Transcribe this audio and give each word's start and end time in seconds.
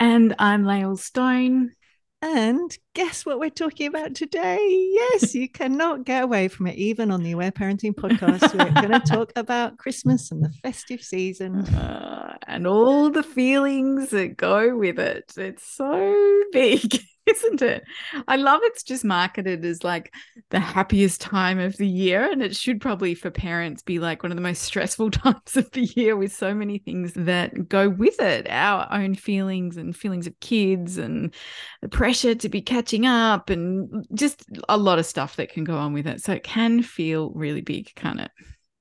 And 0.00 0.34
I'm 0.38 0.64
Lael 0.64 0.96
Stone. 0.96 1.72
And 2.20 2.76
guess 2.94 3.26
what 3.26 3.38
we're 3.38 3.50
talking 3.50 3.86
about 3.86 4.14
today? 4.14 4.58
Yes, 4.92 5.34
you 5.34 5.48
cannot 5.48 6.04
get 6.04 6.24
away 6.24 6.48
from 6.48 6.66
it, 6.66 6.76
even 6.76 7.10
on 7.10 7.22
the 7.22 7.32
Aware 7.32 7.52
Parenting 7.52 7.94
podcast. 7.94 8.54
We're 8.54 8.82
going 8.88 8.98
to 8.98 9.06
talk 9.06 9.32
about 9.36 9.76
Christmas 9.76 10.30
and 10.30 10.42
the 10.42 10.48
festive 10.62 11.02
season. 11.02 11.66
Uh, 11.66 12.36
and 12.46 12.66
all 12.66 13.10
the 13.10 13.22
feelings 13.22 14.10
that 14.10 14.36
go 14.38 14.74
with 14.76 14.98
it. 14.98 15.32
It's 15.36 15.70
so 15.70 16.42
big. 16.52 16.98
isn't 17.30 17.62
it? 17.62 17.84
I 18.28 18.36
love 18.36 18.60
it's 18.64 18.82
just 18.82 19.04
marketed 19.04 19.64
as 19.64 19.82
like 19.82 20.12
the 20.50 20.60
happiest 20.60 21.20
time 21.20 21.58
of 21.58 21.76
the 21.76 21.88
year. 21.88 22.30
And 22.30 22.42
it 22.42 22.54
should 22.54 22.80
probably 22.80 23.14
for 23.14 23.30
parents 23.30 23.82
be 23.82 23.98
like 23.98 24.22
one 24.22 24.30
of 24.30 24.36
the 24.36 24.42
most 24.42 24.62
stressful 24.62 25.10
times 25.10 25.56
of 25.56 25.70
the 25.72 25.84
year 25.96 26.16
with 26.16 26.34
so 26.34 26.54
many 26.54 26.78
things 26.78 27.12
that 27.14 27.68
go 27.68 27.88
with 27.88 28.20
it 28.20 28.46
our 28.50 28.88
own 28.92 29.14
feelings 29.14 29.76
and 29.76 29.96
feelings 29.96 30.26
of 30.26 30.38
kids 30.40 30.98
and 30.98 31.34
the 31.82 31.88
pressure 31.88 32.34
to 32.34 32.48
be 32.48 32.60
catching 32.60 33.06
up 33.06 33.48
and 33.50 34.06
just 34.14 34.44
a 34.68 34.76
lot 34.76 34.98
of 34.98 35.06
stuff 35.06 35.36
that 35.36 35.50
can 35.50 35.64
go 35.64 35.76
on 35.76 35.92
with 35.92 36.06
it. 36.06 36.22
So 36.22 36.32
it 36.32 36.42
can 36.42 36.82
feel 36.82 37.30
really 37.30 37.62
big, 37.62 37.94
can't 37.94 38.20
it? 38.20 38.30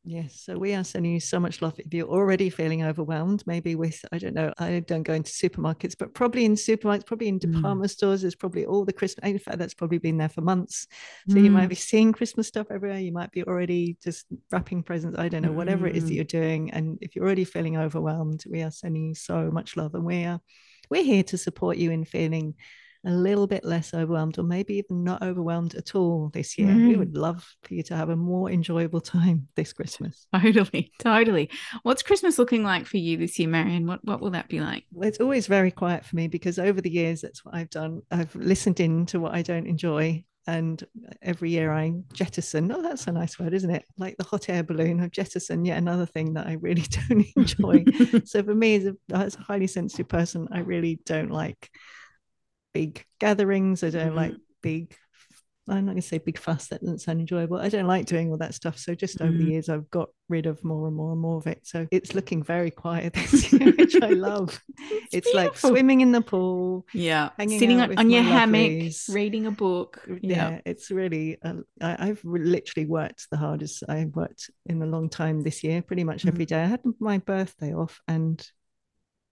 Yes, 0.05 0.41
so 0.41 0.57
we 0.57 0.73
are 0.73 0.83
sending 0.83 1.13
you 1.13 1.21
so 1.21 1.39
much 1.39 1.61
love. 1.61 1.79
If 1.79 1.93
you're 1.93 2.09
already 2.09 2.49
feeling 2.49 2.83
overwhelmed, 2.83 3.41
maybe 3.47 3.75
with, 3.75 4.03
I 4.11 4.17
don't 4.17 4.35
know, 4.35 4.51
I 4.57 4.81
don't 4.81 5.03
go 5.03 5.13
into 5.13 5.31
supermarkets, 5.31 5.95
but 5.97 6.13
probably 6.13 6.43
in 6.43 6.55
supermarkets, 6.55 7.05
probably 7.05 7.29
in 7.29 7.39
mm. 7.39 7.53
department 7.53 7.89
mm. 7.89 7.93
stores, 7.93 8.21
there's 8.21 8.35
probably 8.35 8.65
all 8.65 8.83
the 8.83 8.91
Christmas, 8.91 9.25
in 9.29 9.39
fact, 9.39 9.59
that's 9.59 9.73
probably 9.73 9.99
been 9.99 10.17
there 10.17 10.27
for 10.27 10.41
months. 10.41 10.87
So 11.29 11.37
mm. 11.37 11.45
you 11.45 11.51
might 11.51 11.67
mm. 11.67 11.69
be 11.69 11.75
seeing 11.75 12.11
Christmas 12.11 12.49
stuff 12.49 12.67
everywhere. 12.69 12.99
You 12.99 13.13
might 13.13 13.31
be 13.31 13.45
already 13.45 13.95
just 14.03 14.25
wrapping 14.51 14.83
presents. 14.83 15.17
I 15.17 15.29
don't 15.29 15.41
know, 15.41 15.53
whatever 15.53 15.87
it 15.87 15.95
is 15.95 16.03
that 16.03 16.11
mm. 16.11 16.15
you're 16.15 16.25
doing. 16.25 16.71
And 16.71 16.97
if 16.99 17.15
you're 17.15 17.23
already 17.23 17.45
feeling 17.45 17.77
overwhelmed, 17.77 18.43
we 18.49 18.61
are 18.61 18.71
sending 18.71 19.07
you 19.07 19.15
so 19.15 19.51
much 19.51 19.77
love. 19.77 19.95
And 19.95 20.03
we 20.03 20.25
are, 20.25 20.41
we're 20.89 21.03
here 21.03 21.23
to 21.23 21.37
support 21.37 21.77
you 21.77 21.91
in 21.91 22.03
feeling 22.03 22.55
a 23.05 23.11
little 23.11 23.47
bit 23.47 23.65
less 23.65 23.93
overwhelmed 23.93 24.37
or 24.39 24.43
maybe 24.43 24.75
even 24.75 25.03
not 25.03 25.21
overwhelmed 25.21 25.75
at 25.75 25.95
all 25.95 26.29
this 26.33 26.57
year. 26.57 26.69
Mm. 26.69 26.87
We 26.87 26.95
would 26.95 27.17
love 27.17 27.45
for 27.63 27.73
you 27.73 27.83
to 27.83 27.95
have 27.95 28.09
a 28.09 28.15
more 28.15 28.49
enjoyable 28.49 29.01
time 29.01 29.47
this 29.55 29.73
Christmas. 29.73 30.27
Totally, 30.33 30.91
totally. 30.99 31.49
What's 31.83 32.03
Christmas 32.03 32.39
looking 32.39 32.63
like 32.63 32.85
for 32.85 32.97
you 32.97 33.17
this 33.17 33.37
year, 33.37 33.49
Marion? 33.49 33.85
What 33.85 34.03
what 34.03 34.21
will 34.21 34.31
that 34.31 34.49
be 34.49 34.59
like? 34.59 34.85
Well, 34.91 35.07
it's 35.07 35.19
always 35.19 35.47
very 35.47 35.71
quiet 35.71 36.05
for 36.05 36.15
me 36.15 36.27
because 36.27 36.59
over 36.59 36.81
the 36.81 36.91
years 36.91 37.21
that's 37.21 37.43
what 37.43 37.55
I've 37.55 37.69
done. 37.69 38.01
I've 38.11 38.35
listened 38.35 38.79
in 38.79 39.05
to 39.07 39.19
what 39.19 39.33
I 39.33 39.41
don't 39.41 39.67
enjoy 39.67 40.23
and 40.45 40.83
every 41.21 41.51
year 41.51 41.71
I 41.71 41.93
jettison. 42.13 42.71
Oh, 42.71 42.81
that's 42.81 43.07
a 43.07 43.11
nice 43.11 43.39
word, 43.39 43.53
isn't 43.53 43.69
it? 43.69 43.85
Like 43.97 44.17
the 44.17 44.25
hot 44.25 44.49
air 44.49 44.63
balloon. 44.63 44.99
I've 44.99 45.11
jettisoned 45.11 45.65
yet 45.65 45.77
another 45.77 46.05
thing 46.05 46.33
that 46.33 46.47
I 46.47 46.53
really 46.53 46.83
don't 47.09 47.25
enjoy. 47.35 47.85
so 48.25 48.43
for 48.43 48.53
me, 48.53 48.75
as 48.75 48.85
a, 48.85 48.95
as 49.13 49.35
a 49.35 49.41
highly 49.41 49.67
sensitive 49.67 50.09
person, 50.09 50.47
I 50.51 50.59
really 50.59 50.99
don't 51.05 51.31
like 51.31 51.69
big 52.73 53.05
gatherings. 53.19 53.83
I 53.83 53.89
don't 53.89 54.07
mm-hmm. 54.07 54.15
like 54.15 54.33
big 54.61 54.95
I'm 55.67 55.85
not 55.85 55.93
going 55.93 56.01
to 56.01 56.07
say 56.07 56.17
big 56.17 56.37
fuss. 56.37 56.67
That 56.67 56.81
doesn't 56.81 56.99
sound 56.99 57.21
enjoyable. 57.21 57.57
I 57.57 57.69
don't 57.69 57.87
like 57.87 58.05
doing 58.05 58.29
all 58.29 58.37
that 58.37 58.53
stuff. 58.53 58.77
So 58.77 58.93
just 58.95 59.21
over 59.21 59.31
mm. 59.31 59.37
the 59.37 59.43
years, 59.45 59.69
I've 59.69 59.89
got 59.89 60.09
rid 60.27 60.45
of 60.45 60.61
more 60.63 60.87
and 60.87 60.95
more 60.95 61.13
and 61.13 61.21
more 61.21 61.37
of 61.37 61.47
it. 61.47 61.61
So 61.63 61.87
it's 61.89 62.13
looking 62.13 62.43
very 62.43 62.69
quiet 62.69 63.13
this 63.31 63.53
year, 63.53 63.71
which 63.71 63.95
I 64.01 64.07
love. 64.09 64.59
it's, 64.77 65.27
it's 65.27 65.33
like 65.33 65.57
swimming 65.57 66.01
in 66.01 66.11
the 66.11 66.21
pool. 66.21 66.85
Yeah, 66.93 67.29
sitting 67.39 67.79
on, 67.79 68.09
your 68.09 68.23
hammock, 68.23 68.91
reading 69.09 69.47
a 69.47 69.51
book. 69.51 70.03
Yeah, 70.07 70.49
yeah 70.49 70.61
it's 70.65 70.91
really. 70.91 71.37
Uh, 71.41 71.61
I, 71.79 72.07
have 72.07 72.23
literally 72.25 72.85
worked 72.85 73.29
the 73.31 73.37
hardest 73.37 73.83
I've 73.87 74.15
worked 74.15 74.49
in 74.65 74.81
a 74.81 74.85
long 74.85 75.07
time 75.09 75.43
this 75.43 75.63
year. 75.63 75.81
Pretty 75.81 76.03
much 76.03 76.23
mm. 76.23 76.27
every 76.27 76.45
day. 76.45 76.61
I 76.61 76.65
had 76.65 76.81
my 76.99 77.19
birthday 77.19 77.73
off 77.73 78.01
and 78.09 78.45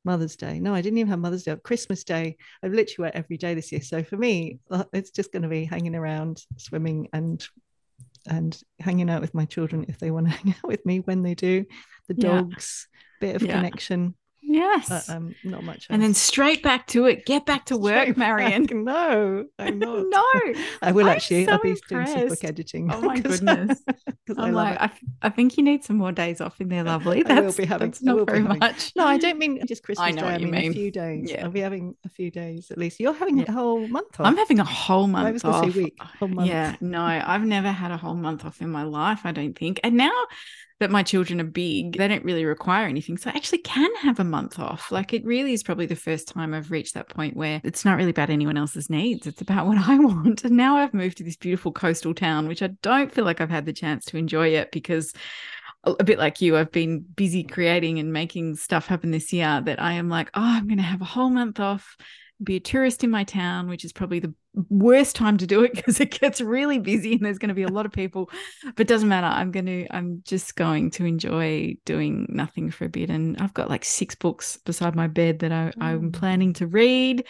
Mother's 0.04 0.36
Day. 0.36 0.60
No, 0.60 0.74
I 0.74 0.82
didn't 0.82 0.98
even 0.98 1.10
have 1.10 1.20
Mother's 1.20 1.44
Day. 1.44 1.56
Christmas 1.64 2.04
Day. 2.04 2.38
I've 2.64 2.72
literally 2.74 3.08
worked 3.08 3.18
every 3.18 3.38
day 3.38 3.54
this 3.54 3.72
year. 3.72 3.82
So 3.82 4.04
for 4.04 4.18
me, 4.18 4.60
uh, 4.70 4.86
it's 4.94 5.12
just 5.12 5.32
going 5.32 5.44
to 5.44 5.50
be 5.50 5.66
hanging 5.66 5.96
around, 5.96 6.44
swimming, 6.58 7.10
and 7.14 7.46
and 8.28 8.60
hanging 8.80 9.10
out 9.10 9.22
with 9.22 9.34
my 9.34 9.46
children 9.46 9.86
if 9.88 9.98
they 9.98 10.12
want 10.12 10.28
to 10.28 10.34
hang 10.38 10.56
out 10.58 10.68
with 10.68 10.86
me 10.86 11.00
when 11.00 11.24
they 11.24 11.36
do. 11.36 11.66
The 12.08 12.14
dogs, 12.14 12.88
yeah. 12.94 13.28
bit 13.28 13.36
of 13.36 13.44
yeah. 13.44 13.54
connection. 13.54 14.16
Yes. 14.42 14.90
But, 14.90 15.10
um, 15.10 15.36
not 15.44 15.64
much. 15.64 15.76
Else. 15.76 15.88
And 15.90 16.02
then 16.02 16.14
straight 16.14 16.64
back 16.64 16.88
to 16.88 17.06
it. 17.06 17.26
Get 17.26 17.46
back 17.46 17.66
to 17.66 17.78
work, 17.78 18.04
straight 18.04 18.18
Marion. 18.18 18.66
Back. 18.66 18.72
No, 18.82 19.46
I'm 19.60 19.80
not. 19.80 20.06
no. 20.10 20.24
I 20.82 20.92
will 20.92 21.08
I'm 21.08 21.16
actually. 21.16 21.46
So 21.46 21.52
I'll 21.54 21.62
be 21.62 21.70
impressed. 21.72 21.90
doing 21.90 22.08
some 22.08 22.28
book 22.30 22.44
editing. 22.44 22.92
Oh 22.92 23.02
my 23.02 23.20
goodness. 23.20 23.82
I'm 24.30 24.40
I 24.40 24.50
like, 24.50 24.82
I, 24.82 24.92
I, 25.22 25.30
think 25.30 25.58
you 25.58 25.64
need 25.64 25.84
some 25.84 25.98
more 25.98 26.12
days 26.12 26.42
off 26.42 26.60
in 26.60 26.70
there, 26.70 26.84
lovely. 26.84 27.24
That's, 27.24 27.40
I 27.40 27.42
will 27.42 27.54
be 27.54 27.66
having, 27.66 27.90
that's 27.90 28.02
not 28.02 28.26
very 28.26 28.40
much. 28.40 28.92
No, 28.96 29.06
I 29.06 29.18
don't 29.18 29.38
mean 29.38 29.66
just 29.68 29.84
Christmas 29.84 30.08
I 30.08 30.12
know 30.12 30.24
Day. 30.24 30.28
I 30.28 30.38
mean, 30.38 30.52
mean, 30.52 30.72
a 30.72 30.74
few 30.74 30.92
days. 30.92 31.30
Yeah. 31.32 31.44
I'll 31.44 31.52
be 31.52 31.60
having 31.60 31.96
a 32.06 32.10
few 32.10 32.32
days 32.32 32.72
at 32.72 32.78
least. 32.78 33.00
You're 33.00 33.14
having 33.14 33.38
yeah. 33.38 33.46
a 33.48 33.52
whole 33.52 33.88
month 33.88 34.20
off. 34.20 34.26
I'm 34.26 34.38
having 34.38 34.60
a 34.60 34.66
whole 34.66 35.08
month 35.08 35.28
I 35.28 35.32
was 35.32 35.44
off. 35.44 35.66
Say 35.66 35.84
week, 35.84 35.96
whole 36.00 36.30
month. 36.30 36.48
Yeah, 36.48 36.76
no, 36.82 37.02
I've 37.04 37.44
never 37.44 37.72
had 37.72 37.92
a 37.92 37.98
whole 37.98 38.16
month 38.16 38.46
off 38.46 38.62
in 38.62 38.70
my 38.70 38.84
life, 38.84 39.22
I 39.26 39.32
don't 39.32 39.58
think. 39.58 39.80
And 39.84 39.98
now 39.98 40.12
that 40.82 40.92
my 40.92 41.04
children 41.04 41.40
are 41.40 41.46
big, 41.46 41.98
they 41.98 42.08
don't 42.08 42.26
really 42.26 42.44
require 42.44 42.88
anything. 42.88 43.16
So 43.16 43.30
I 43.30 43.34
actually 43.34 43.60
can 43.60 43.90
have 44.02 44.20
a 44.20 44.24
month 44.24 44.58
off. 44.58 44.92
Like 44.92 45.14
it 45.14 45.24
really 45.24 45.54
is 45.54 45.62
probably 45.62 45.86
the 45.86 45.96
first 45.96 46.28
time 46.28 46.54
I've 46.54 46.72
reached 46.72 46.96
that 46.96 47.08
point 47.08 47.38
where 47.38 47.62
it's 47.64 47.86
not 47.86 47.98
really 47.98 48.10
about 48.10 48.32
anyone 48.32 48.58
else's 48.58 48.90
needs. 48.90 49.28
It's 49.28 49.42
about 49.42 49.66
what 49.68 49.78
I 49.78 49.98
want. 50.00 50.44
And 50.44 50.58
now 50.58 50.78
I've 50.78 50.94
moved 50.94 51.18
to 51.18 51.24
this 51.24 51.38
beautiful 51.38 51.72
coastal 51.72 52.16
town, 52.16 52.48
which 52.48 52.64
I 52.64 52.68
don't 52.82 53.14
feel 53.14 53.26
like 53.26 53.40
I've 53.40 53.50
had 53.52 53.66
the 53.66 53.74
chance 53.74 54.06
to 54.06 54.18
enjoy 54.18 54.50
yet 54.50 54.72
because 54.72 55.14
a 55.84 56.04
bit 56.04 56.20
like 56.20 56.42
you, 56.42 56.58
I've 56.58 56.72
been 56.72 57.00
busy 57.00 57.44
creating 57.44 58.00
and 58.00 58.12
making 58.12 58.56
stuff 58.56 58.88
happen 58.88 59.12
this 59.12 59.32
year 59.32 59.62
that 59.62 59.82
I 59.82 59.94
am 59.94 60.10
like, 60.10 60.30
oh, 60.34 60.42
I'm 60.42 60.68
going 60.68 60.78
to 60.78 60.84
have 60.84 61.02
a 61.02 61.06
whole 61.06 61.30
month 61.30 61.60
off 61.60 61.96
be 62.44 62.56
a 62.56 62.60
tourist 62.60 63.04
in 63.04 63.10
my 63.10 63.24
town, 63.24 63.70
which 63.70 63.86
is 63.86 63.94
probably 63.94 64.20
the 64.20 64.34
worst 64.70 65.16
time 65.16 65.38
to 65.38 65.48
do 65.48 65.64
it 65.64 65.74
because 65.74 66.00
it 66.00 66.20
gets 66.20 66.42
really 66.42 66.80
busy 66.80 67.14
and 67.14 67.26
there's 67.26 67.38
going 67.38 67.50
to 67.50 67.56
be 67.56 67.64
a 67.64 67.70
lot 67.70 67.86
of 67.86 67.92
people. 67.92 68.30
But 68.76 68.88
doesn't 68.88 69.10
matter. 69.10 69.28
I'm 69.28 69.52
going 69.52 69.66
to, 69.66 69.88
I'm 69.96 70.22
just 70.26 70.56
going 70.56 70.92
to 70.92 71.06
enjoy 71.06 71.76
doing 71.86 72.28
nothing 72.30 72.72
for 72.72 72.86
a 72.86 72.90
bit. 72.90 73.10
And 73.10 73.38
I've 73.42 73.54
got 73.54 73.70
like 73.70 73.86
six 73.86 74.16
books 74.16 74.58
beside 74.58 74.96
my 74.96 75.08
bed 75.08 75.40
that 75.40 75.52
I, 75.52 75.72
I'm 75.80 76.12
mm. 76.12 76.14
planning 76.14 76.54
to 76.54 76.68
read. 76.68 77.26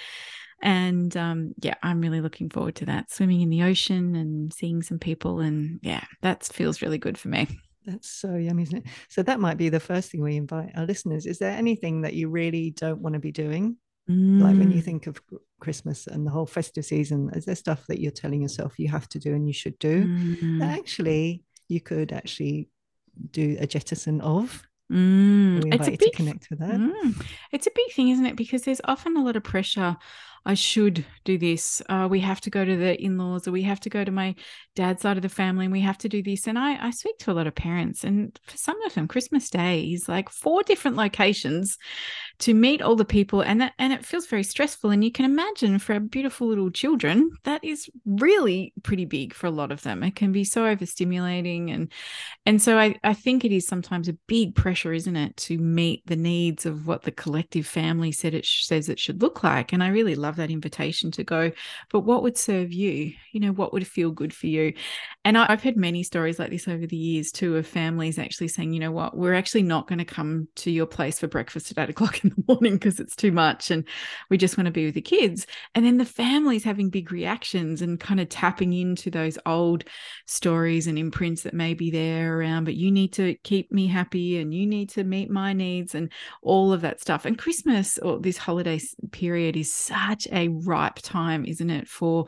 And 0.63 1.15
um, 1.17 1.53
yeah, 1.61 1.75
I'm 1.81 2.01
really 2.01 2.21
looking 2.21 2.49
forward 2.49 2.75
to 2.75 2.85
that. 2.85 3.11
Swimming 3.11 3.41
in 3.41 3.49
the 3.49 3.63
ocean 3.63 4.15
and 4.15 4.53
seeing 4.53 4.81
some 4.81 4.99
people. 4.99 5.39
And 5.39 5.79
yeah, 5.81 6.03
that 6.21 6.43
feels 6.43 6.81
really 6.81 6.99
good 6.99 7.17
for 7.17 7.29
me. 7.29 7.47
That's 7.85 8.09
so 8.09 8.35
yummy, 8.35 8.63
isn't 8.63 8.77
it? 8.77 8.83
So 9.09 9.23
that 9.23 9.39
might 9.39 9.57
be 9.57 9.69
the 9.69 9.79
first 9.79 10.11
thing 10.11 10.21
we 10.21 10.35
invite 10.35 10.71
our 10.75 10.85
listeners. 10.85 11.25
Is 11.25 11.39
there 11.39 11.51
anything 11.51 12.01
that 12.01 12.13
you 12.13 12.29
really 12.29 12.71
don't 12.71 13.01
want 13.01 13.13
to 13.13 13.19
be 13.19 13.31
doing 13.31 13.77
Mm. 14.11 14.41
Like 14.41 14.57
when 14.57 14.71
you 14.71 14.81
mm. 14.81 14.85
think 14.85 15.07
of 15.07 15.21
Christmas 15.59 16.07
and 16.07 16.25
the 16.25 16.31
whole 16.31 16.45
festive 16.45 16.85
season, 16.85 17.29
is 17.33 17.45
there 17.45 17.55
stuff 17.55 17.85
that 17.87 17.99
you're 17.99 18.11
telling 18.11 18.41
yourself 18.41 18.79
you 18.79 18.89
have 18.89 19.07
to 19.09 19.19
do 19.19 19.33
and 19.33 19.47
you 19.47 19.53
should 19.53 19.77
do 19.79 20.05
mm. 20.05 20.59
that 20.59 20.77
actually 20.77 21.43
you 21.67 21.79
could 21.79 22.11
actually 22.11 22.69
do 23.31 23.57
a 23.59 23.67
jettison 23.67 24.21
of? 24.21 24.63
Mm. 24.91 25.73
it's 25.73 25.87
a 25.87 25.91
big, 25.91 25.99
to 25.99 26.11
connect 26.11 26.49
with 26.49 26.59
that. 26.59 26.75
Mm. 26.75 27.25
It's 27.53 27.67
a 27.67 27.71
big 27.73 27.93
thing, 27.93 28.09
isn't 28.09 28.25
it? 28.25 28.35
Because 28.35 28.63
there's 28.63 28.81
often 28.85 29.15
a 29.15 29.23
lot 29.23 29.37
of 29.37 29.43
pressure 29.43 29.95
I 30.45 30.55
should 30.55 31.05
do 31.23 31.37
this. 31.37 31.81
Uh, 31.87 32.07
we 32.09 32.19
have 32.21 32.41
to 32.41 32.49
go 32.49 32.65
to 32.65 32.75
the 32.75 32.99
in 32.99 33.17
laws, 33.17 33.47
or 33.47 33.51
we 33.51 33.61
have 33.63 33.79
to 33.81 33.89
go 33.89 34.03
to 34.03 34.11
my 34.11 34.35
dad's 34.75 35.03
side 35.03 35.17
of 35.17 35.21
the 35.21 35.29
family, 35.29 35.65
and 35.65 35.71
we 35.71 35.81
have 35.81 35.99
to 35.99 36.09
do 36.09 36.23
this. 36.23 36.47
And 36.47 36.57
I, 36.57 36.87
I 36.87 36.89
speak 36.91 37.19
to 37.19 37.31
a 37.31 37.33
lot 37.33 37.47
of 37.47 37.53
parents, 37.53 38.03
and 38.03 38.39
for 38.47 38.57
some 38.57 38.81
of 38.81 38.93
them, 38.93 39.07
Christmas 39.07 39.49
Day 39.49 39.83
is 39.83 40.09
like 40.09 40.29
four 40.29 40.63
different 40.63 40.97
locations 40.97 41.77
to 42.39 42.55
meet 42.55 42.81
all 42.81 42.95
the 42.95 43.05
people, 43.05 43.41
and 43.41 43.61
that 43.61 43.73
and 43.77 43.93
it 43.93 44.05
feels 44.05 44.25
very 44.25 44.43
stressful. 44.43 44.89
And 44.89 45.03
you 45.03 45.11
can 45.11 45.25
imagine 45.25 45.77
for 45.77 45.93
our 45.93 45.99
beautiful 45.99 46.47
little 46.47 46.71
children, 46.71 47.29
that 47.43 47.63
is 47.63 47.87
really 48.05 48.73
pretty 48.81 49.05
big 49.05 49.35
for 49.35 49.45
a 49.45 49.51
lot 49.51 49.71
of 49.71 49.83
them. 49.83 50.01
It 50.01 50.15
can 50.15 50.31
be 50.31 50.43
so 50.43 50.63
overstimulating, 50.63 51.71
and 51.71 51.91
and 52.47 52.59
so 52.59 52.79
I, 52.79 52.95
I 53.03 53.13
think 53.13 53.45
it 53.45 53.51
is 53.51 53.67
sometimes 53.67 54.09
a 54.09 54.17
big 54.27 54.55
pressure, 54.55 54.91
isn't 54.91 55.15
it, 55.15 55.37
to 55.37 55.59
meet 55.59 56.05
the 56.07 56.15
needs 56.15 56.65
of 56.65 56.87
what 56.87 57.03
the 57.03 57.11
collective 57.11 57.67
family 57.67 58.11
said 58.11 58.33
it 58.33 58.45
sh- 58.45 58.65
says 58.65 58.89
it 58.89 58.99
should 58.99 59.21
look 59.21 59.43
like. 59.43 59.71
And 59.71 59.83
I 59.83 59.89
really 59.89 60.15
love 60.15 60.30
love 60.31 60.37
that 60.37 60.51
invitation 60.51 61.11
to 61.11 61.25
go, 61.25 61.51
but 61.91 62.01
what 62.01 62.23
would 62.23 62.37
serve 62.37 62.71
you? 62.71 63.11
You 63.33 63.41
know, 63.41 63.51
what 63.51 63.73
would 63.73 63.85
feel 63.85 64.11
good 64.11 64.33
for 64.33 64.47
you? 64.47 64.73
And 65.25 65.37
I, 65.37 65.45
I've 65.49 65.61
had 65.61 65.75
many 65.75 66.03
stories 66.03 66.39
like 66.39 66.51
this 66.51 66.69
over 66.69 66.87
the 66.87 66.95
years 66.95 67.31
too 67.31 67.57
of 67.57 67.67
families 67.67 68.17
actually 68.17 68.47
saying, 68.47 68.71
you 68.71 68.79
know 68.79 68.91
what, 68.91 69.17
we're 69.17 69.33
actually 69.33 69.63
not 69.63 69.87
going 69.87 69.99
to 69.99 70.05
come 70.05 70.47
to 70.55 70.71
your 70.71 70.85
place 70.85 71.19
for 71.19 71.27
breakfast 71.27 71.69
at 71.71 71.77
eight 71.77 71.89
o'clock 71.95 72.23
in 72.23 72.29
the 72.29 72.43
morning 72.47 72.75
because 72.75 72.99
it's 72.99 73.15
too 73.15 73.33
much. 73.33 73.71
And 73.71 73.83
we 74.29 74.37
just 74.37 74.57
want 74.57 74.67
to 74.67 74.71
be 74.71 74.85
with 74.85 74.95
the 74.95 75.01
kids. 75.01 75.45
And 75.75 75.85
then 75.85 75.97
the 75.97 76.05
families 76.05 76.63
having 76.63 76.89
big 76.89 77.11
reactions 77.11 77.81
and 77.81 77.99
kind 77.99 78.21
of 78.21 78.29
tapping 78.29 78.71
into 78.71 79.11
those 79.11 79.37
old 79.45 79.83
stories 80.27 80.87
and 80.87 80.97
imprints 80.97 81.43
that 81.43 81.53
may 81.53 81.73
be 81.73 81.91
there 81.91 82.39
around, 82.39 82.63
but 82.63 82.75
you 82.75 82.89
need 82.89 83.11
to 83.13 83.35
keep 83.43 83.69
me 83.69 83.87
happy 83.87 84.39
and 84.39 84.53
you 84.53 84.65
need 84.65 84.89
to 84.91 85.03
meet 85.03 85.29
my 85.29 85.51
needs 85.51 85.93
and 85.93 86.09
all 86.41 86.71
of 86.71 86.81
that 86.81 87.01
stuff. 87.01 87.25
And 87.25 87.37
Christmas 87.37 87.97
or 87.97 88.19
this 88.19 88.37
holiday 88.37 88.79
period 89.11 89.57
is 89.57 89.73
such 89.73 90.20
a 90.31 90.49
ripe 90.49 90.99
time, 91.01 91.45
isn't 91.45 91.69
it, 91.69 91.87
for 91.87 92.27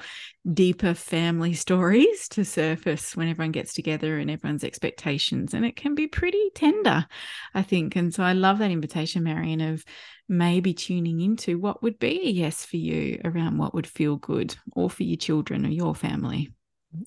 deeper 0.52 0.94
family 0.94 1.54
stories 1.54 2.28
to 2.30 2.46
surface 2.46 3.16
when 3.16 3.28
everyone 3.28 3.52
gets 3.52 3.74
together 3.74 4.18
and 4.18 4.30
everyone's 4.30 4.64
expectations. 4.64 5.54
And 5.54 5.66
it 5.66 5.76
can 5.76 5.96
be 5.96 6.08
pretty 6.08 6.50
tender, 6.56 7.06
I 7.54 7.62
think. 7.62 7.96
And 7.96 8.14
so 8.14 8.24
I 8.24 8.34
love 8.34 8.60
that 8.60 8.72
invitation, 8.72 9.24
Marion, 9.24 9.62
of 9.62 9.84
maybe 10.30 10.74
tuning 10.74 11.22
into 11.22 11.60
what 11.60 11.84
would 11.84 12.00
be 12.00 12.22
a 12.28 12.30
yes 12.30 12.66
for 12.66 12.78
you 12.78 13.20
around 13.26 13.58
what 13.58 13.74
would 13.74 13.88
feel 13.88 14.16
good 14.16 14.56
or 14.74 14.90
for 14.90 15.04
your 15.04 15.18
children 15.18 15.66
or 15.66 15.70
your 15.70 15.94
family. 15.94 16.50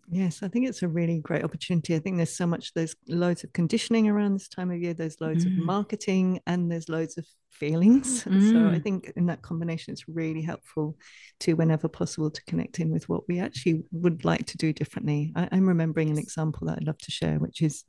Yes, 0.09 0.43
I 0.43 0.49
think 0.49 0.69
it's 0.69 0.83
a 0.83 0.89
really 0.89 1.21
great 1.21 1.45
opportunity. 1.45 1.95
I 1.95 1.99
think 1.99 2.17
there's 2.17 2.37
so 2.37 2.47
much, 2.47 2.73
there's 2.75 2.97
loads 3.09 3.45
of 3.45 3.53
conditioning 3.53 4.09
around 4.09 4.35
this 4.35 4.49
time 4.49 4.71
of 4.71 4.81
year, 4.81 4.95
there's 4.95 5.21
loads 5.21 5.45
mm. 5.45 5.59
of 5.59 5.65
marketing, 5.65 6.41
and 6.47 6.71
there's 6.71 6.89
loads 6.89 7.19
of 7.19 7.27
feelings. 7.51 8.25
Mm. 8.25 8.37
So 8.53 8.59
I 8.59 8.79
mm. 8.79 8.83
think 8.83 9.13
in 9.17 9.27
that 9.27 9.43
combination, 9.43 9.93
it's 9.93 10.09
really 10.09 10.43
helpful 10.43 10.97
to, 11.41 11.55
whenever 11.55 11.89
possible, 11.89 12.31
to 12.31 12.45
connect 12.45 12.81
in 12.81 12.91
with 12.91 13.09
what 13.09 13.29
we 13.29 13.41
actually 13.41 13.85
would 13.93 14.25
like 14.25 14.47
to 14.47 14.57
do 14.57 14.73
differently. 14.73 15.33
I, 15.37 15.49
am 15.53 15.69
remembering 15.69 16.11
an 16.11 16.19
example 16.19 16.67
that 16.67 16.79
I'd 16.79 16.87
love 16.87 16.99
to 16.99 17.11
share, 17.11 17.39
which 17.39 17.63
is 17.63 17.85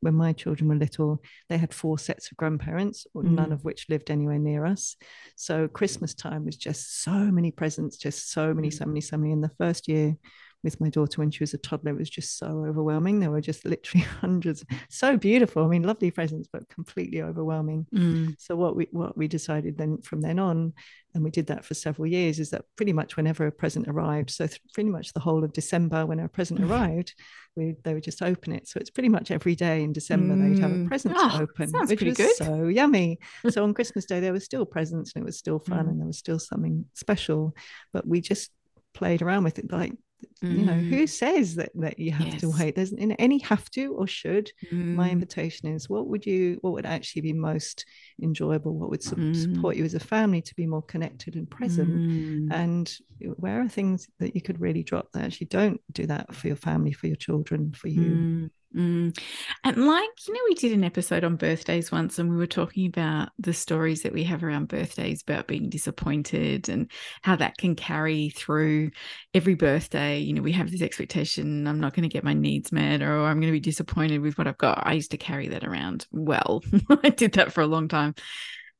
when 0.00 0.14
my 0.14 0.32
children 0.32 0.68
were 0.68 0.76
little, 0.76 1.20
they 1.48 1.58
had 1.58 1.74
four 1.74 1.98
sets 1.98 2.30
of 2.30 2.36
grandparents, 2.36 3.06
mm. 3.14 3.24
none 3.24 3.52
of 3.52 3.64
which 3.64 3.88
lived 3.88 4.10
anywhere 4.10 4.38
near 4.38 4.64
us. 4.64 4.96
So 5.36 5.68
Christmas 5.68 6.14
time 6.14 6.44
was 6.44 6.56
just 6.56 7.02
so 7.02 7.12
many 7.12 7.50
presents, 7.50 7.96
just 7.96 8.30
so 8.30 8.54
many, 8.54 8.70
so 8.70 8.84
many, 8.84 9.00
so 9.00 9.16
many. 9.16 9.32
In 9.32 9.40
the 9.40 9.50
first 9.58 9.88
year, 9.88 10.16
with 10.64 10.80
my 10.80 10.88
daughter 10.88 11.20
when 11.20 11.30
she 11.30 11.42
was 11.42 11.54
a 11.54 11.58
toddler 11.58 11.92
it 11.92 11.98
was 11.98 12.10
just 12.10 12.38
so 12.38 12.64
overwhelming 12.66 13.20
there 13.20 13.30
were 13.30 13.40
just 13.40 13.64
literally 13.64 14.04
hundreds 14.20 14.64
so 14.88 15.16
beautiful 15.16 15.64
i 15.64 15.68
mean 15.68 15.82
lovely 15.82 16.10
presents 16.10 16.48
but 16.52 16.68
completely 16.68 17.22
overwhelming 17.22 17.86
mm. 17.94 18.34
so 18.38 18.56
what 18.56 18.76
we 18.76 18.88
what 18.90 19.16
we 19.16 19.28
decided 19.28 19.78
then 19.78 19.98
from 20.02 20.20
then 20.20 20.38
on 20.38 20.72
and 21.14 21.24
we 21.24 21.30
did 21.30 21.46
that 21.46 21.64
for 21.64 21.74
several 21.74 22.06
years 22.06 22.38
is 22.38 22.50
that 22.50 22.64
pretty 22.76 22.92
much 22.92 23.16
whenever 23.16 23.46
a 23.46 23.52
present 23.52 23.88
arrived 23.88 24.30
so 24.30 24.46
th- 24.46 24.60
pretty 24.74 24.90
much 24.90 25.12
the 25.12 25.20
whole 25.20 25.44
of 25.44 25.52
december 25.52 26.04
when 26.04 26.20
a 26.20 26.28
present 26.28 26.60
mm. 26.60 26.68
arrived 26.68 27.14
we 27.56 27.74
they 27.84 27.94
would 27.94 28.04
just 28.04 28.22
open 28.22 28.52
it 28.52 28.68
so 28.68 28.78
it's 28.78 28.90
pretty 28.90 29.08
much 29.08 29.30
every 29.30 29.54
day 29.54 29.82
in 29.82 29.92
december 29.92 30.34
mm. 30.34 30.54
they'd 30.54 30.62
have 30.62 30.70
a 30.70 30.74
mm. 30.74 30.88
present 30.88 31.14
oh, 31.16 31.28
to 31.30 31.42
open 31.42 31.72
which 31.86 32.02
was 32.02 32.16
good. 32.16 32.36
so 32.36 32.66
yummy 32.66 33.18
so 33.48 33.62
on 33.62 33.72
christmas 33.74 34.04
day 34.04 34.20
there 34.20 34.32
were 34.32 34.40
still 34.40 34.66
presents 34.66 35.12
and 35.14 35.22
it 35.22 35.26
was 35.26 35.38
still 35.38 35.58
fun 35.58 35.86
mm. 35.86 35.88
and 35.90 36.00
there 36.00 36.06
was 36.06 36.18
still 36.18 36.38
something 36.38 36.84
special 36.94 37.54
but 37.92 38.06
we 38.06 38.20
just 38.20 38.50
played 38.98 39.22
around 39.22 39.44
with 39.44 39.58
it 39.58 39.70
like. 39.70 39.92
You 40.40 40.64
know, 40.64 40.74
who 40.74 41.02
mm. 41.02 41.08
says 41.08 41.56
that 41.56 41.70
that 41.74 41.98
you 41.98 42.12
have 42.12 42.28
yes. 42.28 42.40
to 42.40 42.50
wait? 42.50 42.76
There's 42.76 42.92
in 42.92 43.12
any 43.12 43.38
have 43.40 43.68
to 43.70 43.94
or 43.94 44.06
should. 44.06 44.52
Mm. 44.72 44.94
My 44.94 45.10
invitation 45.10 45.68
is 45.68 45.88
what 45.88 46.06
would 46.06 46.26
you 46.26 46.58
what 46.60 46.72
would 46.74 46.86
actually 46.86 47.22
be 47.22 47.32
most 47.32 47.84
enjoyable? 48.22 48.78
What 48.78 48.90
would 48.90 49.02
su- 49.02 49.16
mm. 49.16 49.54
support 49.54 49.76
you 49.76 49.84
as 49.84 49.94
a 49.94 50.00
family 50.00 50.40
to 50.42 50.54
be 50.54 50.66
more 50.66 50.82
connected 50.82 51.34
and 51.34 51.50
present? 51.50 51.90
Mm. 51.90 52.52
And 52.52 52.96
where 53.36 53.60
are 53.60 53.68
things 53.68 54.08
that 54.20 54.34
you 54.34 54.40
could 54.40 54.60
really 54.60 54.84
drop 54.84 55.10
that 55.12 55.24
actually 55.24 55.48
don't 55.48 55.80
do 55.92 56.06
that 56.06 56.34
for 56.34 56.46
your 56.46 56.56
family, 56.56 56.92
for 56.92 57.08
your 57.08 57.16
children, 57.16 57.72
for 57.72 57.88
you? 57.88 58.50
Mm. 58.76 59.18
And 59.64 59.86
like, 59.86 60.10
you 60.26 60.34
know, 60.34 60.40
we 60.48 60.54
did 60.54 60.72
an 60.72 60.84
episode 60.84 61.24
on 61.24 61.36
birthdays 61.36 61.90
once 61.90 62.18
and 62.18 62.28
we 62.28 62.36
were 62.36 62.46
talking 62.46 62.86
about 62.86 63.30
the 63.38 63.54
stories 63.54 64.02
that 64.02 64.12
we 64.12 64.24
have 64.24 64.44
around 64.44 64.68
birthdays 64.68 65.22
about 65.22 65.46
being 65.46 65.70
disappointed 65.70 66.68
and 66.68 66.90
how 67.22 67.36
that 67.36 67.56
can 67.56 67.74
carry 67.74 68.28
through 68.30 68.90
every 69.32 69.54
birthday. 69.54 70.18
You 70.18 70.34
know, 70.34 70.42
we 70.42 70.52
have 70.52 70.70
this 70.70 70.82
expectation 70.82 71.66
I'm 71.66 71.80
not 71.80 71.94
going 71.94 72.08
to 72.08 72.12
get 72.12 72.24
my 72.24 72.34
needs 72.34 72.70
met 72.70 73.00
or 73.00 73.24
I'm 73.24 73.40
going 73.40 73.52
to 73.52 73.58
be 73.58 73.60
disappointed 73.60 74.20
with 74.20 74.36
what 74.36 74.46
I've 74.46 74.58
got. 74.58 74.86
I 74.86 74.92
used 74.92 75.12
to 75.12 75.16
carry 75.16 75.48
that 75.48 75.64
around 75.64 76.06
well. 76.10 76.62
I 77.02 77.08
did 77.08 77.32
that 77.32 77.52
for 77.52 77.62
a 77.62 77.66
long 77.66 77.88
time. 77.88 78.14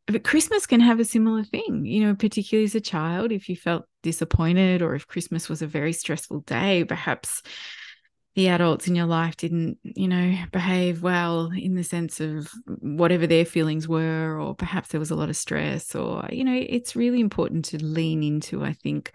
But 0.07 0.25
Christmas 0.25 0.67
can 0.67 0.81
have 0.81 1.01
a 1.01 1.05
similar 1.05 1.45
thing, 1.45 1.85
you 1.85 2.01
know, 2.01 2.15
particularly 2.15 2.65
as 2.65 2.75
a 2.75 2.81
child, 2.81 3.31
if 3.31 3.49
you 3.49 3.57
felt 3.57 3.85
disappointed 4.03 4.81
or 4.81 4.95
if 4.95 5.07
Christmas 5.07 5.51
was 5.51 5.61
a 5.61 5.67
very 5.67 5.93
stressful 5.93 6.41
day, 6.41 6.85
perhaps 6.85 7.43
the 8.35 8.49
adults 8.49 8.87
in 8.87 8.95
your 8.95 9.07
life 9.07 9.37
didn't, 9.37 9.79
you 9.83 10.07
know, 10.07 10.37
behave 10.53 11.03
well 11.03 11.51
in 11.57 11.75
the 11.75 11.83
sense 11.83 12.21
of 12.21 12.49
whatever 12.67 13.27
their 13.27 13.45
feelings 13.45 13.89
were, 13.89 14.39
or 14.41 14.55
perhaps 14.55 14.91
there 14.91 15.01
was 15.01 15.11
a 15.11 15.17
lot 15.17 15.29
of 15.29 15.37
stress, 15.37 15.95
or, 15.95 16.29
you 16.31 16.45
know, 16.45 16.55
it's 16.55 16.95
really 16.95 17.21
important 17.21 17.65
to 17.67 17.85
lean 17.85 18.23
into, 18.23 18.63
I 18.65 18.75
think, 18.75 19.13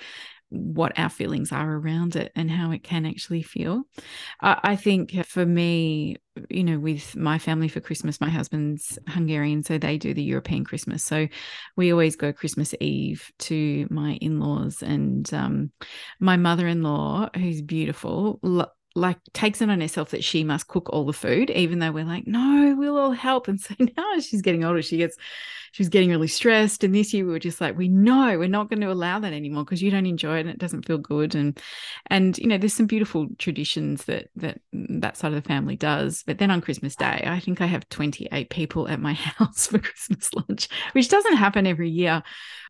what 0.50 0.98
our 1.00 1.10
feelings 1.10 1.51
are 1.51 1.77
around 1.77 2.15
it 2.15 2.31
and 2.36 2.50
how 2.50 2.69
it 2.71 2.83
can 2.83 3.07
actually 3.07 3.42
feel. 3.42 3.83
I, 4.39 4.75
think 4.75 5.25
for 5.25 5.44
me, 5.45 6.18
you 6.50 6.63
know, 6.63 6.77
with 6.77 7.15
my 7.15 7.39
family 7.39 7.68
for 7.68 7.80
Christmas, 7.80 8.21
my 8.21 8.30
husband's 8.30 9.00
Hungarian, 9.07 9.63
so 9.63 9.80
they 9.80 9.98
do 9.98 10.13
the 10.13 10.21
European 10.21 10.63
Christmas. 10.63 11.04
So 11.04 11.27
we 11.75 11.92
always 11.92 12.15
go 12.15 12.31
Christmas 12.31 12.75
Eve 12.80 13.31
to 13.39 13.88
my 13.89 14.13
in 14.21 14.39
laws, 14.39 14.83
and 14.83 15.31
um, 15.33 15.71
my 16.19 16.38
mother 16.38 16.68
in 16.68 16.83
law, 16.83 17.30
who's 17.36 17.63
beautiful, 17.63 18.39
like 18.95 19.18
takes 19.34 19.62
it 19.62 19.69
on 19.69 19.81
herself 19.81 20.12
that 20.12 20.24
she 20.24 20.44
must 20.44 20.68
cook 20.68 20.90
all 20.90 21.06
the 21.06 21.13
food, 21.13 21.50
even 21.50 21.80
though 21.80 21.92
we're 21.92 22.06
like, 22.06 22.28
no, 22.28 22.75
we'll 22.78 22.98
all 22.98 23.12
help. 23.12 23.48
And 23.48 23.60
so 23.62 23.74
now 23.80 24.19
she's 24.19 24.42
getting 24.42 24.63
older, 24.63 24.81
she 24.81 24.98
gets 24.98 25.18
she 25.74 25.81
was 25.81 25.90
getting 25.90 26.12
really 26.12 26.28
stressed. 26.28 26.84
And 26.84 26.94
this 26.94 27.16
year 27.16 27.25
we 27.25 27.31
were 27.31 27.40
just 27.40 27.60
like, 27.60 27.75
we 27.75 27.88
know 27.88 28.38
we're 28.38 28.48
not 28.48 28.69
going 28.69 28.81
to 28.81 28.92
allow 28.92 29.18
that 29.18 29.34
anymore 29.34 29.66
because 29.66 29.81
you 29.81 29.90
don't 29.90 30.06
enjoy 30.06 30.38
it 30.38 30.42
and 30.42 30.50
it 30.51 30.60
doesn't 30.60 30.86
feel 30.86 31.00
good. 31.00 31.34
And 31.34 31.60
and 32.07 32.38
you 32.38 32.45
know, 32.45 32.60
there's 32.60 32.75
some 32.75 32.86
beautiful 32.86 33.28
traditions 33.40 34.06
that 34.06 34.30
that 34.36 34.62
mm, 34.74 35.01
that 35.01 35.18
side 35.18 35.34
of 35.34 35.42
the 35.42 35.48
family 35.48 35.75
does. 35.75 36.24
But 36.28 36.38
then 36.38 36.51
on 36.51 36.62
Christmas 36.62 36.96
Day, 36.96 37.24
I 37.25 37.39
think 37.39 37.60
I 37.60 37.66
have 37.66 37.89
28 37.89 38.51
people 38.51 38.88
at 38.88 39.00
my 39.00 39.13
house 39.13 39.66
for 39.66 39.80
Christmas 39.80 40.31
lunch, 40.36 40.69
which 40.92 41.10
doesn't 41.10 41.38
happen 41.38 41.66
every 41.66 41.89
year. 41.89 42.22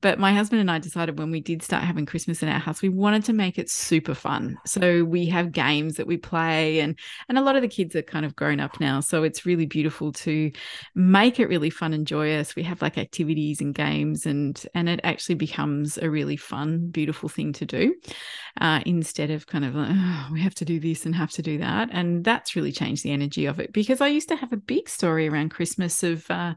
But 0.01 0.17
my 0.17 0.33
husband 0.33 0.61
and 0.61 0.71
I 0.71 0.79
decided 0.79 1.19
when 1.19 1.31
we 1.31 1.41
did 1.41 1.61
start 1.61 1.83
having 1.83 2.05
Christmas 2.05 2.41
in 2.41 2.49
our 2.49 2.59
house, 2.59 2.81
we 2.81 2.89
wanted 2.89 3.25
to 3.25 3.33
make 3.33 3.57
it 3.57 3.69
super 3.69 4.13
fun. 4.13 4.57
So 4.65 5.03
we 5.03 5.25
have 5.27 5.51
games 5.51 5.95
that 5.95 6.07
we 6.07 6.12
play 6.17 6.79
and 6.79 6.97
and 7.29 7.37
a 7.37 7.41
lot 7.41 7.55
of 7.55 7.61
the 7.61 7.67
kids 7.67 7.95
are 7.95 8.01
kind 8.01 8.25
of 8.25 8.35
grown 8.35 8.59
up 8.59 8.79
now. 8.79 8.99
So 8.99 9.23
it's 9.23 9.45
really 9.45 9.65
beautiful 9.65 10.11
to 10.13 10.51
make 10.95 11.39
it 11.39 11.47
really 11.47 11.69
fun 11.69 11.93
and 11.93 12.07
joyous. 12.07 12.55
We 12.55 12.63
have 12.63 12.81
like 12.81 12.97
activities 12.97 13.61
and 13.61 13.73
games 13.73 14.25
and 14.25 14.63
and 14.73 14.89
it 14.89 14.99
actually 15.03 15.35
becomes 15.35 15.97
a 15.97 16.09
really 16.09 16.37
fun 16.37 16.89
beautiful 16.89 17.29
thing 17.29 17.53
to 17.53 17.65
do 17.65 17.95
uh, 18.61 18.81
instead 18.85 19.31
of 19.31 19.47
kind 19.47 19.65
of 19.65 19.73
oh, 19.75 20.27
we 20.31 20.41
have 20.41 20.55
to 20.55 20.65
do 20.65 20.79
this 20.79 21.05
and 21.05 21.15
have 21.15 21.31
to 21.31 21.41
do 21.41 21.57
that 21.57 21.89
and 21.91 22.23
that's 22.23 22.55
really 22.55 22.71
changed 22.71 23.03
the 23.03 23.11
energy 23.11 23.45
of 23.45 23.59
it 23.59 23.73
because 23.73 24.01
i 24.01 24.07
used 24.07 24.29
to 24.29 24.35
have 24.35 24.53
a 24.53 24.57
big 24.57 24.87
story 24.87 25.27
around 25.27 25.49
christmas 25.49 26.03
of 26.03 26.29
uh, 26.29 26.53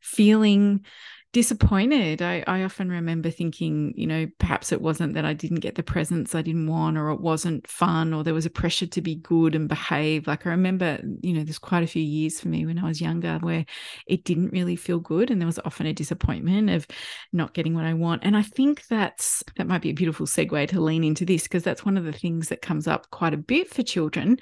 feeling 0.00 0.84
disappointed. 1.32 2.22
I, 2.22 2.42
I 2.46 2.64
often 2.64 2.90
remember 2.90 3.30
thinking, 3.30 3.94
you 3.96 4.06
know, 4.06 4.26
perhaps 4.38 4.72
it 4.72 4.80
wasn't 4.80 5.14
that 5.14 5.24
I 5.24 5.32
didn't 5.32 5.60
get 5.60 5.76
the 5.76 5.82
presents 5.82 6.34
I 6.34 6.42
didn't 6.42 6.66
want, 6.66 6.98
or 6.98 7.10
it 7.10 7.20
wasn't 7.20 7.68
fun, 7.68 8.12
or 8.12 8.24
there 8.24 8.34
was 8.34 8.46
a 8.46 8.50
pressure 8.50 8.86
to 8.86 9.00
be 9.00 9.14
good 9.14 9.54
and 9.54 9.68
behave. 9.68 10.26
Like 10.26 10.46
I 10.46 10.50
remember, 10.50 11.00
you 11.20 11.32
know, 11.32 11.44
there's 11.44 11.58
quite 11.58 11.84
a 11.84 11.88
few 11.88 12.02
years 12.02 12.40
for 12.40 12.48
me 12.48 12.66
when 12.66 12.78
I 12.78 12.88
was 12.88 13.00
younger 13.00 13.38
where 13.38 13.64
it 14.06 14.24
didn't 14.24 14.52
really 14.52 14.74
feel 14.74 14.98
good. 14.98 15.30
And 15.30 15.40
there 15.40 15.46
was 15.46 15.60
often 15.64 15.86
a 15.86 15.92
disappointment 15.92 16.70
of 16.70 16.86
not 17.32 17.54
getting 17.54 17.74
what 17.74 17.84
I 17.84 17.94
want. 17.94 18.24
And 18.24 18.36
I 18.36 18.42
think 18.42 18.86
that's 18.88 19.44
that 19.56 19.68
might 19.68 19.82
be 19.82 19.90
a 19.90 19.94
beautiful 19.94 20.26
segue 20.26 20.68
to 20.68 20.80
lean 20.80 21.04
into 21.04 21.24
this 21.24 21.44
because 21.44 21.62
that's 21.62 21.84
one 21.84 21.96
of 21.96 22.04
the 22.04 22.12
things 22.12 22.48
that 22.48 22.62
comes 22.62 22.88
up 22.88 23.10
quite 23.10 23.34
a 23.34 23.38
bit 23.38 23.72
for 23.72 23.82
children 23.82 24.38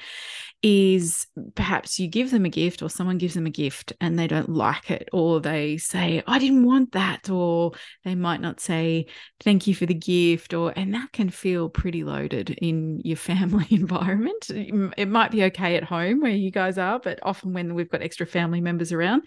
is 0.63 1.27
perhaps 1.55 2.01
you 2.01 2.09
give 2.09 2.33
them 2.33 2.45
a 2.45 2.49
gift 2.49 2.83
or 2.83 2.91
someone 2.91 3.17
gives 3.17 3.35
them 3.35 3.47
a 3.47 3.51
gift 3.51 3.93
and 4.01 4.19
they 4.19 4.27
don't 4.27 4.49
like 4.49 4.91
it, 4.91 5.09
or 5.13 5.41
they 5.41 5.77
say, 5.77 6.23
I 6.27 6.39
didn't 6.39 6.65
want 6.65 6.93
that, 6.93 7.31
or 7.31 7.73
they 8.05 8.15
might 8.15 8.41
not 8.41 8.61
say, 8.61 9.07
Thank 9.41 9.67
you 9.67 9.75
for 9.75 9.87
the 9.87 9.95
gift, 9.95 10.55
or 10.55 10.73
and 10.77 10.95
that 10.95 11.13
can 11.13 11.31
feel 11.31 11.69
pretty 11.69 12.03
loaded 12.03 12.51
in 12.51 13.01
your 13.05 13.17
family 13.29 13.67
environment. 13.71 14.51
It 14.51 15.09
might 15.09 15.31
be 15.31 15.45
okay 15.45 15.77
at 15.77 15.85
home 15.85 16.21
where 16.21 16.33
you 16.33 16.51
guys 16.51 16.79
are, 16.79 16.99
but 16.99 17.21
often 17.23 17.53
when 17.53 17.75
we've 17.75 17.91
got 17.91 18.03
extra 18.03 18.27
family 18.27 18.61
members 18.61 18.93
around, 18.93 19.23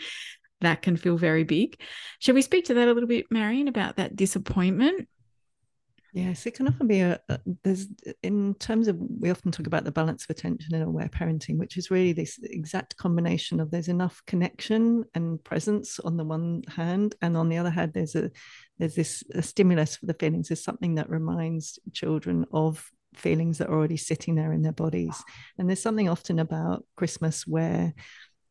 that 0.60 0.82
can 0.82 0.98
feel 0.98 1.18
very 1.18 1.44
big. 1.44 1.80
Shall 2.20 2.36
we 2.36 2.42
speak 2.42 2.66
to 2.66 2.74
that 2.76 2.88
a 2.88 2.94
little 2.94 3.08
bit, 3.08 3.26
Marion, 3.32 3.68
about 3.68 3.96
that 3.96 4.16
disappointment? 4.16 5.08
Yes, 6.13 6.46
it 6.46 6.56
can 6.56 6.68
often 6.68 6.88
be 6.88 7.00
a, 7.00 7.22
a, 7.30 7.39
there's 7.63 7.88
in 8.22 8.53
terms 8.56 8.89
of 8.89 8.98
we 9.00 9.32
often 9.32 9.51
talk 9.51 9.65
about 9.65 9.86
the 9.86 9.94
balance 9.94 10.25
of 10.25 10.30
attention 10.30 10.75
in 10.75 10.82
aware 10.82 11.08
parenting, 11.08 11.58
which 11.58 11.77
is 11.77 11.89
really 11.89 12.12
this 12.12 12.38
exact 12.44 12.98
combination 12.98 13.62
of 13.62 13.72
there's 13.72 13.88
enough 13.88 14.22
connection 14.27 15.06
and 15.15 15.41
presence 15.46 16.00
on 16.00 16.18
the 16.18 16.25
one 16.25 16.63
hand, 16.68 17.15
and 17.22 17.38
on 17.38 17.48
the 17.48 17.58
other 17.58 17.70
hand, 17.70 17.94
there's 17.94 18.15
a 18.15 18.30
there's 18.77 18.96
this 18.96 19.24
a 19.34 19.41
stimulus 19.41 19.96
for 19.96 20.06
the 20.06 20.13
feelings. 20.13 20.50
There's 20.50 20.63
something 20.63 20.96
that 20.96 21.10
reminds 21.10 21.80
children 21.94 22.46
of 22.51 22.86
feelings 23.15 23.58
that 23.60 23.70
are 23.70 23.74
already 23.74 23.98
sitting 23.98 24.36
there 24.36 24.51
in 24.51 24.63
their 24.63 24.72
bodies. 24.74 25.15
Ah. 25.15 25.24
And 25.60 25.70
there's 25.70 25.82
something 25.82 26.10
often 26.10 26.39
about 26.39 26.86
Christmas 26.98 27.48
where 27.48 27.94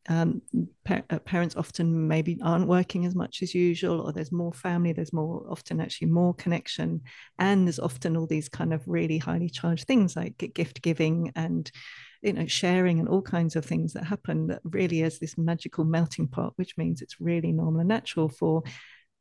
um, 0.09 0.41
pa- 0.83 1.03
uh, 1.09 1.19
parents 1.19 1.55
often 1.55 2.07
maybe 2.07 2.39
aren't 2.43 2.67
working 2.67 3.05
as 3.05 3.15
much 3.15 3.41
as 3.41 3.53
usual, 3.53 4.01
or 4.01 4.11
there's 4.11 4.31
more 4.31 4.53
family, 4.53 4.93
there's 4.93 5.13
more 5.13 5.45
often 5.49 5.79
actually 5.79 6.07
more 6.07 6.33
connection, 6.33 7.01
and 7.37 7.67
there's 7.67 7.79
often 7.79 8.17
all 8.17 8.27
these 8.27 8.49
kind 8.49 8.73
of 8.73 8.81
really 8.87 9.17
highly 9.17 9.49
charged 9.49 9.85
things 9.85 10.15
like 10.15 10.51
gift 10.53 10.81
giving 10.81 11.31
and 11.35 11.71
you 12.21 12.33
know 12.33 12.45
sharing 12.47 12.99
and 12.99 13.09
all 13.09 13.21
kinds 13.21 13.55
of 13.55 13.65
things 13.65 13.93
that 13.93 14.03
happen 14.03 14.47
that 14.47 14.61
really 14.63 15.01
is 15.01 15.19
this 15.19 15.37
magical 15.37 15.83
melting 15.83 16.27
pot, 16.27 16.53
which 16.55 16.77
means 16.77 17.01
it's 17.01 17.21
really 17.21 17.51
normal 17.51 17.81
and 17.81 17.89
natural 17.89 18.29
for 18.29 18.63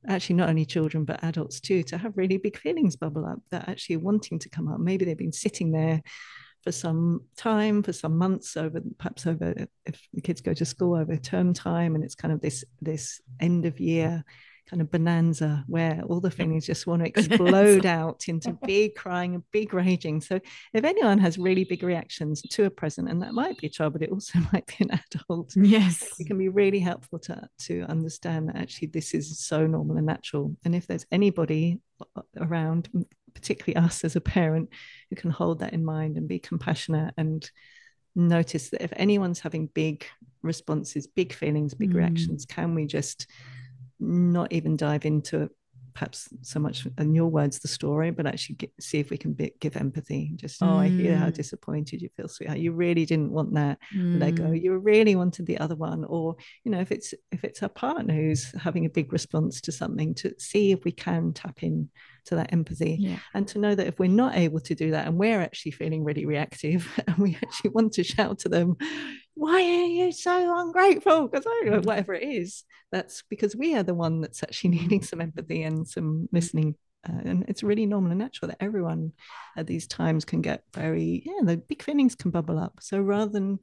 actually 0.08 0.36
not 0.36 0.48
only 0.48 0.64
children 0.64 1.04
but 1.04 1.22
adults 1.22 1.60
too 1.60 1.82
to 1.82 1.98
have 1.98 2.16
really 2.16 2.38
big 2.38 2.56
feelings 2.56 2.96
bubble 2.96 3.26
up 3.26 3.38
that 3.50 3.68
actually 3.68 3.96
wanting 3.96 4.38
to 4.38 4.48
come 4.48 4.66
up. 4.68 4.80
Maybe 4.80 5.04
they've 5.04 5.16
been 5.16 5.32
sitting 5.32 5.72
there 5.72 6.00
for 6.62 6.72
some 6.72 7.22
time 7.36 7.82
for 7.82 7.92
some 7.92 8.18
months 8.18 8.56
over 8.56 8.80
perhaps 8.98 9.26
over 9.26 9.54
if 9.86 10.08
the 10.12 10.20
kids 10.20 10.40
go 10.40 10.52
to 10.52 10.64
school 10.64 10.94
over 10.94 11.16
term 11.16 11.54
time 11.54 11.94
and 11.94 12.04
it's 12.04 12.14
kind 12.14 12.32
of 12.32 12.40
this 12.40 12.64
this 12.80 13.20
end 13.40 13.64
of 13.64 13.80
year 13.80 14.24
kind 14.70 14.80
of 14.80 14.90
bonanza 14.90 15.64
where 15.66 16.00
all 16.06 16.20
the 16.20 16.30
feelings 16.30 16.64
just 16.64 16.86
want 16.86 17.02
to 17.02 17.08
explode 17.08 17.84
out 17.84 18.28
into 18.28 18.56
big 18.64 18.94
crying 18.94 19.34
and 19.34 19.42
big 19.50 19.74
raging. 19.74 20.20
So 20.20 20.38
if 20.72 20.84
anyone 20.84 21.18
has 21.18 21.38
really 21.38 21.64
big 21.64 21.82
reactions 21.82 22.40
to 22.42 22.64
a 22.64 22.70
present, 22.70 23.10
and 23.10 23.20
that 23.22 23.34
might 23.34 23.58
be 23.58 23.66
a 23.66 23.70
child, 23.70 23.94
but 23.94 24.02
it 24.02 24.10
also 24.10 24.38
might 24.52 24.66
be 24.66 24.76
an 24.80 25.00
adult. 25.12 25.54
Yes. 25.56 26.20
It 26.20 26.28
can 26.28 26.38
be 26.38 26.48
really 26.48 26.78
helpful 26.78 27.18
to, 27.20 27.48
to 27.62 27.82
understand 27.88 28.48
that 28.48 28.56
actually 28.56 28.88
this 28.88 29.12
is 29.12 29.40
so 29.40 29.66
normal 29.66 29.96
and 29.96 30.06
natural. 30.06 30.54
And 30.64 30.74
if 30.74 30.86
there's 30.86 31.06
anybody 31.10 31.80
around, 32.38 32.88
particularly 33.34 33.76
us 33.84 34.04
as 34.04 34.16
a 34.16 34.20
parent, 34.20 34.70
who 35.08 35.16
can 35.16 35.30
hold 35.30 35.60
that 35.60 35.72
in 35.72 35.84
mind 35.84 36.16
and 36.16 36.28
be 36.28 36.38
compassionate 36.38 37.14
and 37.16 37.50
notice 38.14 38.70
that 38.70 38.82
if 38.82 38.92
anyone's 38.96 39.40
having 39.40 39.66
big 39.66 40.04
responses, 40.42 41.06
big 41.06 41.32
feelings, 41.32 41.74
big 41.74 41.92
mm. 41.92 41.96
reactions, 41.96 42.44
can 42.44 42.74
we 42.74 42.86
just 42.86 43.26
not 43.98 44.52
even 44.52 44.76
dive 44.76 45.04
into 45.04 45.50
perhaps 45.92 46.28
so 46.42 46.58
much 46.58 46.86
in 46.98 47.14
your 47.14 47.26
words 47.26 47.58
the 47.58 47.68
story 47.68 48.10
but 48.10 48.26
actually 48.26 48.54
get, 48.54 48.70
see 48.80 48.98
if 48.98 49.10
we 49.10 49.16
can 49.16 49.32
be, 49.32 49.52
give 49.60 49.76
empathy 49.76 50.32
just 50.36 50.62
oh 50.62 50.76
i 50.76 50.88
hear 50.88 51.16
how 51.16 51.26
mm. 51.26 51.34
disappointed 51.34 52.00
you 52.00 52.08
feel 52.16 52.28
sweetheart 52.28 52.58
you 52.58 52.72
really 52.72 53.04
didn't 53.04 53.30
want 53.30 53.52
that 53.54 53.78
mm. 53.94 54.18
lego 54.20 54.52
you 54.52 54.76
really 54.78 55.16
wanted 55.16 55.46
the 55.46 55.58
other 55.58 55.74
one 55.74 56.04
or 56.04 56.36
you 56.64 56.70
know 56.70 56.80
if 56.80 56.92
it's 56.92 57.12
if 57.32 57.44
it's 57.44 57.62
a 57.62 57.68
partner 57.68 58.14
who's 58.14 58.52
having 58.52 58.86
a 58.86 58.90
big 58.90 59.12
response 59.12 59.60
to 59.60 59.72
something 59.72 60.14
to 60.14 60.32
see 60.38 60.72
if 60.72 60.84
we 60.84 60.92
can 60.92 61.32
tap 61.32 61.62
in 61.62 61.88
to 62.30 62.36
that 62.36 62.52
empathy 62.52 62.96
yeah. 62.98 63.18
and 63.34 63.46
to 63.48 63.58
know 63.58 63.74
that 63.74 63.86
if 63.86 63.98
we're 63.98 64.08
not 64.08 64.36
able 64.36 64.60
to 64.60 64.74
do 64.74 64.92
that 64.92 65.06
and 65.06 65.18
we're 65.18 65.40
actually 65.40 65.72
feeling 65.72 66.02
really 66.04 66.24
reactive 66.24 66.88
and 67.06 67.18
we 67.18 67.36
actually 67.42 67.70
want 67.70 67.92
to 67.92 68.04
shout 68.04 68.38
to 68.38 68.48
them 68.48 68.76
why 69.34 69.60
are 69.60 69.86
you 69.86 70.12
so 70.12 70.58
ungrateful 70.58 71.28
because 71.28 71.46
I 71.46 71.50
don't 71.50 71.70
know 71.72 71.80
whatever 71.80 72.14
it 72.14 72.22
is 72.22 72.64
that's 72.92 73.22
because 73.28 73.54
we 73.54 73.74
are 73.76 73.82
the 73.82 73.94
one 73.94 74.20
that's 74.20 74.42
actually 74.42 74.70
needing 74.78 75.02
some 75.02 75.20
empathy 75.20 75.62
and 75.62 75.86
some 75.86 76.28
listening 76.32 76.76
uh, 77.08 77.20
and 77.24 77.44
it's 77.48 77.62
really 77.62 77.86
normal 77.86 78.10
and 78.10 78.20
natural 78.20 78.48
that 78.48 78.62
everyone 78.62 79.12
at 79.56 79.66
these 79.66 79.86
times 79.86 80.24
can 80.24 80.42
get 80.42 80.62
very 80.74 81.22
yeah 81.24 81.40
the 81.42 81.56
big 81.56 81.82
feelings 81.82 82.14
can 82.14 82.30
bubble 82.30 82.58
up 82.58 82.74
so 82.80 83.00
rather 83.00 83.30
than 83.30 83.58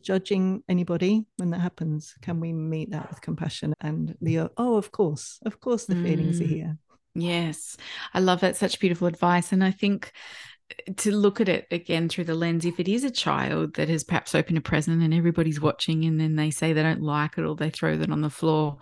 judging 0.00 0.62
anybody 0.68 1.24
when 1.38 1.50
that 1.50 1.60
happens 1.60 2.14
can 2.22 2.38
we 2.38 2.52
meet 2.52 2.90
that 2.90 3.08
with 3.10 3.20
compassion 3.20 3.74
and 3.80 4.16
the 4.20 4.38
oh 4.56 4.76
of 4.76 4.92
course 4.92 5.40
of 5.44 5.60
course 5.60 5.86
the 5.86 5.96
feelings 5.96 6.40
mm. 6.40 6.44
are 6.44 6.48
here 6.48 6.78
Yes, 7.14 7.76
I 8.14 8.20
love 8.20 8.40
that. 8.40 8.56
Such 8.56 8.80
beautiful 8.80 9.06
advice. 9.06 9.52
And 9.52 9.62
I 9.62 9.70
think 9.70 10.12
uh, 10.88 10.92
to 10.98 11.12
look 11.14 11.40
at 11.40 11.48
it 11.48 11.66
again 11.70 12.08
through 12.08 12.24
the 12.24 12.34
lens, 12.34 12.64
if 12.64 12.80
it 12.80 12.88
is 12.88 13.04
a 13.04 13.10
child 13.10 13.74
that 13.74 13.88
has 13.88 14.04
perhaps 14.04 14.34
opened 14.34 14.58
a 14.58 14.62
present 14.62 15.02
and 15.02 15.12
everybody's 15.12 15.60
watching 15.60 16.04
and 16.04 16.18
then 16.18 16.36
they 16.36 16.50
say 16.50 16.72
they 16.72 16.82
don't 16.82 17.02
like 17.02 17.36
it 17.36 17.44
or 17.44 17.54
they 17.54 17.70
throw 17.70 17.96
that 17.96 18.10
on 18.10 18.22
the 18.22 18.30
floor, 18.30 18.78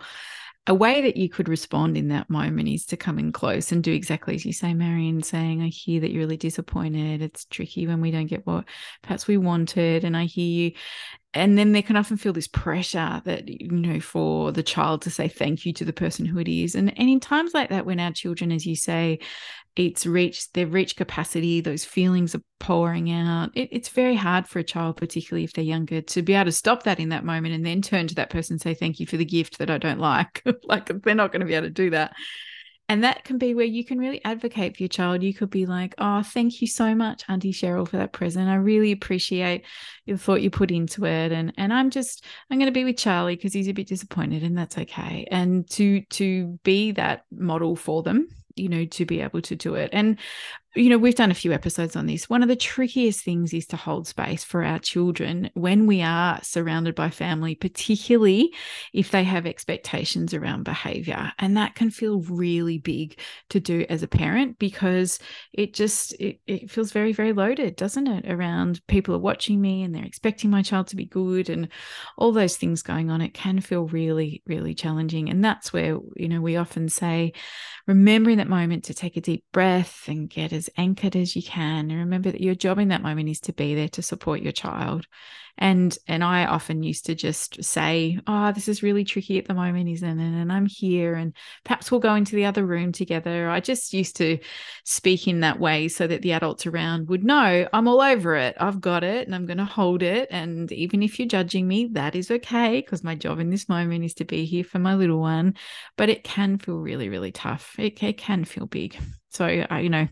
a 0.67 0.73
way 0.73 1.01
that 1.01 1.17
you 1.17 1.27
could 1.27 1.49
respond 1.49 1.97
in 1.97 2.09
that 2.09 2.29
moment 2.29 2.69
is 2.69 2.85
to 2.85 2.95
come 2.97 3.17
in 3.17 3.31
close 3.31 3.71
and 3.71 3.83
do 3.83 3.91
exactly 3.91 4.35
as 4.35 4.45
you 4.45 4.53
say, 4.53 4.73
Marion, 4.73 5.23
saying, 5.23 5.61
I 5.61 5.67
hear 5.67 5.99
that 6.01 6.11
you're 6.11 6.21
really 6.21 6.37
disappointed. 6.37 7.21
It's 7.21 7.45
tricky 7.45 7.87
when 7.87 7.99
we 7.99 8.11
don't 8.11 8.27
get 8.27 8.45
what 8.45 8.65
perhaps 9.01 9.27
we 9.27 9.37
wanted. 9.37 10.03
And 10.03 10.15
I 10.15 10.25
hear 10.25 10.45
you 10.45 10.71
and 11.33 11.57
then 11.57 11.71
they 11.71 11.81
can 11.81 11.95
often 11.95 12.17
feel 12.17 12.33
this 12.33 12.47
pressure 12.47 13.21
that 13.23 13.47
you 13.47 13.69
know 13.71 13.99
for 13.99 14.51
the 14.51 14.63
child 14.63 15.01
to 15.03 15.09
say 15.09 15.27
thank 15.27 15.65
you 15.65 15.71
to 15.73 15.85
the 15.85 15.93
person 15.93 16.25
who 16.25 16.39
it 16.39 16.47
is. 16.47 16.75
And 16.75 16.97
and 16.97 17.09
in 17.09 17.19
times 17.19 17.53
like 17.53 17.69
that 17.69 17.85
when 17.85 17.99
our 17.99 18.11
children 18.11 18.51
as 18.51 18.65
you 18.65 18.75
say 18.75 19.19
it's 19.77 20.05
reached 20.05 20.53
they've 20.53 20.73
reached 20.73 20.97
capacity 20.97 21.61
those 21.61 21.85
feelings 21.85 22.35
are 22.35 22.41
pouring 22.59 23.09
out 23.09 23.49
it, 23.55 23.69
it's 23.71 23.87
very 23.87 24.15
hard 24.15 24.45
for 24.45 24.59
a 24.59 24.63
child 24.63 24.97
particularly 24.97 25.45
if 25.45 25.53
they're 25.53 25.63
younger 25.63 26.01
to 26.01 26.21
be 26.21 26.33
able 26.33 26.43
to 26.43 26.51
stop 26.51 26.83
that 26.83 26.99
in 26.99 27.07
that 27.07 27.23
moment 27.23 27.55
and 27.55 27.65
then 27.65 27.81
turn 27.81 28.05
to 28.05 28.15
that 28.15 28.29
person 28.29 28.55
and 28.55 28.61
say 28.61 28.73
thank 28.73 28.99
you 28.99 29.05
for 29.05 29.15
the 29.15 29.23
gift 29.23 29.57
that 29.59 29.69
i 29.69 29.77
don't 29.77 29.99
like. 29.99 30.43
Like 30.65 30.87
they're 31.03 31.15
not 31.15 31.31
going 31.31 31.39
to 31.39 31.45
be 31.45 31.53
able 31.53 31.67
to 31.67 31.73
do 31.73 31.89
that 31.91 32.13
and 32.91 33.05
that 33.05 33.23
can 33.23 33.37
be 33.37 33.55
where 33.55 33.63
you 33.63 33.85
can 33.85 33.99
really 33.99 34.21
advocate 34.25 34.75
for 34.75 34.83
your 34.83 34.89
child. 34.89 35.23
You 35.23 35.33
could 35.33 35.49
be 35.49 35.65
like, 35.65 35.95
oh, 35.97 36.23
thank 36.23 36.59
you 36.59 36.67
so 36.67 36.93
much, 36.93 37.23
Auntie 37.29 37.53
Cheryl, 37.53 37.87
for 37.87 37.95
that 37.95 38.11
present. 38.11 38.49
I 38.49 38.55
really 38.55 38.91
appreciate 38.91 39.63
the 40.05 40.17
thought 40.17 40.41
you 40.41 40.49
put 40.49 40.71
into 40.71 41.05
it. 41.05 41.31
And 41.31 41.53
and 41.55 41.71
I'm 41.71 41.89
just 41.89 42.25
I'm 42.49 42.59
gonna 42.59 42.69
be 42.69 42.83
with 42.83 42.97
Charlie 42.97 43.37
because 43.37 43.53
he's 43.53 43.69
a 43.69 43.71
bit 43.71 43.87
disappointed 43.87 44.43
and 44.43 44.57
that's 44.57 44.77
okay. 44.77 45.25
And 45.31 45.69
to 45.69 46.01
to 46.01 46.59
be 46.63 46.91
that 46.91 47.23
model 47.31 47.77
for 47.77 48.03
them 48.03 48.27
you 48.57 48.67
know 48.67 48.83
to 48.83 49.05
be 49.05 49.21
able 49.21 49.41
to 49.41 49.55
do 49.55 49.75
it 49.75 49.89
and 49.93 50.17
you 50.73 50.89
know, 50.89 50.97
we've 50.97 51.15
done 51.15 51.31
a 51.31 51.35
few 51.35 51.51
episodes 51.51 51.97
on 51.97 52.05
this. 52.05 52.29
One 52.29 52.41
of 52.41 52.47
the 52.47 52.55
trickiest 52.55 53.23
things 53.23 53.53
is 53.53 53.65
to 53.67 53.75
hold 53.75 54.07
space 54.07 54.43
for 54.43 54.63
our 54.63 54.79
children 54.79 55.49
when 55.53 55.85
we 55.85 56.01
are 56.01 56.39
surrounded 56.43 56.95
by 56.95 57.09
family, 57.09 57.55
particularly 57.55 58.53
if 58.93 59.11
they 59.11 59.23
have 59.25 59.45
expectations 59.45 60.33
around 60.33 60.63
behavior. 60.63 61.33
And 61.39 61.57
that 61.57 61.75
can 61.75 61.91
feel 61.91 62.21
really 62.21 62.77
big 62.77 63.19
to 63.49 63.59
do 63.59 63.85
as 63.89 64.01
a 64.01 64.07
parent 64.07 64.59
because 64.59 65.19
it 65.51 65.73
just 65.73 66.13
it, 66.13 66.39
it 66.47 66.71
feels 66.71 66.93
very, 66.93 67.11
very 67.11 67.33
loaded, 67.33 67.75
doesn't 67.75 68.07
it? 68.07 68.31
Around 68.31 68.79
people 68.87 69.13
are 69.13 69.19
watching 69.19 69.59
me 69.59 69.83
and 69.83 69.93
they're 69.93 70.05
expecting 70.05 70.49
my 70.49 70.61
child 70.61 70.87
to 70.87 70.95
be 70.95 71.05
good 71.05 71.49
and 71.49 71.67
all 72.17 72.31
those 72.31 72.55
things 72.55 72.81
going 72.81 73.09
on. 73.11 73.19
It 73.19 73.33
can 73.33 73.59
feel 73.59 73.87
really, 73.87 74.41
really 74.47 74.73
challenging. 74.73 75.29
And 75.29 75.43
that's 75.43 75.73
where, 75.73 75.97
you 76.15 76.29
know, 76.29 76.39
we 76.39 76.55
often 76.55 76.87
say, 76.87 77.33
remembering 77.87 78.37
that 78.37 78.47
moment 78.47 78.85
to 78.85 78.93
take 78.93 79.17
a 79.17 79.21
deep 79.21 79.43
breath 79.51 80.05
and 80.07 80.29
get 80.29 80.53
as 80.53 80.60
anchored 80.77 81.15
as 81.15 81.35
you 81.35 81.43
can. 81.43 81.89
And 81.89 81.99
remember 81.99 82.31
that 82.31 82.41
your 82.41 82.55
job 82.55 82.79
in 82.79 82.89
that 82.89 83.03
moment 83.03 83.29
is 83.29 83.39
to 83.41 83.53
be 83.53 83.75
there 83.75 83.89
to 83.89 84.01
support 84.01 84.41
your 84.41 84.51
child. 84.51 85.05
And 85.57 85.95
and 86.07 86.23
i 86.23 86.45
often 86.45 86.81
used 86.81 87.05
to 87.07 87.15
just 87.15 87.63
say 87.63 88.17
oh 88.25 88.51
this 88.51 88.67
is 88.67 88.81
really 88.83 89.03
tricky 89.03 89.37
at 89.37 89.45
the 89.45 89.53
moment 89.53 89.89
isn't 89.89 90.19
it? 90.19 90.41
And 90.41 90.51
i'm 90.51 90.65
here 90.65 91.13
and 91.13 91.33
perhaps 91.63 91.91
we'll 91.91 91.99
go 91.99 92.15
into 92.15 92.35
the 92.35 92.45
other 92.45 92.65
room 92.65 92.91
together. 92.91 93.49
I 93.49 93.59
just 93.59 93.93
used 93.93 94.15
to 94.17 94.39
speak 94.85 95.27
in 95.27 95.41
that 95.41 95.59
way 95.59 95.87
so 95.87 96.07
that 96.07 96.21
the 96.21 96.33
adults 96.33 96.65
around 96.65 97.09
would 97.09 97.23
know 97.23 97.67
i'm 97.73 97.87
all 97.87 98.01
over 98.01 98.35
it. 98.35 98.55
I've 98.59 98.81
got 98.81 99.03
it 99.03 99.27
and 99.27 99.35
i'm 99.35 99.45
going 99.45 99.57
to 99.57 99.65
hold 99.65 100.03
it. 100.03 100.29
And 100.31 100.71
even 100.71 101.03
if 101.03 101.19
you're 101.19 101.27
judging 101.27 101.67
me 101.67 101.89
that 101.93 102.15
is 102.15 102.31
okay 102.31 102.81
because 102.81 103.03
my 103.03 103.15
job 103.15 103.39
in 103.39 103.49
this 103.49 103.69
moment 103.69 104.05
is 104.05 104.13
to 104.15 104.25
be 104.25 104.45
here 104.45 104.63
for 104.63 104.79
my 104.79 104.95
little 104.95 105.19
one. 105.19 105.55
But 105.97 106.09
it 106.09 106.23
can 106.23 106.57
feel 106.57 106.77
really 106.77 107.09
really 107.09 107.31
tough. 107.31 107.75
It, 107.77 108.01
it 108.01 108.17
can 108.17 108.45
feel 108.45 108.65
big 108.65 108.97
so 109.31 109.45
I, 109.45 109.79
you 109.79 109.89
know 109.89 110.07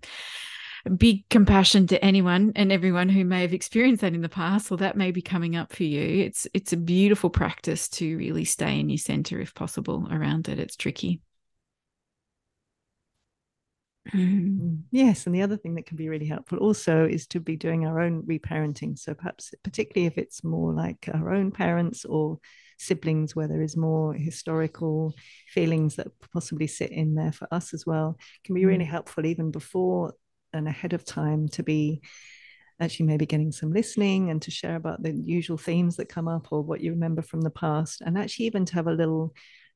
big 0.97 1.27
compassion 1.29 1.88
to 1.88 2.03
anyone 2.03 2.53
and 2.55 2.71
everyone 2.71 3.09
who 3.09 3.25
may 3.25 3.41
have 3.41 3.53
experienced 3.53 4.01
that 4.01 4.13
in 4.13 4.21
the 4.21 4.29
past 4.29 4.71
or 4.71 4.77
that 4.77 4.95
may 4.95 5.11
be 5.11 5.21
coming 5.21 5.55
up 5.55 5.73
for 5.73 5.83
you 5.83 6.23
it's 6.23 6.47
it's 6.53 6.73
a 6.73 6.77
beautiful 6.77 7.29
practice 7.29 7.89
to 7.89 8.17
really 8.17 8.45
stay 8.45 8.79
in 8.79 8.89
your 8.89 8.97
center 8.97 9.39
if 9.39 9.53
possible 9.53 10.07
around 10.09 10.47
it 10.47 10.59
it's 10.59 10.75
tricky 10.75 11.21
mm. 14.13 14.81
Yes, 14.91 15.25
and 15.25 15.35
the 15.35 15.41
other 15.41 15.57
thing 15.57 15.75
that 15.75 15.85
can 15.85 15.97
be 15.97 16.09
really 16.09 16.25
helpful 16.25 16.57
also 16.57 17.05
is 17.05 17.27
to 17.27 17.39
be 17.39 17.55
doing 17.55 17.85
our 17.85 17.99
own 17.99 18.23
reparenting. 18.23 18.97
So 18.97 19.13
perhaps, 19.13 19.53
particularly 19.63 20.07
if 20.07 20.17
it's 20.17 20.43
more 20.43 20.73
like 20.73 21.09
our 21.13 21.31
own 21.31 21.51
parents 21.51 22.05
or 22.05 22.39
siblings, 22.79 23.36
where 23.36 23.48
there 23.48 23.62
is 23.62 23.77
more 23.77 24.13
historical 24.13 25.13
feelings 25.48 25.95
that 25.98 26.07
possibly 26.33 26.67
sit 26.67 26.91
in 26.91 27.15
there 27.15 27.31
for 27.31 27.48
us 27.51 27.74
as 27.74 27.86
well, 27.86 28.17
can 28.43 28.55
be 28.55 28.65
really 28.65 28.86
mm. 28.86 28.89
helpful 28.89 29.25
even 29.25 29.51
before 29.51 30.13
and 30.53 30.67
ahead 30.67 30.93
of 30.93 31.05
time 31.05 31.48
to 31.50 31.62
be 31.62 32.01
actually 32.79 33.05
maybe 33.05 33.25
getting 33.25 33.51
some 33.51 33.74
listening 33.74 34.29
and 34.29 34.41
to 34.41 34.51
share 34.51 34.75
about 34.75 35.03
the 35.03 35.12
usual 35.12 35.57
themes 35.57 35.98
that 35.98 36.07
come 36.07 36.27
up 36.27 36.51
or 36.51 36.62
what 36.62 36.81
you 36.81 36.91
remember 36.91 37.21
from 37.21 37.41
the 37.41 37.50
past 37.50 38.01
and 38.01 38.17
actually 38.17 38.45
even 38.45 38.63
to 38.65 38.74
have 38.74 38.88
a 38.88 38.93
little 38.93 39.33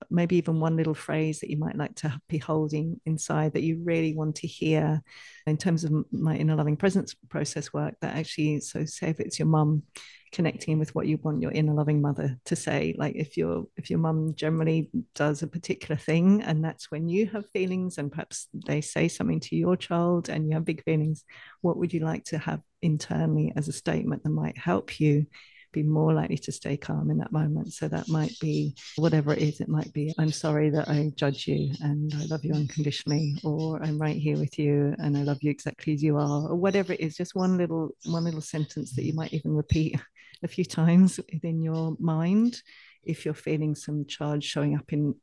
maybe 0.10 0.36
even 0.38 0.60
one 0.60 0.76
little 0.76 0.94
phrase 0.94 1.40
that 1.40 1.50
you 1.50 1.58
might 1.58 1.78
like 1.78 1.96
to 1.96 2.20
be 2.30 2.38
holding 2.38 3.00
inside 3.06 3.54
that 3.54 3.64
you 3.64 3.82
really 3.84 4.14
want 4.16 4.36
to 4.36 4.48
hear 4.48 5.02
in 5.46 5.58
terms 5.58 5.84
of 5.84 5.92
my 6.12 6.36
inner 6.36 6.56
loving 6.56 6.78
presence 6.78 7.16
process 7.30 7.74
work 7.74 7.96
that 8.02 8.16
actually 8.16 8.60
so 8.60 8.86
say 8.86 9.10
if 9.10 9.20
it's 9.20 9.40
your 9.40 9.48
mum 9.48 9.84
connecting 10.32 10.80
with 10.80 10.94
what 10.96 11.06
you 11.06 11.18
want 11.18 11.42
your 11.42 11.52
inner 11.52 11.74
loving 11.74 12.02
mother 12.02 12.38
to 12.44 12.56
say 12.56 12.96
like 12.98 13.16
if 13.16 13.38
your 13.38 13.66
if 13.78 13.90
your 13.90 14.00
mum 14.00 14.34
generally 14.36 14.90
does 15.14 15.44
a 15.44 15.48
particular 15.48 15.96
thing 15.96 16.42
and 16.42 16.64
that's 16.64 16.90
when 16.90 17.08
you 17.08 17.28
have 17.28 17.50
feelings 17.52 18.00
and 18.00 18.12
perhaps 18.12 18.48
they 18.66 18.82
say 18.82 19.08
something 19.08 19.40
to 19.40 19.56
your 19.56 19.78
child 19.78 20.30
and 20.30 20.48
you 20.48 20.54
have 20.54 20.66
big 20.66 20.84
feelings 20.84 21.24
what 21.62 21.78
would 21.78 21.94
you 21.94 22.00
like 22.00 22.24
to 22.24 22.38
have 22.38 22.62
internally 22.82 23.54
as 23.56 23.68
a 23.68 23.72
statement 23.72 24.24
that 24.24 24.30
might 24.30 24.58
help 24.58 25.00
you 25.00 25.26
be 25.74 25.84
more 25.84 26.14
likely 26.14 26.38
to 26.38 26.52
stay 26.52 26.78
calm 26.78 27.12
in 27.12 27.18
that 27.18 27.32
moment. 27.32 27.74
So 27.74 27.88
that 27.90 28.08
might 28.08 28.34
be 28.40 28.76
whatever 28.96 29.34
it 29.34 29.42
is. 29.42 29.60
It 29.60 29.68
might 29.68 29.92
be, 29.92 30.14
I'm 30.18 30.32
sorry 30.32 30.70
that 30.70 30.88
I 30.88 31.12
judge 31.16 31.48
you 31.48 31.74
and 31.82 32.14
I 32.16 32.26
love 32.26 32.46
you 32.46 32.54
unconditionally, 32.54 33.36
or 33.44 33.84
I'm 33.84 34.00
right 34.00 34.16
here 34.16 34.38
with 34.38 34.58
you 34.58 34.96
and 35.00 35.18
I 35.18 35.24
love 35.24 35.40
you 35.42 35.52
exactly 35.52 35.94
as 35.94 36.04
you 36.04 36.18
are, 36.18 36.48
or 36.48 36.56
whatever 36.56 36.94
it 36.94 37.02
is. 37.02 37.18
Just 37.18 37.36
one 37.36 37.58
little 37.58 37.90
one 38.06 38.24
little 38.24 38.42
sentence 38.42 38.96
that 38.96 39.04
you 39.04 39.14
might 39.14 39.34
even 39.34 39.54
repeat 39.54 40.00
a 40.44 40.48
few 40.48 40.64
times 40.64 41.20
within 41.32 41.62
your 41.62 41.98
mind 42.00 42.62
if 43.06 43.26
you're 43.26 43.34
feeling 43.34 43.76
some 43.76 44.06
charge 44.06 44.44
showing 44.44 44.76
up 44.76 44.94
in 44.94 45.16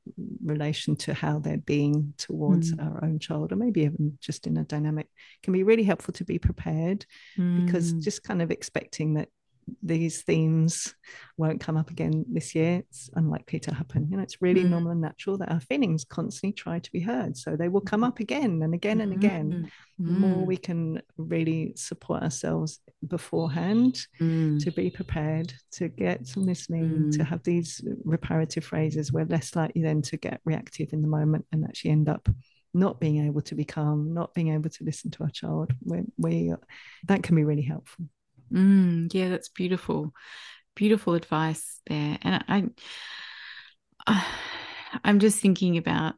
relation 0.44 0.94
to 0.96 1.14
how 1.14 1.38
they're 1.38 1.58
being 1.58 2.12
towards 2.18 2.74
mm. 2.74 2.84
our 2.84 3.02
own 3.04 3.18
child, 3.18 3.52
or 3.52 3.56
maybe 3.56 3.82
even 3.82 4.18
just 4.20 4.46
in 4.46 4.56
a 4.58 4.64
dynamic, 4.64 5.08
can 5.42 5.52
be 5.52 5.62
really 5.62 5.82
helpful 5.82 6.12
to 6.12 6.24
be 6.24 6.38
prepared 6.38 7.06
mm. 7.38 7.64
because 7.64 7.92
just 7.92 8.22
kind 8.22 8.42
of 8.42 8.50
expecting 8.50 9.14
that 9.14 9.28
these 9.82 10.22
themes 10.22 10.94
won't 11.36 11.60
come 11.60 11.76
up 11.76 11.90
again 11.90 12.24
this 12.30 12.54
year, 12.54 12.82
it's 12.88 13.10
unlikely 13.14 13.58
to 13.60 13.74
happen. 13.74 14.08
You 14.10 14.16
know, 14.16 14.22
it's 14.22 14.42
really 14.42 14.64
mm. 14.64 14.70
normal 14.70 14.92
and 14.92 15.00
natural 15.00 15.38
that 15.38 15.50
our 15.50 15.60
feelings 15.60 16.04
constantly 16.04 16.52
try 16.52 16.78
to 16.78 16.92
be 16.92 17.00
heard. 17.00 17.36
So 17.36 17.56
they 17.56 17.68
will 17.68 17.80
come 17.80 18.00
mm-hmm. 18.00 18.08
up 18.08 18.20
again 18.20 18.62
and 18.62 18.74
again 18.74 19.00
and 19.00 19.12
again. 19.12 19.70
Mm. 20.00 20.06
The 20.06 20.12
more 20.12 20.46
we 20.46 20.56
can 20.56 21.02
really 21.18 21.74
support 21.76 22.22
ourselves 22.22 22.80
beforehand 23.06 24.06
mm. 24.20 24.62
to 24.64 24.70
be 24.70 24.90
prepared, 24.90 25.52
to 25.72 25.88
get 25.88 26.26
some 26.26 26.46
listening, 26.46 27.10
to 27.12 27.24
have 27.24 27.42
these 27.42 27.82
reparative 28.04 28.64
phrases, 28.64 29.12
we're 29.12 29.26
less 29.26 29.54
likely 29.54 29.82
then 29.82 30.00
to 30.02 30.16
get 30.16 30.40
reactive 30.44 30.92
in 30.92 31.02
the 31.02 31.08
moment 31.08 31.44
and 31.52 31.64
actually 31.64 31.90
end 31.90 32.08
up 32.08 32.28
not 32.72 33.00
being 33.00 33.26
able 33.26 33.40
to 33.42 33.54
be 33.54 33.64
calm, 33.64 34.14
not 34.14 34.32
being 34.34 34.52
able 34.52 34.70
to 34.70 34.84
listen 34.84 35.10
to 35.10 35.24
our 35.24 35.30
child. 35.30 35.72
We, 35.84 36.02
we 36.16 36.54
that 37.08 37.22
can 37.22 37.36
be 37.36 37.44
really 37.44 37.62
helpful. 37.62 38.06
Mm, 38.52 39.12
yeah, 39.12 39.28
that's 39.28 39.48
beautiful. 39.48 40.12
Beautiful 40.74 41.14
advice 41.14 41.80
there. 41.86 42.18
And 42.22 42.44
I, 42.48 42.64
I 44.06 44.26
I'm 45.04 45.18
just 45.20 45.38
thinking 45.40 45.76
about 45.76 46.14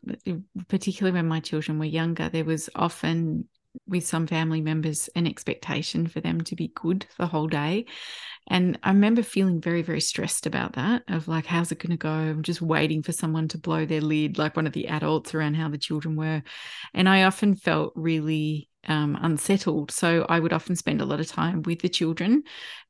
particularly 0.68 1.14
when 1.14 1.28
my 1.28 1.40
children 1.40 1.78
were 1.78 1.84
younger, 1.84 2.28
there 2.28 2.44
was 2.44 2.70
often 2.74 3.48
with 3.86 4.06
some 4.06 4.26
family 4.26 4.60
members 4.60 5.08
an 5.16 5.26
expectation 5.26 6.06
for 6.06 6.20
them 6.20 6.42
to 6.42 6.54
be 6.54 6.72
good 6.74 7.06
the 7.18 7.26
whole 7.26 7.48
day. 7.48 7.86
And 8.48 8.78
I 8.82 8.90
remember 8.90 9.22
feeling 9.22 9.60
very, 9.60 9.82
very 9.82 10.00
stressed 10.00 10.46
about 10.46 10.74
that 10.74 11.04
of 11.08 11.28
like, 11.28 11.46
how's 11.46 11.72
it 11.72 11.78
going 11.78 11.92
to 11.92 11.96
go? 11.96 12.10
I'm 12.10 12.42
just 12.42 12.62
waiting 12.62 13.02
for 13.02 13.12
someone 13.12 13.48
to 13.48 13.58
blow 13.58 13.86
their 13.86 14.00
lid, 14.00 14.38
like 14.38 14.56
one 14.56 14.66
of 14.66 14.74
the 14.74 14.88
adults 14.88 15.34
around 15.34 15.54
how 15.54 15.68
the 15.68 15.78
children 15.78 16.16
were. 16.16 16.42
And 16.94 17.08
I 17.08 17.24
often 17.24 17.54
felt 17.56 17.92
really 17.96 18.68
um, 18.88 19.18
unsettled. 19.20 19.90
So 19.90 20.26
I 20.28 20.40
would 20.40 20.52
often 20.52 20.76
spend 20.76 21.00
a 21.00 21.04
lot 21.04 21.20
of 21.20 21.26
time 21.26 21.62
with 21.62 21.80
the 21.80 21.88
children 21.88 22.42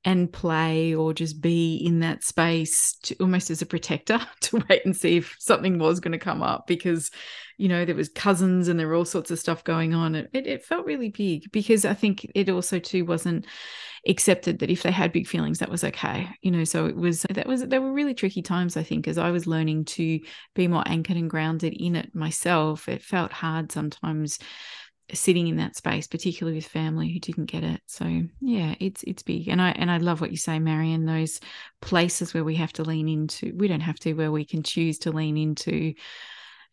and 0.04 0.32
play 0.32 0.94
or 0.94 1.12
just 1.12 1.40
be 1.40 1.76
in 1.76 2.00
that 2.00 2.25
space 2.25 2.94
to, 3.02 3.14
almost 3.20 3.50
as 3.50 3.62
a 3.62 3.66
protector 3.66 4.20
to 4.40 4.64
wait 4.68 4.84
and 4.84 4.96
see 4.96 5.18
if 5.18 5.37
something 5.38 5.78
was 5.78 6.00
going 6.00 6.12
to 6.12 6.18
come 6.18 6.42
up 6.42 6.66
because, 6.66 7.11
you 7.58 7.68
know, 7.68 7.84
there 7.84 7.94
was 7.94 8.08
cousins 8.08 8.68
and 8.68 8.80
there 8.80 8.88
were 8.88 8.94
all 8.94 9.04
sorts 9.04 9.30
of 9.30 9.38
stuff 9.38 9.64
going 9.64 9.94
on. 9.94 10.14
It, 10.14 10.30
it 10.32 10.64
felt 10.64 10.87
really 10.87 11.11
big 11.11 11.50
because 11.52 11.84
I 11.84 11.94
think 11.94 12.30
it 12.34 12.49
also 12.49 12.78
too 12.78 13.04
wasn't 13.04 13.46
accepted 14.08 14.58
that 14.58 14.70
if 14.70 14.82
they 14.82 14.90
had 14.90 15.12
big 15.12 15.28
feelings 15.28 15.61
that 15.61 15.68
was 15.68 15.84
okay 15.84 16.28
you 16.40 16.50
know 16.50 16.64
so 16.64 16.87
it 16.87 16.96
was 16.96 17.25
that 17.30 17.46
was 17.46 17.64
there 17.66 17.80
were 17.80 17.92
really 17.92 18.14
tricky 18.14 18.42
times 18.42 18.76
i 18.76 18.82
think 18.82 19.06
as 19.06 19.16
i 19.16 19.30
was 19.30 19.46
learning 19.46 19.84
to 19.84 20.18
be 20.56 20.66
more 20.66 20.82
anchored 20.87 21.16
and 21.16 21.30
grounded 21.30 21.72
in 21.72 21.94
it 21.94 22.12
myself 22.12 22.88
it 22.88 23.00
felt 23.00 23.32
hard 23.32 23.70
sometimes 23.70 24.40
sitting 25.12 25.47
in 25.47 25.57
that 25.57 25.76
space 25.76 26.07
particularly 26.07 26.57
with 26.57 26.66
family 26.66 27.12
who 27.12 27.19
didn't 27.19 27.47
get 27.47 27.64
it. 27.64 27.81
So 27.87 28.23
yeah 28.40 28.75
it's 28.81 29.02
it's 29.04 29.23
big. 29.23 29.49
And 29.49 29.61
i 29.61 29.71
and 29.71 29.90
i 29.90 29.99
love 29.99 30.21
what 30.21 30.31
you 30.31 30.37
say 30.37 30.59
marion 30.59 31.07
those 31.07 31.40
places 31.81 32.35
where 32.35 32.45
we 32.45 32.57
have 32.57 32.73
to 32.75 32.83
lean 32.83 33.09
into 33.09 33.54
we 33.57 33.69
don't 33.69 33.81
have 33.81 33.99
to 34.00 34.14
where 34.14 34.33
we 34.33 34.45
can 34.45 34.62
choose 34.62 34.99
to 35.00 35.12
lean 35.12 35.37
into 35.37 35.95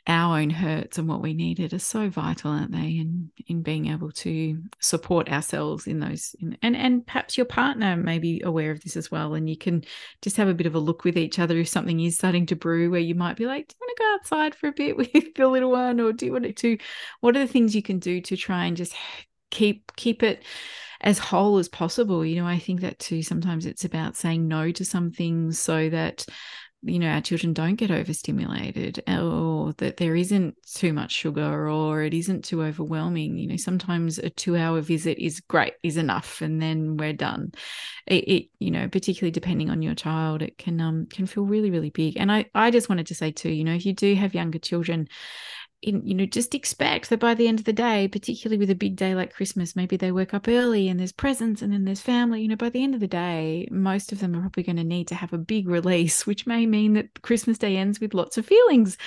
our 0.08 0.40
own 0.40 0.50
hurts 0.50 0.98
and 0.98 1.08
what 1.08 1.22
we 1.22 1.34
needed 1.34 1.74
are 1.74 1.80
so 1.80 2.10
vital, 2.10 2.52
aren't 2.52 2.72
they? 2.72 2.98
In 2.98 3.32
in 3.48 3.62
being 3.62 3.88
able 3.88 4.12
to 4.12 4.62
support 4.80 5.30
ourselves 5.30 5.88
in 5.88 6.00
those, 6.00 6.36
in, 6.40 6.58
and 6.62 6.76
and 6.76 7.06
perhaps 7.06 7.38
your 7.38 7.46
partner 7.46 7.96
may 7.96 8.20
be 8.20 8.42
aware 8.44 8.72
of 8.72 8.82
this 8.82 8.98
as 8.98 9.12
well, 9.12 9.34
and 9.34 9.50
you 9.50 9.58
can 9.58 9.84
just 10.22 10.38
have 10.38 10.48
a 10.48 10.54
bit 10.54 10.68
of 10.68 10.76
a 10.76 10.80
look 10.80 11.04
with 11.04 11.18
each 11.18 11.40
other 11.40 11.58
if 11.58 11.68
something 11.68 12.00
is 12.00 12.16
starting 12.16 12.46
to 12.48 12.56
brew, 12.56 12.90
where 12.90 13.00
you 13.00 13.16
might 13.16 13.38
be 13.38 13.46
like, 13.46 13.68
"Do 13.68 13.76
you 13.80 13.88
want 13.88 13.98
to 13.98 14.04
go 14.04 14.14
outside 14.16 14.56
for 14.56 14.68
a 14.68 14.72
bit 14.72 14.98
with 14.98 15.36
the 15.36 15.48
little 15.48 15.72
one?" 15.72 16.00
Or 16.00 16.12
do 16.12 16.26
you 16.26 16.34
want 16.34 16.56
to? 16.56 16.78
What 17.22 17.36
are 17.36 17.40
the 17.40 17.48
things 17.48 17.76
you 17.76 17.84
can 17.84 18.00
do 18.00 18.22
to 18.22 18.38
try 18.38 18.66
and 18.66 18.78
just 18.78 18.96
keep 19.52 19.92
keep 19.96 20.24
it 20.24 20.44
as 21.02 21.18
whole 21.18 21.58
as 21.58 21.70
possible 21.70 22.26
you 22.26 22.40
know 22.40 22.48
i 22.48 22.60
think 22.60 22.82
that 22.82 23.00
too 23.00 23.24
sometimes 23.24 23.66
it's 23.66 23.86
about 23.86 24.16
saying 24.16 24.48
no 24.48 24.72
to 24.72 24.84
some 24.84 25.12
things 25.12 25.58
so 25.58 25.90
that 25.90 26.26
you 26.82 26.98
know 26.98 27.10
our 27.10 27.22
children 27.22 27.54
don't 27.54 27.76
get 27.76 27.92
overstimulated 27.92 29.04
or 29.08 29.74
that 29.80 29.98
there 29.98 30.16
isn't 30.16 30.56
too 30.66 30.94
much 30.94 31.12
sugar 31.12 31.70
or 31.70 32.04
it 32.04 32.14
isn't 32.14 32.46
too 32.46 32.64
overwhelming 32.64 33.38
you 33.38 33.48
know 33.48 33.58
sometimes 33.58 34.18
a 34.18 34.30
2 34.30 34.56
hour 34.56 34.80
visit 34.80 35.18
is 35.18 35.42
great 35.42 35.74
is 35.84 35.98
enough 35.98 36.42
and 36.42 36.62
then 36.62 36.96
we're 36.96 37.14
done. 37.14 37.52
It, 38.08 38.28
it, 38.28 38.50
you 38.60 38.72
know 38.72 38.88
particularly 38.88 39.32
depending 39.32 39.70
on 39.70 39.82
your 39.82 39.96
child 39.96 40.42
it 40.42 40.58
can 40.58 40.80
um 40.80 41.08
can 41.08 41.26
feel 41.26 41.44
really 41.44 41.70
really 41.70 41.90
big. 41.90 42.18
And 42.18 42.32
i 42.32 42.46
i 42.56 42.72
just 42.72 42.90
wanted 42.90 43.08
to 43.08 43.16
say 43.16 43.32
too 43.32 43.50
you 43.50 43.64
know 43.64 43.74
if 43.74 43.86
you 43.86 43.94
do 43.94 44.16
have 44.16 44.34
younger 44.34 44.60
children 44.60 45.10
in, 45.82 46.06
you 46.06 46.14
know, 46.14 46.26
just 46.26 46.54
expect 46.54 47.10
that 47.10 47.20
by 47.20 47.34
the 47.34 47.48
end 47.48 47.60
of 47.60 47.66
the 47.66 47.74
day, 47.74 48.08
particularly 48.10 48.58
with 48.58 48.70
a 48.70 48.76
big 48.76 48.98
day 48.98 49.16
like 49.16 49.34
Christmas, 49.34 49.78
maybe 49.78 49.96
they 49.96 50.12
wake 50.12 50.34
up 50.34 50.48
early 50.48 50.90
and 50.90 51.00
there's 51.00 51.14
presents 51.14 51.62
and 51.62 51.72
then 51.72 51.86
there's 51.86 52.02
family. 52.02 52.42
You 52.42 52.50
know, 52.50 52.58
by 52.58 52.70
the 52.70 52.84
end 52.84 52.96
of 52.96 53.00
the 53.00 53.08
day, 53.08 53.66
most 53.72 54.12
of 54.12 54.20
them 54.20 54.36
are 54.36 54.42
probably 54.42 54.64
going 54.64 54.76
to 54.76 54.84
need 54.84 55.08
to 55.08 55.16
have 55.16 55.32
a 55.32 55.38
big 55.38 55.70
release, 55.70 56.28
which 56.28 56.46
may 56.46 56.66
mean 56.66 56.94
that 56.94 57.22
Christmas 57.22 57.58
Day 57.58 57.78
ends 57.78 58.02
with 58.02 58.14
lots 58.14 58.38
of 58.38 58.46
feelings. 58.46 58.98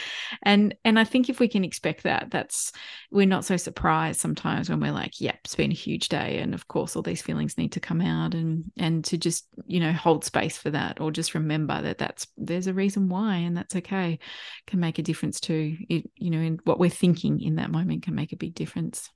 And 0.43 0.75
and 0.85 0.99
I 0.99 1.05
think 1.05 1.29
if 1.29 1.41
we 1.41 1.49
can 1.49 1.65
expect 1.65 2.05
that, 2.05 2.31
that's 2.31 2.73
we're 3.11 3.27
not 3.27 3.45
so 3.45 3.59
surprised 3.59 4.21
sometimes 4.21 4.71
when 4.71 4.81
we're 4.81 4.93
like, 4.93 5.21
yep, 5.21 5.41
it's 5.45 5.55
been 5.55 5.71
a 5.71 5.75
huge 5.75 6.09
day, 6.09 6.39
and 6.39 6.55
of 6.55 6.69
course 6.69 6.97
all 6.97 7.03
these 7.03 7.23
feelings 7.23 7.59
need 7.59 7.73
to 7.73 7.81
come 7.81 8.01
out, 8.01 8.35
and 8.35 8.65
and 8.79 9.05
to 9.05 9.19
just 9.19 9.47
you 9.67 9.81
know 9.81 9.93
hold 9.93 10.25
space 10.25 10.57
for 10.57 10.71
that, 10.71 11.01
or 11.01 11.11
just 11.11 11.35
remember 11.35 11.83
that 11.83 11.99
that's 11.99 12.27
there's 12.39 12.67
a 12.67 12.75
reason 12.75 13.11
why, 13.11 13.37
and 13.37 13.55
that's 13.55 13.77
okay, 13.77 14.19
can 14.67 14.81
make 14.81 14.99
a 14.99 15.03
difference 15.03 15.39
too. 15.39 15.77
It, 15.91 16.11
you 16.17 16.31
know, 16.31 16.39
in 16.39 16.62
what 16.65 16.79
we're 16.79 16.91
thinking 16.91 17.41
in 17.41 17.57
that 17.57 17.71
moment 17.71 18.03
can 18.03 18.15
make 18.15 18.33
a 18.33 18.37
big 18.37 18.55
difference 18.55 19.11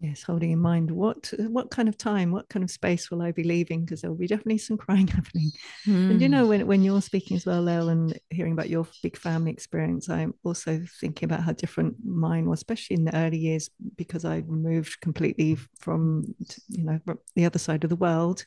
yes 0.00 0.22
holding 0.22 0.52
in 0.52 0.58
mind 0.58 0.90
what 0.90 1.32
what 1.48 1.70
kind 1.70 1.88
of 1.88 1.98
time 1.98 2.30
what 2.30 2.48
kind 2.48 2.62
of 2.62 2.70
space 2.70 3.10
will 3.10 3.20
i 3.20 3.32
be 3.32 3.42
leaving 3.42 3.84
because 3.84 4.00
there 4.00 4.10
will 4.10 4.18
be 4.18 4.26
definitely 4.26 4.58
some 4.58 4.76
crying 4.76 5.08
happening 5.08 5.50
mm. 5.86 6.10
and 6.10 6.22
you 6.22 6.28
know 6.28 6.44
hmm. 6.44 6.48
when, 6.48 6.66
when 6.66 6.82
you're 6.82 7.02
speaking 7.02 7.36
as 7.36 7.44
well 7.44 7.62
Lael, 7.62 7.88
and 7.88 8.18
hearing 8.30 8.52
about 8.52 8.68
your 8.68 8.86
big 9.02 9.16
family 9.16 9.50
experience 9.50 10.08
i'm 10.08 10.32
also 10.44 10.80
thinking 11.00 11.26
about 11.26 11.42
how 11.42 11.52
different 11.52 11.96
mine 12.04 12.48
was 12.48 12.60
especially 12.60 12.96
in 12.96 13.04
the 13.04 13.16
early 13.16 13.38
years 13.38 13.70
because 13.96 14.24
i 14.24 14.40
moved 14.42 15.00
completely 15.00 15.56
from 15.78 16.24
you 16.68 16.84
know 16.84 17.00
the 17.34 17.44
other 17.44 17.58
side 17.58 17.82
of 17.82 17.90
the 17.90 17.96
world 17.96 18.44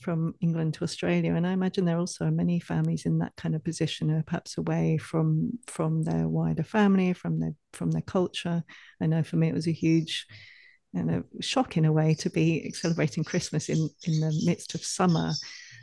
from 0.00 0.34
England 0.40 0.74
to 0.74 0.84
Australia. 0.84 1.34
And 1.34 1.46
I 1.46 1.52
imagine 1.52 1.84
there 1.84 1.96
are 1.96 2.00
also 2.00 2.30
many 2.30 2.60
families 2.60 3.06
in 3.06 3.18
that 3.18 3.36
kind 3.36 3.54
of 3.54 3.64
position, 3.64 4.10
uh, 4.10 4.22
perhaps 4.26 4.58
away 4.58 4.98
from 4.98 5.58
from 5.66 6.02
their 6.02 6.28
wider 6.28 6.62
family, 6.62 7.12
from 7.12 7.40
their 7.40 7.54
from 7.72 7.90
their 7.90 8.02
culture. 8.02 8.64
I 9.00 9.06
know 9.06 9.22
for 9.22 9.36
me 9.36 9.48
it 9.48 9.54
was 9.54 9.68
a 9.68 9.72
huge 9.72 10.26
you 10.92 11.04
know, 11.04 11.22
shock 11.40 11.76
in 11.76 11.84
a 11.84 11.92
way 11.92 12.14
to 12.14 12.30
be 12.30 12.72
celebrating 12.72 13.24
Christmas 13.24 13.68
in 13.68 13.88
in 14.04 14.20
the 14.20 14.42
midst 14.44 14.74
of 14.74 14.84
summer. 14.84 15.32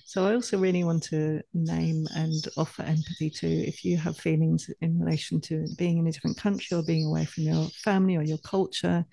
So 0.06 0.25
I 0.25 0.36
also 0.36 0.58
really 0.58 0.86
want 0.86 1.03
to 1.03 1.41
name 1.53 2.08
and 2.15 2.47
offer 2.56 2.84
empathy 2.84 3.30
to 3.30 3.47
if 3.47 3.84
you 3.84 3.97
have 3.97 4.17
feelings 4.17 4.69
in 4.82 4.99
relation 4.99 5.41
to 5.41 5.65
being 5.77 5.97
in 5.97 6.08
a 6.08 6.12
different 6.12 6.38
country 6.38 6.77
or 6.77 6.84
being 6.84 7.06
away 7.06 7.25
from 7.25 7.43
your 7.43 7.67
family 7.84 8.15
or 8.15 8.23
your 8.23 8.38
culture 8.38 9.06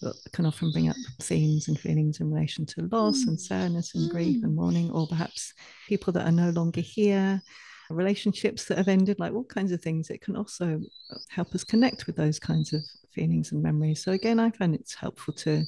that 0.00 0.16
can 0.32 0.46
often 0.46 0.70
bring 0.72 0.88
up 0.88 0.96
themes 1.20 1.68
and 1.68 1.78
feelings 1.78 2.20
in 2.20 2.30
relation 2.30 2.66
to 2.66 2.88
loss 2.90 3.24
mm. 3.24 3.28
and 3.28 3.40
sadness 3.40 3.94
and 3.94 4.08
mm. 4.08 4.12
grief 4.12 4.42
and 4.42 4.54
mourning, 4.54 4.90
or 4.90 5.06
perhaps 5.06 5.54
people 5.88 6.12
that 6.12 6.26
are 6.26 6.32
no 6.32 6.50
longer 6.50 6.80
here, 6.80 7.42
relationships 7.90 8.64
that 8.66 8.78
have 8.78 8.88
ended, 8.88 9.18
like 9.18 9.32
all 9.32 9.44
kinds 9.44 9.72
of 9.72 9.82
things. 9.82 10.10
It 10.10 10.22
can 10.22 10.36
also 10.36 10.80
help 11.28 11.54
us 11.54 11.64
connect 11.64 12.06
with 12.06 12.16
those 12.16 12.38
kinds 12.38 12.72
of 12.72 12.82
feelings 13.12 13.52
and 13.52 13.62
memories. 13.62 14.02
So 14.02 14.12
again, 14.12 14.38
I 14.38 14.50
find 14.50 14.74
it's 14.74 14.94
helpful 14.94 15.34
to 15.34 15.64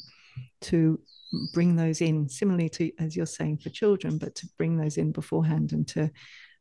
to 0.62 1.01
bring 1.53 1.77
those 1.77 2.01
in, 2.01 2.29
similarly 2.29 2.68
to 2.71 2.90
as 2.99 3.16
you're 3.16 3.27
saying 3.27 3.59
for 3.59 3.71
children, 3.71 4.18
but 4.18 4.35
to 4.37 4.49
bring 4.59 4.77
those 4.77 4.97
in 4.97 5.12
beforehand 5.12 5.73
and 5.73 5.87
to 5.88 6.11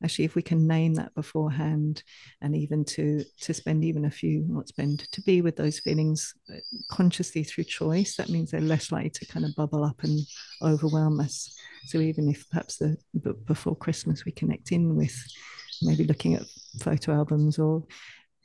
actually 0.03 0.25
if 0.25 0.35
we 0.35 0.41
can 0.41 0.67
name 0.67 0.93
that 0.93 1.13
beforehand 1.15 2.03
and 2.41 2.55
even 2.55 2.83
to 2.83 3.23
to 3.39 3.53
spend 3.53 3.83
even 3.83 4.05
a 4.05 4.11
few 4.11 4.45
not 4.47 4.67
spend 4.67 4.99
to 5.11 5.21
be 5.21 5.41
with 5.41 5.55
those 5.55 5.79
feelings 5.79 6.33
uh, 6.53 6.57
consciously 6.89 7.43
through 7.43 7.63
choice 7.63 8.15
that 8.15 8.29
means 8.29 8.51
they're 8.51 8.61
less 8.61 8.91
likely 8.91 9.09
to 9.09 9.25
kind 9.25 9.45
of 9.45 9.55
bubble 9.55 9.83
up 9.83 10.03
and 10.03 10.19
overwhelm 10.61 11.19
us 11.19 11.55
so 11.85 11.99
even 11.99 12.29
if 12.29 12.49
perhaps 12.49 12.77
the 12.77 12.97
before 13.45 13.75
christmas 13.75 14.25
we 14.25 14.31
connect 14.31 14.71
in 14.71 14.95
with 14.95 15.15
maybe 15.81 16.03
looking 16.03 16.35
at 16.35 16.43
photo 16.79 17.13
albums 17.13 17.57
or 17.57 17.83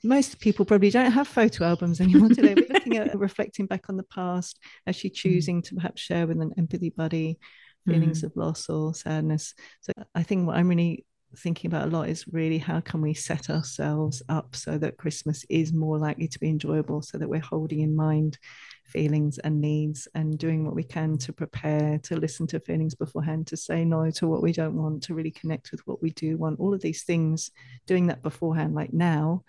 most 0.05 0.39
people 0.41 0.65
probably 0.65 0.91
don't 0.91 1.11
have 1.11 1.27
photo 1.27 1.65
albums 1.65 2.01
anymore 2.01 2.29
today. 2.29 2.55
We're 2.55 2.75
looking 2.75 2.97
at 2.97 3.19
reflecting 3.19 3.67
back 3.67 3.89
on 3.89 3.97
the 3.97 4.05
past, 4.05 4.59
actually 4.87 5.11
mm. 5.11 5.15
choosing 5.15 5.63
to 5.63 5.75
perhaps 5.75 6.03
share 6.03 6.27
with 6.27 6.41
an 6.41 6.53
empathy 6.57 6.91
buddy 6.91 7.39
feelings 7.87 8.23
mm. 8.23 8.25
of 8.25 8.37
loss 8.37 8.69
or 8.69 8.95
sadness. 8.95 9.55
So 9.81 9.93
I 10.15 10.23
think 10.23 10.47
what 10.47 10.57
I'm 10.57 10.69
really 10.69 11.06
thinking 11.37 11.71
about 11.71 11.89
a 11.89 11.91
lot 11.91 12.09
is 12.09 12.27
really 12.29 12.59
how 12.59 12.81
can 12.81 13.01
we 13.01 13.13
set 13.13 13.51
ourselves 13.51 14.23
up 14.29 14.55
so 14.55 14.79
that 14.79 14.97
Christmas 14.97 15.45
is 15.49 15.73
more 15.73 15.99
likely 15.99 16.29
to 16.29 16.39
be 16.39 16.49
enjoyable, 16.49 17.03
so 17.03 17.19
that 17.19 17.29
we're 17.29 17.41
holding 17.41 17.81
in 17.81 17.95
mind 17.95 18.39
feelings 18.85 19.39
and 19.39 19.61
needs 19.61 20.07
and 20.15 20.39
doing 20.39 20.65
what 20.65 20.75
we 20.75 20.85
can 20.85 21.19
to 21.19 21.33
prepare, 21.33 21.99
to 21.99 22.17
listen 22.17 22.47
to 22.47 22.61
feelings 22.61 22.95
beforehand, 22.95 23.47
to 23.49 23.57
say 23.57 23.85
no 23.85 24.11
to 24.13 24.27
what 24.27 24.43
we 24.43 24.53
don't 24.53 24.77
want, 24.77 25.03
to 25.03 25.15
really 25.15 25.33
connect 25.33 25.73
with 25.73 25.81
what 25.87 26.01
we 26.01 26.11
do 26.11 26.37
want. 26.37 26.61
All 26.61 26.73
of 26.73 26.81
these 26.81 27.03
things, 27.03 27.51
doing 27.87 28.07
that 28.07 28.23
beforehand, 28.23 28.75
like 28.75 28.93
now. 28.93 29.43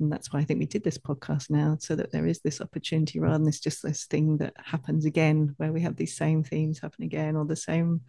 And 0.00 0.12
that's 0.12 0.32
why 0.32 0.40
I 0.40 0.44
think 0.44 0.58
we 0.60 0.66
did 0.66 0.84
this 0.84 0.98
podcast 0.98 1.50
now, 1.50 1.76
so 1.80 1.96
that 1.96 2.12
there 2.12 2.26
is 2.26 2.40
this 2.40 2.60
opportunity 2.60 3.18
rather 3.18 3.38
than 3.38 3.46
this 3.46 3.60
just 3.60 3.82
this 3.82 4.04
thing 4.04 4.36
that 4.38 4.54
happens 4.62 5.04
again, 5.04 5.54
where 5.56 5.72
we 5.72 5.80
have 5.80 5.96
these 5.96 6.16
same 6.16 6.44
themes 6.44 6.80
happen 6.80 7.04
again 7.04 7.36
or 7.36 7.44
the 7.44 7.56
same 7.56 8.02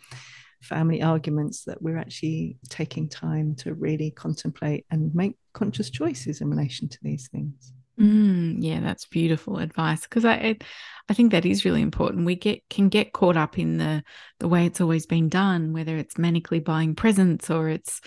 family 0.66 1.02
arguments 1.02 1.64
that 1.66 1.82
we're 1.82 1.98
actually 1.98 2.58
taking 2.70 3.08
time 3.08 3.56
to 3.56 3.74
really 3.74 4.12
contemplate 4.12 4.86
and 4.92 5.14
make 5.14 5.36
conscious 5.54 5.90
choices 5.90 6.42
in 6.42 6.50
relation 6.50 6.90
to 6.90 6.98
these 7.02 7.30
things. 7.30 7.74
Mm, 8.00 8.58
yeah, 8.60 8.82
that's 8.82 9.06
beautiful 9.06 9.58
advice 9.58 10.02
because 10.02 10.26
I, 10.26 10.58
I 11.08 11.14
think 11.14 11.32
that 11.32 11.46
is 11.46 11.64
really 11.64 11.82
important. 11.82 12.26
We 12.26 12.36
get 12.36 12.68
can 12.70 12.90
get 12.90 13.14
caught 13.14 13.38
up 13.38 13.58
in 13.58 13.78
the 13.78 14.04
the 14.40 14.50
way 14.50 14.66
it's 14.66 14.82
always 14.82 15.06
been 15.06 15.30
done, 15.30 15.72
whether 15.72 15.96
it's 15.96 16.16
manically 16.16 16.62
buying 16.62 16.94
presents 16.94 17.50
or 17.50 17.70
it's 17.70 18.02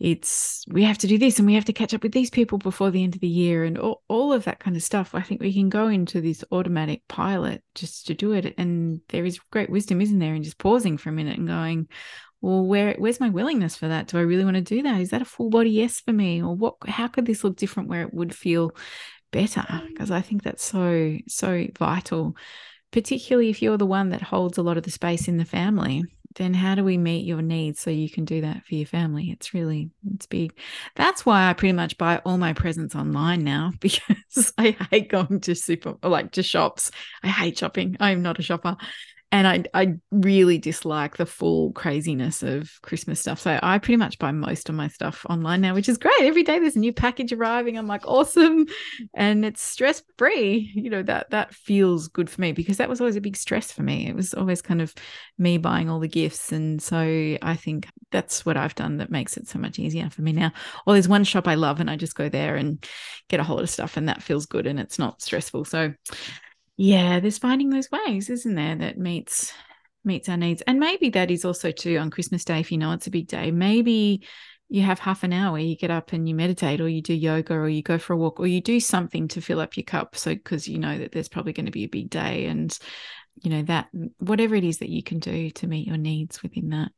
it's 0.00 0.64
we 0.68 0.82
have 0.84 0.96
to 0.98 1.06
do 1.06 1.18
this 1.18 1.38
and 1.38 1.46
we 1.46 1.54
have 1.54 1.66
to 1.66 1.74
catch 1.74 1.92
up 1.92 2.02
with 2.02 2.12
these 2.12 2.30
people 2.30 2.56
before 2.56 2.90
the 2.90 3.02
end 3.04 3.16
of 3.16 3.20
the 3.20 3.28
year 3.28 3.64
and 3.64 3.76
all, 3.76 4.02
all 4.08 4.32
of 4.32 4.44
that 4.44 4.60
kind 4.60 4.76
of 4.76 4.82
stuff. 4.82 5.14
I 5.14 5.20
think 5.20 5.42
we 5.42 5.52
can 5.52 5.68
go 5.68 5.88
into 5.88 6.22
this 6.22 6.42
automatic 6.50 7.02
pilot 7.06 7.62
just 7.74 8.06
to 8.06 8.14
do 8.14 8.32
it, 8.32 8.54
and 8.56 9.02
there 9.10 9.26
is 9.26 9.40
great 9.50 9.68
wisdom, 9.68 10.00
isn't 10.00 10.20
there, 10.20 10.34
in 10.34 10.42
just 10.42 10.56
pausing 10.56 10.96
for 10.96 11.10
a 11.10 11.12
minute 11.12 11.36
and 11.36 11.48
going, 11.48 11.88
well 12.40 12.64
where 12.64 12.94
where's 12.98 13.20
my 13.20 13.28
willingness 13.28 13.76
for 13.76 13.88
that 13.88 14.06
do 14.06 14.18
i 14.18 14.20
really 14.20 14.44
want 14.44 14.54
to 14.54 14.62
do 14.62 14.82
that 14.82 15.00
is 15.00 15.10
that 15.10 15.22
a 15.22 15.24
full 15.24 15.50
body 15.50 15.70
yes 15.70 16.00
for 16.00 16.12
me 16.12 16.42
or 16.42 16.54
what 16.54 16.76
how 16.86 17.08
could 17.08 17.26
this 17.26 17.42
look 17.42 17.56
different 17.56 17.88
where 17.88 18.02
it 18.02 18.14
would 18.14 18.34
feel 18.34 18.72
better 19.30 19.64
because 19.88 20.10
I 20.10 20.20
think 20.20 20.42
that's 20.42 20.64
so, 20.64 21.16
so 21.26 21.66
vital, 21.78 22.36
particularly 22.92 23.50
if 23.50 23.62
you're 23.62 23.78
the 23.78 23.86
one 23.86 24.10
that 24.10 24.22
holds 24.22 24.58
a 24.58 24.62
lot 24.62 24.76
of 24.76 24.82
the 24.82 24.90
space 24.90 25.28
in 25.28 25.36
the 25.36 25.44
family. 25.44 26.04
Then 26.36 26.54
how 26.54 26.74
do 26.74 26.84
we 26.84 26.98
meet 26.98 27.26
your 27.26 27.42
needs 27.42 27.80
so 27.80 27.90
you 27.90 28.08
can 28.08 28.24
do 28.24 28.42
that 28.42 28.64
for 28.64 28.74
your 28.74 28.86
family? 28.86 29.30
It's 29.30 29.54
really, 29.54 29.90
it's 30.12 30.26
big. 30.26 30.56
That's 30.94 31.26
why 31.26 31.48
I 31.48 31.52
pretty 31.54 31.72
much 31.72 31.98
buy 31.98 32.18
all 32.18 32.38
my 32.38 32.52
presents 32.52 32.94
online 32.94 33.42
now 33.44 33.72
because 33.80 34.52
I 34.56 34.76
hate 34.90 35.08
going 35.08 35.40
to 35.40 35.54
super, 35.54 35.94
like 36.02 36.32
to 36.32 36.42
shops. 36.42 36.90
I 37.22 37.28
hate 37.28 37.58
shopping. 37.58 37.96
I'm 37.98 38.22
not 38.22 38.38
a 38.38 38.42
shopper 38.42 38.76
and 39.30 39.46
I 39.46 39.64
I 39.74 39.94
really 40.10 40.56
dislike 40.56 41.18
the 41.18 41.26
full 41.26 41.72
craziness 41.72 42.42
of 42.42 42.70
Christmas 42.82 43.20
stuff. 43.20 43.38
So 43.38 43.58
I 43.62 43.78
pretty 43.78 43.98
much 43.98 44.18
buy 44.18 44.32
most 44.32 44.68
of 44.68 44.74
my 44.74 44.88
stuff 44.88 45.26
online 45.28 45.60
now, 45.60 45.74
which 45.74 45.88
is 45.88 45.98
great. 45.98 46.22
Every 46.22 46.42
day 46.42 46.58
there's 46.58 46.76
a 46.76 46.80
new 46.80 46.94
package 46.94 47.32
arriving. 47.32 47.76
I'm 47.76 47.86
like, 47.86 48.06
awesome. 48.06 48.66
And 49.14 49.44
it's 49.44 49.60
stress 49.60 50.02
free. 50.16 50.72
You 50.74 50.88
know, 50.88 51.02
that 51.02 51.30
that 51.30 51.54
feels 51.54 52.08
good 52.08 52.30
for 52.30 52.40
me 52.40 52.52
because 52.52 52.78
that 52.78 52.88
was 52.88 53.00
always 53.00 53.16
a 53.16 53.20
big 53.20 53.36
stress 53.36 53.70
for 53.70 53.82
me. 53.82 54.08
It 54.08 54.16
was 54.16 54.32
always 54.32 54.62
kind 54.62 54.80
of 54.80 54.94
me 55.36 55.58
buying 55.58 55.90
all 55.90 56.00
the 56.00 56.08
gifts. 56.08 56.50
And 56.50 56.80
so 56.80 56.96
I 57.42 57.54
think 57.56 57.86
that's 58.10 58.46
what 58.46 58.56
I've 58.56 58.74
done 58.74 58.96
that 58.96 59.10
makes 59.10 59.36
it 59.36 59.46
so 59.46 59.58
much 59.58 59.78
easier 59.78 60.08
for 60.08 60.22
me 60.22 60.32
now. 60.32 60.52
Well, 60.86 60.94
there's 60.94 61.08
one 61.08 61.24
shop 61.24 61.46
I 61.46 61.54
love 61.54 61.80
and 61.80 61.90
I 61.90 61.96
just 61.96 62.14
go 62.14 62.30
there 62.30 62.56
and 62.56 62.82
get 63.28 63.40
a 63.40 63.44
whole 63.44 63.56
lot 63.56 63.64
of 63.64 63.70
stuff 63.70 63.98
and 63.98 64.08
that 64.08 64.22
feels 64.22 64.46
good 64.46 64.66
and 64.66 64.80
it's 64.80 64.98
not 64.98 65.20
stressful. 65.20 65.66
So 65.66 65.92
yeah 66.78 67.20
there's 67.20 67.36
finding 67.36 67.68
those 67.68 67.90
ways 67.90 68.30
isn't 68.30 68.54
there 68.54 68.76
that 68.76 68.96
meets 68.96 69.52
meets 70.08 70.28
our 70.28 70.36
needs. 70.36 70.62
And 70.66 70.80
maybe 70.80 71.10
that 71.10 71.30
is 71.30 71.44
also 71.44 71.70
too 71.70 71.96
on 71.98 72.10
christmas 72.10 72.44
day 72.44 72.58
if 72.58 72.72
you 72.72 72.78
know 72.78 72.92
it's 72.92 73.06
a 73.06 73.12
big 73.12 73.28
day. 73.28 73.52
Maybe 73.52 74.26
you 74.70 74.82
have 74.82 74.98
half 74.98 75.22
an 75.22 75.32
hour 75.32 75.58
you 75.58 75.76
get 75.76 75.90
up 75.90 76.12
and 76.12 76.28
you 76.28 76.34
meditate 76.34 76.80
or 76.80 76.88
you 76.88 77.00
do 77.00 77.14
yoga 77.14 77.54
or 77.54 77.68
you 77.68 77.82
go 77.82 77.96
for 77.96 78.12
a 78.12 78.16
walk 78.16 78.38
or 78.38 78.46
you 78.46 78.60
do 78.60 78.80
something 78.80 79.28
to 79.28 79.40
fill 79.40 79.60
up 79.60 79.76
your 79.76 79.84
cup 79.84 80.14
so 80.14 80.34
because 80.34 80.68
you 80.68 80.78
know 80.78 80.98
that 80.98 81.12
there's 81.12 81.28
probably 81.28 81.54
going 81.54 81.64
to 81.66 81.72
be 81.72 81.84
a 81.84 81.88
big 81.88 82.10
day 82.10 82.44
and 82.46 82.78
you 83.42 83.50
know 83.50 83.62
that 83.62 83.88
whatever 84.18 84.54
it 84.54 84.64
is 84.64 84.78
that 84.78 84.90
you 84.90 85.02
can 85.02 85.20
do 85.20 85.48
to 85.50 85.66
meet 85.66 85.86
your 85.86 85.96
needs 85.96 86.42
within 86.42 86.68
that 86.68 86.90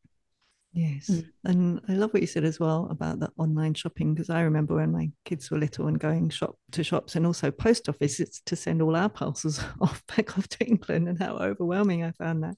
Yes. 0.72 1.10
Mm. 1.10 1.24
And 1.44 1.80
I 1.88 1.92
love 1.94 2.12
what 2.12 2.22
you 2.22 2.28
said 2.28 2.44
as 2.44 2.60
well 2.60 2.86
about 2.90 3.18
the 3.18 3.30
online 3.36 3.74
shopping 3.74 4.14
because 4.14 4.30
I 4.30 4.42
remember 4.42 4.76
when 4.76 4.92
my 4.92 5.10
kids 5.24 5.50
were 5.50 5.58
little 5.58 5.88
and 5.88 5.98
going 5.98 6.30
shop 6.30 6.56
to 6.72 6.84
shops 6.84 7.16
and 7.16 7.26
also 7.26 7.50
post 7.50 7.88
offices 7.88 8.40
to 8.46 8.54
send 8.54 8.80
all 8.80 8.94
our 8.94 9.08
parcels 9.08 9.62
off 9.80 10.04
back 10.06 10.38
off 10.38 10.46
to 10.48 10.64
England 10.64 11.08
and 11.08 11.20
how 11.20 11.36
overwhelming 11.38 12.04
I 12.04 12.12
found 12.12 12.44
that. 12.44 12.56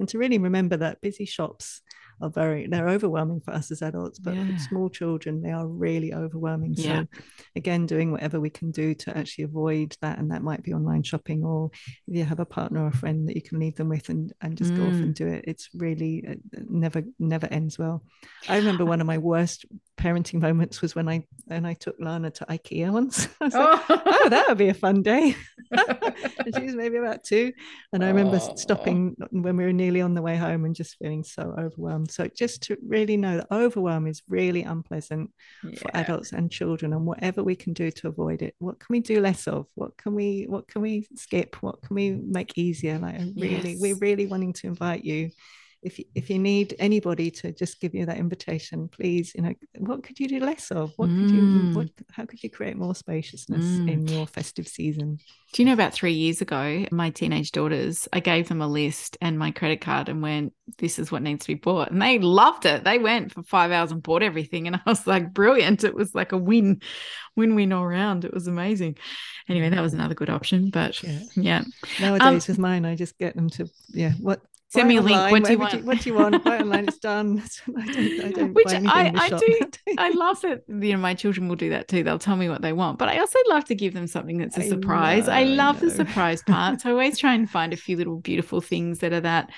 And 0.00 0.08
to 0.08 0.18
really 0.18 0.38
remember 0.38 0.76
that 0.78 1.00
busy 1.00 1.24
shops 1.24 1.82
are 2.22 2.30
very 2.30 2.66
they're 2.68 2.88
overwhelming 2.88 3.40
for 3.40 3.52
us 3.52 3.70
as 3.70 3.82
adults 3.82 4.18
but 4.18 4.34
yeah. 4.34 4.56
small 4.58 4.88
children 4.88 5.42
they 5.42 5.50
are 5.50 5.66
really 5.66 6.14
overwhelming 6.14 6.72
yeah. 6.76 7.00
so 7.00 7.06
again 7.56 7.84
doing 7.84 8.12
whatever 8.12 8.40
we 8.40 8.48
can 8.48 8.70
do 8.70 8.94
to 8.94 9.16
actually 9.16 9.44
avoid 9.44 9.96
that 10.00 10.18
and 10.18 10.30
that 10.30 10.42
might 10.42 10.62
be 10.62 10.72
online 10.72 11.02
shopping 11.02 11.44
or 11.44 11.70
if 12.06 12.16
you 12.16 12.24
have 12.24 12.40
a 12.40 12.46
partner 12.46 12.84
or 12.84 12.88
a 12.88 12.96
friend 12.96 13.28
that 13.28 13.34
you 13.34 13.42
can 13.42 13.58
leave 13.58 13.74
them 13.74 13.88
with 13.88 14.08
and, 14.08 14.32
and 14.40 14.56
just 14.56 14.72
mm. 14.72 14.76
go 14.76 14.82
off 14.84 14.92
and 14.92 15.14
mm. 15.14 15.16
do 15.16 15.26
it 15.26 15.44
it's 15.48 15.68
really 15.74 16.24
it 16.24 16.40
never 16.70 17.02
never 17.18 17.46
ends 17.48 17.78
well 17.78 18.04
i 18.48 18.56
remember 18.56 18.84
one 18.84 19.00
of 19.00 19.06
my 19.06 19.18
worst 19.18 19.66
parenting 19.98 20.40
moments 20.40 20.80
was 20.80 20.94
when 20.94 21.08
i 21.08 21.24
when 21.46 21.64
i 21.64 21.74
took 21.74 21.94
lana 22.00 22.30
to 22.30 22.44
ikea 22.46 22.90
once 22.90 23.28
oh. 23.40 23.84
like 23.88 24.02
oh 24.06 24.28
that 24.28 24.48
would 24.48 24.58
be 24.58 24.68
a 24.68 24.74
fun 24.74 25.02
day 25.02 25.34
and 25.70 26.56
she 26.56 26.64
was 26.64 26.74
maybe 26.74 26.96
about 26.96 27.22
two 27.22 27.52
and 27.92 28.04
i 28.04 28.08
remember 28.08 28.38
oh. 28.40 28.54
stopping 28.56 29.14
when 29.30 29.56
we 29.56 29.64
were 29.64 29.72
nearly 29.72 30.00
on 30.00 30.14
the 30.14 30.22
way 30.22 30.36
home 30.36 30.64
and 30.64 30.74
just 30.74 30.96
feeling 30.98 31.22
so 31.22 31.54
overwhelmed 31.58 32.10
so 32.10 32.28
just 32.36 32.62
to 32.62 32.76
really 32.86 33.16
know 33.16 33.36
that 33.36 33.46
overwhelm 33.52 34.06
is 34.06 34.22
really 34.28 34.62
unpleasant 34.62 35.30
yeah. 35.62 35.78
for 35.78 35.96
adults 35.96 36.32
and 36.32 36.50
children, 36.50 36.92
and 36.92 37.06
whatever 37.06 37.42
we 37.42 37.56
can 37.56 37.72
do 37.72 37.90
to 37.90 38.08
avoid 38.08 38.42
it, 38.42 38.54
what 38.58 38.78
can 38.78 38.86
we 38.90 39.00
do 39.00 39.20
less 39.20 39.46
of? 39.46 39.66
What 39.74 39.96
can 39.96 40.14
we 40.14 40.46
what 40.48 40.68
can 40.68 40.82
we 40.82 41.06
skip? 41.16 41.62
What 41.62 41.82
can 41.82 41.94
we 41.94 42.10
make 42.10 42.56
easier? 42.56 42.98
Like 42.98 43.20
really, 43.36 43.72
yes. 43.72 43.80
we're 43.80 43.96
really 43.96 44.26
wanting 44.26 44.52
to 44.54 44.66
invite 44.66 45.04
you 45.04 45.30
if 45.82 45.98
you, 45.98 46.04
if 46.14 46.30
you 46.30 46.38
need 46.38 46.76
anybody 46.78 47.30
to 47.30 47.52
just 47.52 47.80
give 47.80 47.94
you 47.94 48.06
that 48.06 48.16
invitation, 48.16 48.88
please, 48.88 49.32
you 49.34 49.42
know, 49.42 49.52
what 49.78 50.04
could 50.04 50.20
you 50.20 50.28
do 50.28 50.38
less 50.38 50.70
of? 50.70 50.92
What 50.96 51.08
could 51.08 51.30
you, 51.30 51.72
what, 51.74 51.86
mm. 51.86 52.04
how 52.12 52.24
could 52.24 52.42
you 52.42 52.50
create 52.50 52.76
more 52.76 52.94
spaciousness 52.94 53.64
mm. 53.64 53.90
in 53.90 54.06
your 54.06 54.26
festive 54.26 54.68
season? 54.68 55.18
Do 55.52 55.62
you 55.62 55.66
know 55.66 55.72
about 55.72 55.92
three 55.92 56.12
years 56.12 56.40
ago, 56.40 56.86
my 56.92 57.10
teenage 57.10 57.50
daughters, 57.50 58.06
I 58.12 58.20
gave 58.20 58.48
them 58.48 58.62
a 58.62 58.68
list 58.68 59.18
and 59.20 59.38
my 59.38 59.50
credit 59.50 59.80
card 59.80 60.08
and 60.08 60.22
went, 60.22 60.52
this 60.78 61.00
is 61.00 61.10
what 61.10 61.22
needs 61.22 61.44
to 61.46 61.48
be 61.48 61.60
bought. 61.60 61.90
And 61.90 62.00
they 62.00 62.20
loved 62.20 62.64
it. 62.64 62.84
They 62.84 62.98
went 62.98 63.32
for 63.32 63.42
five 63.42 63.72
hours 63.72 63.90
and 63.90 64.02
bought 64.02 64.22
everything. 64.22 64.68
And 64.68 64.76
I 64.86 64.90
was 64.90 65.04
like, 65.06 65.34
brilliant. 65.34 65.82
It 65.82 65.96
was 65.96 66.14
like 66.14 66.30
a 66.30 66.38
win, 66.38 66.80
win, 67.34 67.56
win 67.56 67.72
all 67.72 67.82
around. 67.82 68.24
It 68.24 68.32
was 68.32 68.46
amazing. 68.46 68.98
Anyway, 69.48 69.68
that 69.68 69.82
was 69.82 69.94
another 69.94 70.14
good 70.14 70.30
option. 70.30 70.70
But 70.70 71.02
yeah. 71.02 71.18
yeah. 71.34 71.64
Nowadays 72.00 72.48
um, 72.48 72.52
with 72.52 72.58
mine, 72.58 72.84
I 72.84 72.94
just 72.94 73.18
get 73.18 73.34
them 73.34 73.50
to, 73.50 73.68
yeah, 73.90 74.12
what 74.20 74.40
Send 74.72 74.88
me 74.88 74.96
a 74.96 75.02
link. 75.02 75.30
What 75.30 75.44
do 75.44 75.52
you 75.52 75.58
want? 75.58 75.84
What 75.84 76.00
do 76.00 76.08
you 76.08 76.14
want? 76.14 76.42
Buy 76.42 76.58
online. 76.58 76.88
It's 76.88 76.96
done. 76.96 77.42
I 77.76 77.86
don't, 77.92 78.20
I 78.24 78.30
don't 78.30 78.54
Which 78.54 78.72
I, 78.72 79.12
I 79.14 79.28
do. 79.28 79.60
I 79.98 80.10
love 80.10 80.40
that. 80.40 80.62
You 80.66 80.92
know, 80.92 80.98
my 80.98 81.12
children 81.12 81.46
will 81.48 81.56
do 81.56 81.68
that 81.70 81.88
too. 81.88 82.02
They'll 82.02 82.18
tell 82.18 82.36
me 82.36 82.48
what 82.48 82.62
they 82.62 82.72
want, 82.72 82.98
but 82.98 83.10
I 83.10 83.18
also 83.18 83.38
love 83.50 83.66
to 83.66 83.74
give 83.74 83.92
them 83.92 84.06
something 84.06 84.38
that's 84.38 84.56
a 84.56 84.66
surprise. 84.66 85.28
I, 85.28 85.44
know, 85.44 85.50
I 85.50 85.54
love 85.54 85.80
the 85.80 85.90
surprise 85.90 86.42
part. 86.42 86.80
So 86.80 86.88
I 86.88 86.92
always 86.92 87.18
try 87.18 87.34
and 87.34 87.50
find 87.50 87.74
a 87.74 87.76
few 87.76 87.98
little 87.98 88.16
beautiful 88.16 88.62
things 88.62 89.00
that 89.00 89.12
are 89.12 89.20
that 89.20 89.50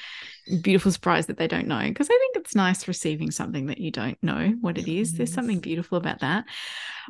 beautiful 0.60 0.92
surprise 0.92 1.26
that 1.26 1.38
they 1.38 1.48
don't 1.48 1.66
know 1.66 1.80
because 1.88 2.08
I 2.08 2.18
think 2.18 2.36
it's 2.36 2.54
nice 2.54 2.86
receiving 2.86 3.30
something 3.30 3.66
that 3.66 3.78
you 3.78 3.90
don't 3.90 4.18
know 4.22 4.54
what 4.60 4.78
it 4.78 4.90
is. 4.90 5.14
There's 5.14 5.32
something 5.32 5.60
beautiful 5.60 5.98
about 5.98 6.20
that, 6.20 6.44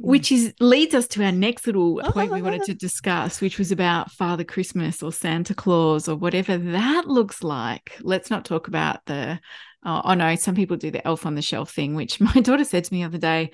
which 0.01 0.31
is 0.31 0.55
leads 0.61 0.95
us 0.95 1.07
to 1.09 1.25
our 1.25 1.33
next 1.33 1.67
little 1.67 2.01
point 2.03 2.33
we 2.33 2.43
wanted 2.43 2.65
to 2.65 2.75
discuss, 2.87 3.41
which 3.41 3.59
was 3.59 3.73
about 3.73 4.11
Father 4.11 4.45
Christmas 4.45 5.03
or 5.03 5.13
Santa 5.13 5.55
Claus 5.55 6.09
or 6.09 6.17
whatever 6.17 6.57
that 6.57 7.07
looks 7.07 7.43
like. 7.43 7.97
Let's 8.01 8.31
not 8.31 8.45
talk 8.45 8.69
about 8.69 9.05
the 9.07 9.41
oh, 9.85 10.03
oh 10.05 10.15
no, 10.15 10.35
some 10.37 10.55
people 10.55 10.77
do 10.77 10.91
the 10.91 11.07
elf 11.07 11.27
on 11.27 11.35
the 11.35 11.43
shelf 11.43 11.71
thing, 11.73 11.95
which 11.95 12.21
my 12.35 12.41
daughter 12.41 12.65
said 12.65 12.85
to 12.85 12.95
me 12.95 13.01
the 13.01 13.07
other 13.07 13.19
day 13.19 13.51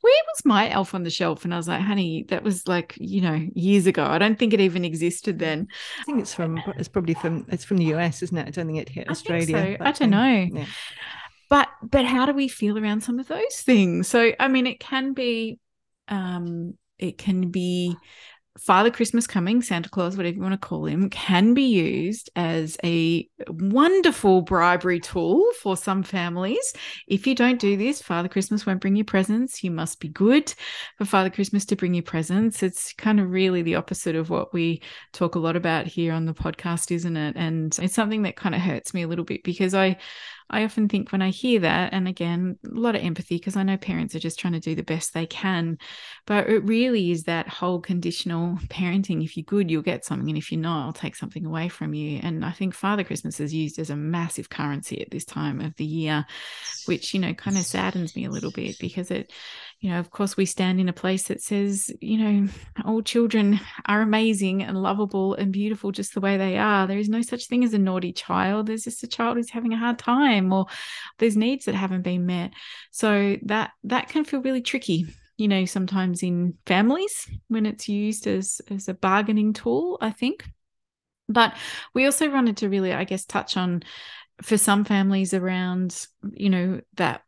where 0.00 0.22
was 0.28 0.44
my 0.44 0.70
elf 0.70 0.94
on 0.94 1.02
the 1.02 1.10
shelf? 1.10 1.44
And 1.44 1.52
I 1.52 1.56
was 1.56 1.68
like, 1.68 1.80
honey, 1.80 2.24
that 2.28 2.42
was 2.42 2.66
like, 2.68 2.94
you 2.98 3.20
know, 3.20 3.46
years 3.54 3.86
ago. 3.86 4.04
I 4.04 4.18
don't 4.18 4.38
think 4.38 4.52
it 4.52 4.60
even 4.60 4.84
existed 4.84 5.38
then. 5.38 5.66
I 6.00 6.04
think 6.04 6.20
it's 6.20 6.32
from, 6.34 6.58
it's 6.76 6.88
probably 6.88 7.14
from, 7.14 7.46
it's 7.48 7.64
from 7.64 7.78
the 7.78 7.86
US, 7.94 8.22
isn't 8.22 8.36
it? 8.36 8.46
I 8.46 8.50
don't 8.50 8.66
think 8.66 8.78
it 8.78 8.88
hit 8.88 9.10
Australia. 9.10 9.56
I, 9.56 9.76
so. 9.76 9.84
I 9.84 9.92
don't 9.92 10.10
know. 10.10 10.48
Yeah. 10.60 10.66
but 11.50 11.68
but 11.82 12.04
how 12.04 12.26
do 12.26 12.32
we 12.32 12.48
feel 12.48 12.78
around 12.78 13.02
some 13.02 13.18
of 13.18 13.28
those 13.28 13.60
things 13.62 14.06
so 14.06 14.32
i 14.38 14.48
mean 14.48 14.66
it 14.66 14.78
can 14.78 15.14
be 15.14 15.58
um 16.08 16.74
it 16.98 17.16
can 17.16 17.50
be 17.50 17.96
Father 18.60 18.90
Christmas 18.90 19.26
coming, 19.26 19.62
Santa 19.62 19.88
Claus, 19.88 20.16
whatever 20.16 20.34
you 20.34 20.42
want 20.42 20.52
to 20.52 20.68
call 20.68 20.86
him, 20.86 21.08
can 21.10 21.54
be 21.54 21.62
used 21.62 22.30
as 22.36 22.76
a 22.84 23.28
wonderful 23.48 24.42
bribery 24.42 25.00
tool 25.00 25.44
for 25.60 25.76
some 25.76 26.02
families. 26.02 26.72
If 27.06 27.26
you 27.26 27.34
don't 27.34 27.60
do 27.60 27.76
this, 27.76 28.02
Father 28.02 28.28
Christmas 28.28 28.66
won't 28.66 28.80
bring 28.80 28.96
you 28.96 29.04
presents. 29.04 29.62
You 29.62 29.70
must 29.70 30.00
be 30.00 30.08
good 30.08 30.52
for 30.96 31.04
Father 31.04 31.30
Christmas 31.30 31.64
to 31.66 31.76
bring 31.76 31.94
you 31.94 32.02
presents. 32.02 32.62
It's 32.62 32.92
kind 32.94 33.20
of 33.20 33.30
really 33.30 33.62
the 33.62 33.76
opposite 33.76 34.16
of 34.16 34.30
what 34.30 34.52
we 34.52 34.82
talk 35.12 35.34
a 35.34 35.40
lot 35.40 35.56
about 35.56 35.86
here 35.86 36.12
on 36.12 36.26
the 36.26 36.34
podcast, 36.34 36.90
isn't 36.90 37.16
it? 37.16 37.36
And 37.36 37.78
it's 37.80 37.94
something 37.94 38.22
that 38.22 38.36
kind 38.36 38.54
of 38.54 38.60
hurts 38.60 38.92
me 38.92 39.02
a 39.02 39.08
little 39.08 39.24
bit 39.24 39.44
because 39.44 39.74
I 39.74 39.98
I 40.50 40.64
often 40.64 40.88
think 40.88 41.12
when 41.12 41.20
I 41.20 41.28
hear 41.28 41.60
that, 41.60 41.92
and 41.92 42.08
again, 42.08 42.58
a 42.64 42.68
lot 42.70 42.94
of 42.94 43.02
empathy 43.02 43.36
because 43.36 43.56
I 43.56 43.62
know 43.62 43.76
parents 43.76 44.14
are 44.14 44.18
just 44.20 44.38
trying 44.38 44.54
to 44.54 44.60
do 44.60 44.74
the 44.74 44.82
best 44.82 45.12
they 45.12 45.26
can, 45.26 45.76
but 46.26 46.48
it 46.48 46.64
really 46.64 47.10
is 47.10 47.24
that 47.24 47.48
whole 47.48 47.80
conditional 47.80 48.56
parenting. 48.68 49.22
If 49.22 49.36
you're 49.36 49.44
good, 49.44 49.70
you'll 49.70 49.82
get 49.82 50.06
something, 50.06 50.28
and 50.28 50.38
if 50.38 50.50
you're 50.50 50.60
not, 50.60 50.86
I'll 50.86 50.92
take 50.92 51.16
something 51.16 51.44
away 51.44 51.68
from 51.68 51.92
you. 51.92 52.20
And 52.22 52.44
I 52.44 52.52
think 52.52 52.74
Father 52.74 53.04
Christmas 53.04 53.40
is 53.40 53.52
used 53.52 53.78
as 53.78 53.90
a 53.90 53.96
massive 53.96 54.48
currency 54.48 55.02
at 55.02 55.10
this 55.10 55.26
time 55.26 55.60
of 55.60 55.76
the 55.76 55.84
year, 55.84 56.24
which, 56.86 57.12
you 57.12 57.20
know, 57.20 57.34
kind 57.34 57.58
of 57.58 57.64
saddens 57.64 58.16
me 58.16 58.24
a 58.24 58.30
little 58.30 58.50
bit 58.50 58.78
because 58.78 59.10
it, 59.10 59.32
you 59.80 59.90
know, 59.90 59.98
of 59.98 60.10
course, 60.10 60.36
we 60.36 60.46
stand 60.46 60.80
in 60.80 60.88
a 60.88 60.94
place 60.94 61.24
that 61.24 61.42
says, 61.42 61.92
you 62.00 62.18
know, 62.18 62.48
all 62.86 63.02
children 63.02 63.60
are 63.84 64.00
amazing 64.00 64.62
and 64.62 64.82
lovable 64.82 65.34
and 65.34 65.52
beautiful 65.52 65.92
just 65.92 66.14
the 66.14 66.20
way 66.20 66.38
they 66.38 66.56
are. 66.56 66.86
There 66.86 66.98
is 66.98 67.10
no 67.10 67.20
such 67.20 67.48
thing 67.48 67.64
as 67.64 67.74
a 67.74 67.78
naughty 67.78 68.12
child. 68.12 68.66
There's 68.66 68.84
just 68.84 69.04
a 69.04 69.08
child 69.08 69.36
who's 69.36 69.50
having 69.50 69.74
a 69.74 69.78
hard 69.78 69.98
time 69.98 70.37
or 70.46 70.66
there's 71.18 71.36
needs 71.36 71.64
that 71.64 71.74
haven't 71.74 72.02
been 72.02 72.26
met. 72.26 72.52
So 72.90 73.36
that 73.42 73.72
that 73.84 74.08
can 74.08 74.24
feel 74.24 74.42
really 74.42 74.62
tricky, 74.62 75.06
you 75.36 75.48
know, 75.48 75.64
sometimes 75.64 76.22
in 76.22 76.54
families 76.66 77.28
when 77.48 77.66
it's 77.66 77.88
used 77.88 78.26
as 78.26 78.60
as 78.70 78.88
a 78.88 78.94
bargaining 78.94 79.52
tool, 79.52 79.98
I 80.00 80.10
think. 80.10 80.44
But 81.28 81.54
we 81.94 82.06
also 82.06 82.30
wanted 82.30 82.58
to 82.58 82.68
really, 82.68 82.92
I 82.92 83.04
guess, 83.04 83.24
touch 83.24 83.56
on 83.56 83.82
for 84.42 84.56
some 84.56 84.84
families 84.84 85.34
around, 85.34 86.06
you 86.32 86.48
know, 86.48 86.80
that 86.94 87.22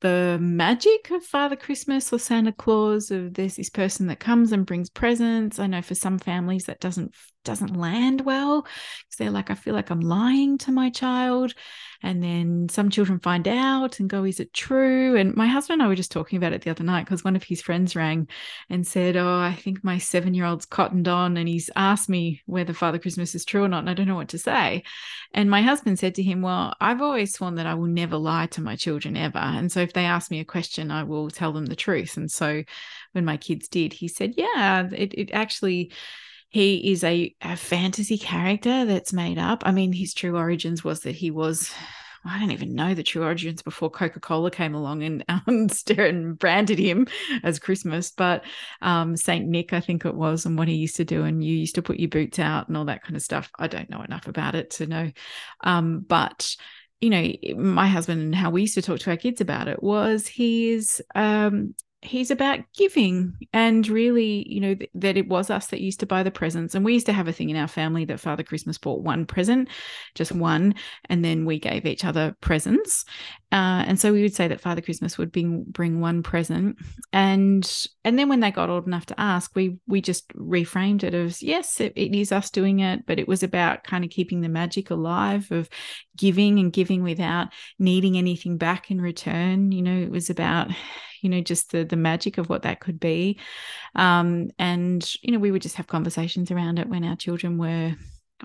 the 0.00 0.38
magic 0.40 1.10
of 1.10 1.24
Father 1.24 1.56
Christmas 1.56 2.12
or 2.12 2.18
Santa 2.18 2.52
Claus 2.52 3.10
of 3.10 3.34
there's 3.34 3.56
this 3.56 3.70
person 3.70 4.08
that 4.08 4.20
comes 4.20 4.52
and 4.52 4.66
brings 4.66 4.90
presents. 4.90 5.58
I 5.58 5.66
know 5.66 5.82
for 5.82 5.94
some 5.94 6.18
families 6.18 6.64
that 6.64 6.80
doesn't 6.80 7.14
doesn't 7.46 7.76
land 7.76 8.20
well 8.20 8.62
because 8.62 9.16
they're 9.18 9.30
like, 9.30 9.50
I 9.50 9.54
feel 9.54 9.72
like 9.72 9.90
I'm 9.90 10.00
lying 10.00 10.58
to 10.58 10.72
my 10.72 10.90
child. 10.90 11.54
And 12.02 12.22
then 12.22 12.68
some 12.68 12.90
children 12.90 13.18
find 13.20 13.48
out 13.48 13.98
and 13.98 14.10
go, 14.10 14.24
Is 14.24 14.38
it 14.38 14.52
true? 14.52 15.16
And 15.16 15.34
my 15.34 15.46
husband 15.46 15.80
and 15.80 15.86
I 15.86 15.88
were 15.88 15.96
just 15.96 16.12
talking 16.12 16.36
about 16.36 16.52
it 16.52 16.62
the 16.62 16.70
other 16.70 16.84
night 16.84 17.04
because 17.04 17.24
one 17.24 17.36
of 17.36 17.42
his 17.42 17.62
friends 17.62 17.96
rang 17.96 18.28
and 18.68 18.86
said, 18.86 19.16
Oh, 19.16 19.38
I 19.38 19.54
think 19.54 19.82
my 19.82 19.98
seven 19.98 20.34
year 20.34 20.44
old's 20.44 20.66
cottoned 20.66 21.08
on 21.08 21.36
and 21.36 21.48
he's 21.48 21.70
asked 21.74 22.08
me 22.08 22.42
whether 22.46 22.74
Father 22.74 22.98
Christmas 22.98 23.34
is 23.34 23.44
true 23.44 23.64
or 23.64 23.68
not. 23.68 23.80
And 23.80 23.90
I 23.90 23.94
don't 23.94 24.08
know 24.08 24.14
what 24.14 24.28
to 24.28 24.38
say. 24.38 24.82
And 25.32 25.50
my 25.50 25.62
husband 25.62 25.98
said 25.98 26.14
to 26.16 26.22
him, 26.22 26.42
Well, 26.42 26.74
I've 26.80 27.00
always 27.00 27.32
sworn 27.32 27.54
that 27.54 27.66
I 27.66 27.74
will 27.74 27.86
never 27.86 28.16
lie 28.16 28.46
to 28.48 28.60
my 28.60 28.76
children 28.76 29.16
ever. 29.16 29.38
And 29.38 29.72
so 29.72 29.80
if 29.80 29.92
they 29.92 30.04
ask 30.04 30.30
me 30.30 30.40
a 30.40 30.44
question, 30.44 30.90
I 30.90 31.04
will 31.04 31.30
tell 31.30 31.52
them 31.52 31.66
the 31.66 31.76
truth. 31.76 32.16
And 32.16 32.30
so 32.30 32.62
when 33.12 33.24
my 33.24 33.36
kids 33.36 33.68
did, 33.68 33.94
he 33.94 34.08
said, 34.08 34.34
Yeah, 34.36 34.88
it, 34.92 35.14
it 35.14 35.30
actually 35.32 35.92
he 36.56 36.90
is 36.90 37.04
a, 37.04 37.34
a 37.42 37.54
fantasy 37.54 38.16
character 38.16 38.86
that's 38.86 39.12
made 39.12 39.36
up. 39.36 39.62
I 39.66 39.72
mean, 39.72 39.92
his 39.92 40.14
true 40.14 40.38
origins 40.38 40.82
was 40.82 41.00
that 41.00 41.14
he 41.14 41.30
was 41.30 41.70
I 42.24 42.40
don't 42.40 42.50
even 42.50 42.74
know 42.74 42.94
the 42.94 43.02
true 43.02 43.22
origins 43.22 43.60
before 43.60 43.90
Coca 43.90 44.18
Cola 44.18 44.50
came 44.50 44.74
along 44.74 45.02
and, 45.02 45.22
um, 45.28 45.68
and 45.98 46.38
branded 46.38 46.78
him 46.78 47.08
as 47.44 47.58
Christmas. 47.58 48.10
But 48.10 48.42
um, 48.80 49.18
Saint 49.18 49.46
Nick, 49.46 49.74
I 49.74 49.80
think 49.80 50.06
it 50.06 50.14
was, 50.14 50.46
and 50.46 50.58
what 50.58 50.66
he 50.66 50.74
used 50.74 50.96
to 50.96 51.04
do, 51.04 51.24
and 51.24 51.44
you 51.44 51.54
used 51.54 51.74
to 51.74 51.82
put 51.82 52.00
your 52.00 52.08
boots 52.08 52.38
out 52.38 52.68
and 52.68 52.76
all 52.76 52.86
that 52.86 53.02
kind 53.02 53.16
of 53.16 53.22
stuff. 53.22 53.50
I 53.58 53.68
don't 53.68 53.90
know 53.90 54.00
enough 54.00 54.26
about 54.26 54.54
it 54.54 54.70
to 54.72 54.86
know, 54.86 55.12
um, 55.62 56.06
but 56.08 56.56
you 57.02 57.10
know, 57.10 57.32
my 57.54 57.86
husband 57.86 58.22
and 58.22 58.34
how 58.34 58.48
we 58.48 58.62
used 58.62 58.76
to 58.76 58.82
talk 58.82 59.00
to 59.00 59.10
our 59.10 59.18
kids 59.18 59.42
about 59.42 59.68
it 59.68 59.82
was 59.82 60.26
he's 60.26 61.02
um, 61.14 61.74
he's 62.06 62.30
about 62.30 62.60
giving 62.76 63.36
and 63.52 63.88
really 63.88 64.46
you 64.48 64.60
know 64.60 64.74
th- 64.74 64.90
that 64.94 65.16
it 65.16 65.28
was 65.28 65.50
us 65.50 65.66
that 65.68 65.80
used 65.80 66.00
to 66.00 66.06
buy 66.06 66.22
the 66.22 66.30
presents. 66.30 66.74
And 66.74 66.84
we 66.84 66.94
used 66.94 67.06
to 67.06 67.12
have 67.12 67.28
a 67.28 67.32
thing 67.32 67.50
in 67.50 67.56
our 67.56 67.68
family 67.68 68.04
that 68.06 68.20
father 68.20 68.42
christmas 68.42 68.78
bought 68.78 69.02
one 69.02 69.26
present 69.26 69.68
just 70.14 70.32
one 70.32 70.74
and 71.06 71.24
then 71.24 71.44
we 71.44 71.58
gave 71.58 71.86
each 71.86 72.04
other 72.04 72.36
presents 72.40 73.04
uh, 73.52 73.84
and 73.86 73.98
so 73.98 74.12
we 74.12 74.22
would 74.22 74.34
say 74.34 74.48
that 74.48 74.60
father 74.60 74.80
christmas 74.80 75.16
would 75.16 75.30
bring 75.30 75.64
bring 75.68 76.00
one 76.00 76.22
present. 76.22 76.76
And 77.12 77.88
and 78.04 78.18
then 78.18 78.28
when 78.28 78.40
they 78.40 78.50
got 78.50 78.70
old 78.70 78.86
enough 78.86 79.06
to 79.06 79.20
ask 79.20 79.54
we 79.54 79.78
we 79.86 80.00
just 80.00 80.28
reframed 80.30 81.04
it 81.04 81.14
as 81.14 81.42
yes 81.42 81.80
it, 81.80 81.92
it 81.96 82.14
is 82.14 82.32
us 82.32 82.50
doing 82.50 82.80
it 82.80 83.06
but 83.06 83.18
it 83.18 83.28
was 83.28 83.42
about 83.42 83.84
kind 83.84 84.04
of 84.04 84.10
keeping 84.10 84.40
the 84.40 84.48
magic 84.48 84.90
alive 84.90 85.50
of 85.52 85.68
giving 86.16 86.58
and 86.58 86.72
giving 86.72 87.02
without 87.02 87.48
needing 87.78 88.16
anything 88.16 88.56
back 88.56 88.90
in 88.90 89.00
return. 89.00 89.72
You 89.72 89.82
know 89.82 89.96
it 89.96 90.10
was 90.10 90.30
about 90.30 90.70
you 91.22 91.30
know 91.30 91.40
just 91.40 91.72
the 91.72 91.84
the 91.84 91.96
magic 91.96 92.38
of 92.38 92.48
what 92.48 92.62
that 92.62 92.80
could 92.80 93.00
be. 93.00 93.38
Um, 93.94 94.50
and 94.58 95.08
you 95.22 95.32
know 95.32 95.38
we 95.38 95.50
would 95.50 95.62
just 95.62 95.76
have 95.76 95.86
conversations 95.86 96.50
around 96.50 96.78
it 96.78 96.88
when 96.88 97.04
our 97.04 97.16
children 97.16 97.58
were 97.58 97.94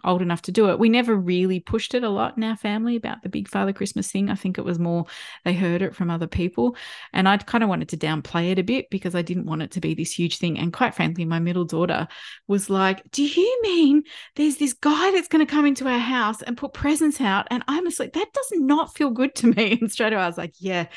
old 0.04 0.22
enough 0.22 0.42
to 0.44 0.52
do 0.52 0.70
it. 0.70 0.80
We 0.80 0.90
never 0.90 1.16
really 1.16 1.60
pushed 1.60 1.94
it 1.94 2.04
a 2.04 2.10
lot 2.10 2.38
in 2.38 2.44
our 2.44 2.56
family 2.56 2.96
about 2.96 3.22
the 3.22 3.30
big 3.30 3.48
Father 3.48 3.74
Christmas 3.74 4.12
thing. 4.12 4.30
I 4.30 4.36
think 4.36 4.58
it 4.58 4.66
was 4.66 4.80
more 4.80 5.06
they 5.44 5.54
heard 5.54 5.82
it 5.82 5.96
from 5.96 6.10
other 6.10 6.28
people. 6.28 6.76
And 7.14 7.28
I 7.28 7.38
kind 7.38 7.64
of 7.64 7.70
wanted 7.70 7.90
to 7.90 7.98
downplay 7.98 8.52
it 8.52 8.60
a 8.60 8.64
bit 8.64 8.90
because 8.90 9.16
I 9.16 9.22
didn't 9.22 9.46
want 9.46 9.62
it 9.62 9.72
to 9.72 9.82
be 9.82 9.94
this 9.94 10.18
huge 10.18 10.38
thing. 10.38 10.58
And 10.58 10.74
quite 10.74 10.96
frankly, 10.96 11.26
my 11.26 11.40
middle 11.40 11.66
daughter 11.66 12.08
was 12.48 12.70
like, 12.70 13.10
Do 13.12 13.24
you 13.24 13.60
mean 13.62 14.04
there's 14.36 14.58
this 14.58 14.74
guy 14.74 15.12
that's 15.12 15.28
going 15.28 15.46
to 15.46 15.52
come 15.52 15.66
into 15.66 15.88
our 15.88 16.00
house 16.00 16.42
and 16.42 16.58
put 16.58 16.74
presents 16.74 17.20
out? 17.20 17.48
And 17.52 17.64
I'm 17.68 17.86
just 17.86 18.00
like, 18.00 18.14
That 18.14 18.34
does 18.34 18.52
not 18.54 18.96
feel 18.96 19.12
good 19.12 19.36
to 19.36 19.48
me. 19.48 19.80
And 19.82 19.92
straight 19.92 20.14
away, 20.14 20.22
I 20.22 20.28
was 20.28 20.38
like, 20.38 20.54
Yeah, 20.60 20.88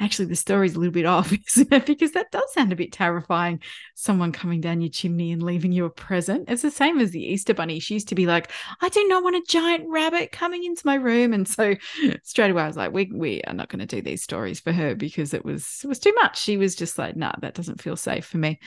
actually, 0.00 0.26
the 0.26 0.36
story's 0.36 0.74
a 0.74 0.78
little 0.78 0.92
bit 0.92 1.06
off? 1.06 1.30
Because 1.30 2.12
that 2.12 2.30
does 2.30 2.52
sound 2.52 2.72
a 2.72 2.76
bit 2.76 2.92
terrifying. 2.92 3.60
Someone 3.94 4.32
coming 4.32 4.60
down 4.60 4.80
your 4.80 4.90
chimney 4.90 5.32
and 5.32 5.42
leaving 5.42 5.72
you 5.72 5.84
a 5.84 5.90
present. 5.90 6.48
It's 6.48 6.62
the 6.62 6.70
same 6.70 7.00
as 7.00 7.10
the 7.10 7.22
Easter 7.22 7.54
Bunny. 7.54 7.78
She 7.80 7.94
used 7.94 8.08
to 8.08 8.14
be 8.14 8.26
like, 8.26 8.43
like, 8.44 8.82
I 8.82 8.88
do 8.88 9.06
not 9.08 9.22
want 9.22 9.36
a 9.36 9.42
giant 9.48 9.88
rabbit 9.88 10.32
coming 10.32 10.64
into 10.64 10.86
my 10.86 10.94
room. 10.94 11.32
And 11.32 11.46
so 11.46 11.74
straight 12.22 12.50
away 12.50 12.62
I 12.62 12.66
was 12.66 12.76
like, 12.76 12.92
we 12.92 13.10
we 13.12 13.42
are 13.42 13.54
not 13.54 13.68
going 13.68 13.80
to 13.80 13.86
do 13.86 14.02
these 14.02 14.22
stories 14.22 14.60
for 14.60 14.72
her 14.72 14.94
because 14.94 15.34
it 15.34 15.44
was 15.44 15.80
it 15.82 15.86
was 15.86 15.98
too 15.98 16.14
much. 16.22 16.40
She 16.40 16.56
was 16.56 16.74
just 16.74 16.98
like, 16.98 17.16
nah, 17.16 17.32
that 17.40 17.54
doesn't 17.54 17.82
feel 17.82 17.96
safe 17.96 18.26
for 18.26 18.38
me. 18.38 18.58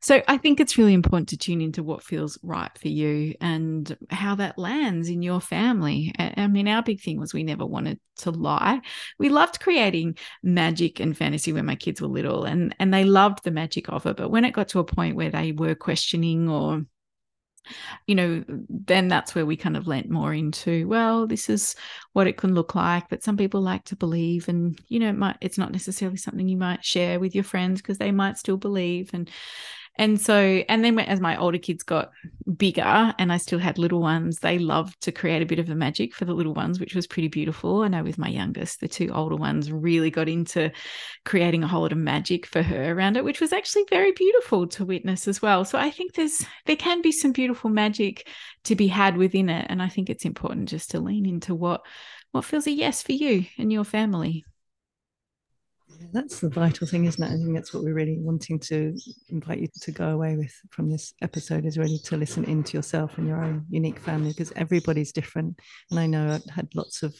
So 0.00 0.22
I 0.28 0.38
think 0.38 0.60
it's 0.60 0.78
really 0.78 0.94
important 0.94 1.28
to 1.30 1.36
tune 1.36 1.60
into 1.60 1.82
what 1.82 2.02
feels 2.02 2.38
right 2.42 2.76
for 2.78 2.88
you 2.88 3.34
and 3.40 3.96
how 4.10 4.36
that 4.36 4.58
lands 4.58 5.08
in 5.08 5.22
your 5.22 5.40
family. 5.40 6.12
I 6.18 6.46
mean, 6.46 6.68
our 6.68 6.82
big 6.82 7.00
thing 7.00 7.18
was 7.18 7.34
we 7.34 7.42
never 7.42 7.66
wanted 7.66 7.98
to 8.18 8.30
lie. 8.30 8.80
We 9.18 9.28
loved 9.28 9.60
creating 9.60 10.18
magic 10.42 11.00
and 11.00 11.16
fantasy 11.16 11.52
when 11.52 11.66
my 11.66 11.76
kids 11.76 12.00
were 12.00 12.08
little 12.08 12.44
and 12.44 12.74
and 12.78 12.92
they 12.92 13.04
loved 13.04 13.44
the 13.44 13.50
magic 13.50 13.88
of 13.88 14.06
it. 14.06 14.16
But 14.16 14.30
when 14.30 14.44
it 14.44 14.52
got 14.52 14.68
to 14.68 14.78
a 14.80 14.84
point 14.84 15.16
where 15.16 15.30
they 15.30 15.52
were 15.52 15.74
questioning 15.74 16.48
or 16.48 16.84
you 18.06 18.14
know, 18.14 18.44
then 18.48 19.08
that's 19.08 19.34
where 19.34 19.46
we 19.46 19.56
kind 19.56 19.76
of 19.76 19.86
lent 19.86 20.10
more 20.10 20.32
into, 20.32 20.86
well, 20.88 21.26
this 21.26 21.48
is 21.48 21.74
what 22.12 22.26
it 22.26 22.36
can 22.36 22.54
look 22.54 22.74
like. 22.74 23.08
But 23.08 23.22
some 23.22 23.36
people 23.36 23.60
like 23.60 23.84
to 23.86 23.96
believe, 23.96 24.48
and 24.48 24.78
you 24.88 25.00
know, 25.00 25.08
it 25.08 25.16
might 25.16 25.36
it's 25.40 25.58
not 25.58 25.72
necessarily 25.72 26.16
something 26.16 26.48
you 26.48 26.56
might 26.56 26.84
share 26.84 27.20
with 27.20 27.34
your 27.34 27.44
friends 27.44 27.80
because 27.80 27.98
they 27.98 28.12
might 28.12 28.38
still 28.38 28.56
believe. 28.56 29.10
And 29.12 29.30
and 29.98 30.20
so, 30.20 30.34
and 30.68 30.84
then 30.84 30.98
as 30.98 31.20
my 31.20 31.36
older 31.36 31.58
kids 31.58 31.82
got 31.82 32.10
bigger 32.56 33.14
and 33.18 33.32
I 33.32 33.36
still 33.36 33.58
had 33.58 33.78
little 33.78 34.00
ones, 34.00 34.38
they 34.38 34.58
loved 34.58 35.00
to 35.02 35.12
create 35.12 35.42
a 35.42 35.46
bit 35.46 35.58
of 35.58 35.66
the 35.66 35.74
magic 35.74 36.14
for 36.14 36.24
the 36.24 36.34
little 36.34 36.54
ones, 36.54 36.78
which 36.78 36.94
was 36.94 37.06
pretty 37.06 37.28
beautiful. 37.28 37.82
I 37.82 37.88
know 37.88 38.04
with 38.04 38.16
my 38.16 38.28
youngest, 38.28 38.80
the 38.80 38.88
two 38.88 39.10
older 39.12 39.36
ones 39.36 39.72
really 39.72 40.10
got 40.10 40.28
into 40.28 40.70
creating 41.24 41.64
a 41.64 41.68
whole 41.68 41.82
lot 41.82 41.92
of 41.92 41.98
magic 41.98 42.46
for 42.46 42.62
her 42.62 42.92
around 42.92 43.16
it, 43.16 43.24
which 43.24 43.40
was 43.40 43.52
actually 43.52 43.84
very 43.90 44.12
beautiful 44.12 44.68
to 44.68 44.84
witness 44.84 45.26
as 45.26 45.42
well. 45.42 45.64
So 45.64 45.78
I 45.78 45.90
think 45.90 46.14
there's, 46.14 46.44
there 46.66 46.76
can 46.76 47.02
be 47.02 47.12
some 47.12 47.32
beautiful 47.32 47.68
magic 47.68 48.28
to 48.64 48.76
be 48.76 48.86
had 48.86 49.16
within 49.16 49.48
it. 49.48 49.66
And 49.68 49.82
I 49.82 49.88
think 49.88 50.08
it's 50.08 50.24
important 50.24 50.68
just 50.68 50.92
to 50.92 51.00
lean 51.00 51.26
into 51.26 51.54
what, 51.54 51.84
what 52.30 52.44
feels 52.44 52.66
a 52.66 52.70
yes 52.70 53.02
for 53.02 53.12
you 53.12 53.46
and 53.58 53.72
your 53.72 53.84
family 53.84 54.44
that's 56.12 56.40
the 56.40 56.48
vital 56.48 56.86
thing, 56.86 57.04
isn't 57.04 57.22
it? 57.22 57.26
I 57.26 57.36
think 57.36 57.54
that's 57.54 57.72
what 57.72 57.82
we're 57.82 57.94
really 57.94 58.18
wanting 58.18 58.58
to 58.60 58.96
invite 59.28 59.60
you 59.60 59.68
to 59.82 59.92
go 59.92 60.10
away 60.10 60.36
with 60.36 60.54
from 60.70 60.90
this 60.90 61.14
episode 61.22 61.64
is 61.64 61.78
really 61.78 61.98
to 62.04 62.16
listen 62.16 62.44
into 62.44 62.76
yourself 62.76 63.18
and 63.18 63.26
your 63.26 63.42
own 63.42 63.66
unique 63.70 63.98
family 63.98 64.30
because 64.30 64.52
everybody's 64.56 65.12
different. 65.12 65.58
And 65.90 65.98
I 65.98 66.06
know 66.06 66.32
I've 66.34 66.54
had 66.54 66.68
lots 66.74 67.02
of 67.02 67.14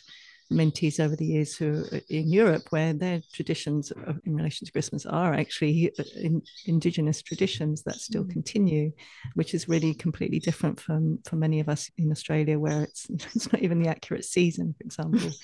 mentees 0.53 0.99
over 0.99 1.15
the 1.15 1.27
years 1.27 1.57
who 1.57 1.85
are 1.85 1.97
uh, 1.97 2.01
in 2.09 2.31
Europe 2.31 2.63
where 2.71 2.93
their 2.93 3.21
traditions 3.33 3.93
uh, 3.93 4.15
in 4.25 4.35
relation 4.35 4.65
to 4.65 4.73
Christmas 4.73 5.05
are 5.05 5.35
actually 5.35 5.93
uh, 5.99 6.05
in, 6.17 6.43
indigenous 6.67 7.21
traditions 7.23 7.83
that 7.83 7.97
still 7.97 8.25
mm. 8.25 8.31
continue, 8.31 8.91
which 9.35 9.55
is 9.55 9.69
really 9.69 9.95
completely 9.95 10.39
different 10.39 10.81
from 10.81 11.19
for 11.27 11.37
many 11.37 11.61
of 11.61 11.69
us 11.69 11.91
in 11.99 12.11
Australia 12.11 12.59
where 12.59 12.83
it's 12.83 13.07
it's 13.11 13.53
not 13.53 13.63
even 13.63 13.83
the 13.83 13.89
accurate 13.89 14.25
season, 14.25 14.75
for 14.79 14.85
example. 14.85 15.31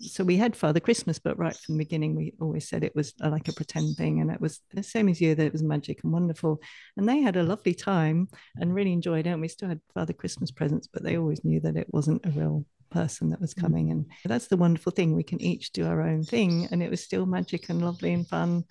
so 0.00 0.24
we 0.24 0.36
had 0.36 0.56
Father 0.56 0.80
Christmas, 0.80 1.18
but 1.18 1.38
right 1.38 1.56
from 1.56 1.76
the 1.76 1.84
beginning, 1.84 2.14
we 2.14 2.34
always 2.40 2.68
said 2.68 2.84
it 2.84 2.94
was 2.94 3.14
uh, 3.22 3.30
like 3.30 3.48
a 3.48 3.52
pretend 3.52 3.96
thing. 3.96 4.20
And 4.20 4.30
it 4.30 4.40
was 4.40 4.60
the 4.72 4.82
same 4.82 5.08
as 5.08 5.20
you, 5.20 5.34
that 5.34 5.46
it 5.46 5.52
was 5.52 5.62
magic 5.62 6.02
and 6.04 6.12
wonderful. 6.12 6.60
And 6.96 7.08
they 7.08 7.20
had 7.20 7.36
a 7.36 7.42
lovely 7.42 7.74
time 7.74 8.28
and 8.56 8.74
really 8.74 8.92
enjoyed 8.92 9.26
it. 9.26 9.30
And 9.30 9.40
we 9.40 9.48
still 9.48 9.68
had 9.68 9.80
Father 9.92 10.12
Christmas 10.12 10.50
presents, 10.50 10.86
but 10.86 11.02
they 11.02 11.16
always 11.16 11.44
knew 11.44 11.60
that 11.60 11.76
it 11.76 11.86
wasn't 11.92 12.24
a 12.26 12.30
real 12.30 12.64
person 12.90 13.30
that 13.30 13.40
was 13.40 13.54
mm. 13.54 13.60
coming. 13.60 13.90
And 13.90 14.06
that's 14.24 14.46
the 14.46 14.56
wonderful 14.56 14.92
thing. 14.92 15.14
We 15.14 15.22
can 15.22 15.42
each 15.42 15.72
do 15.72 15.86
our 15.86 16.02
own 16.02 16.22
thing. 16.22 16.68
And 16.70 16.82
it 16.82 16.90
was 16.90 17.02
still 17.02 17.26
magic 17.26 17.68
and 17.68 17.84
lovely 17.84 18.12
and 18.12 18.26
fun. 18.26 18.64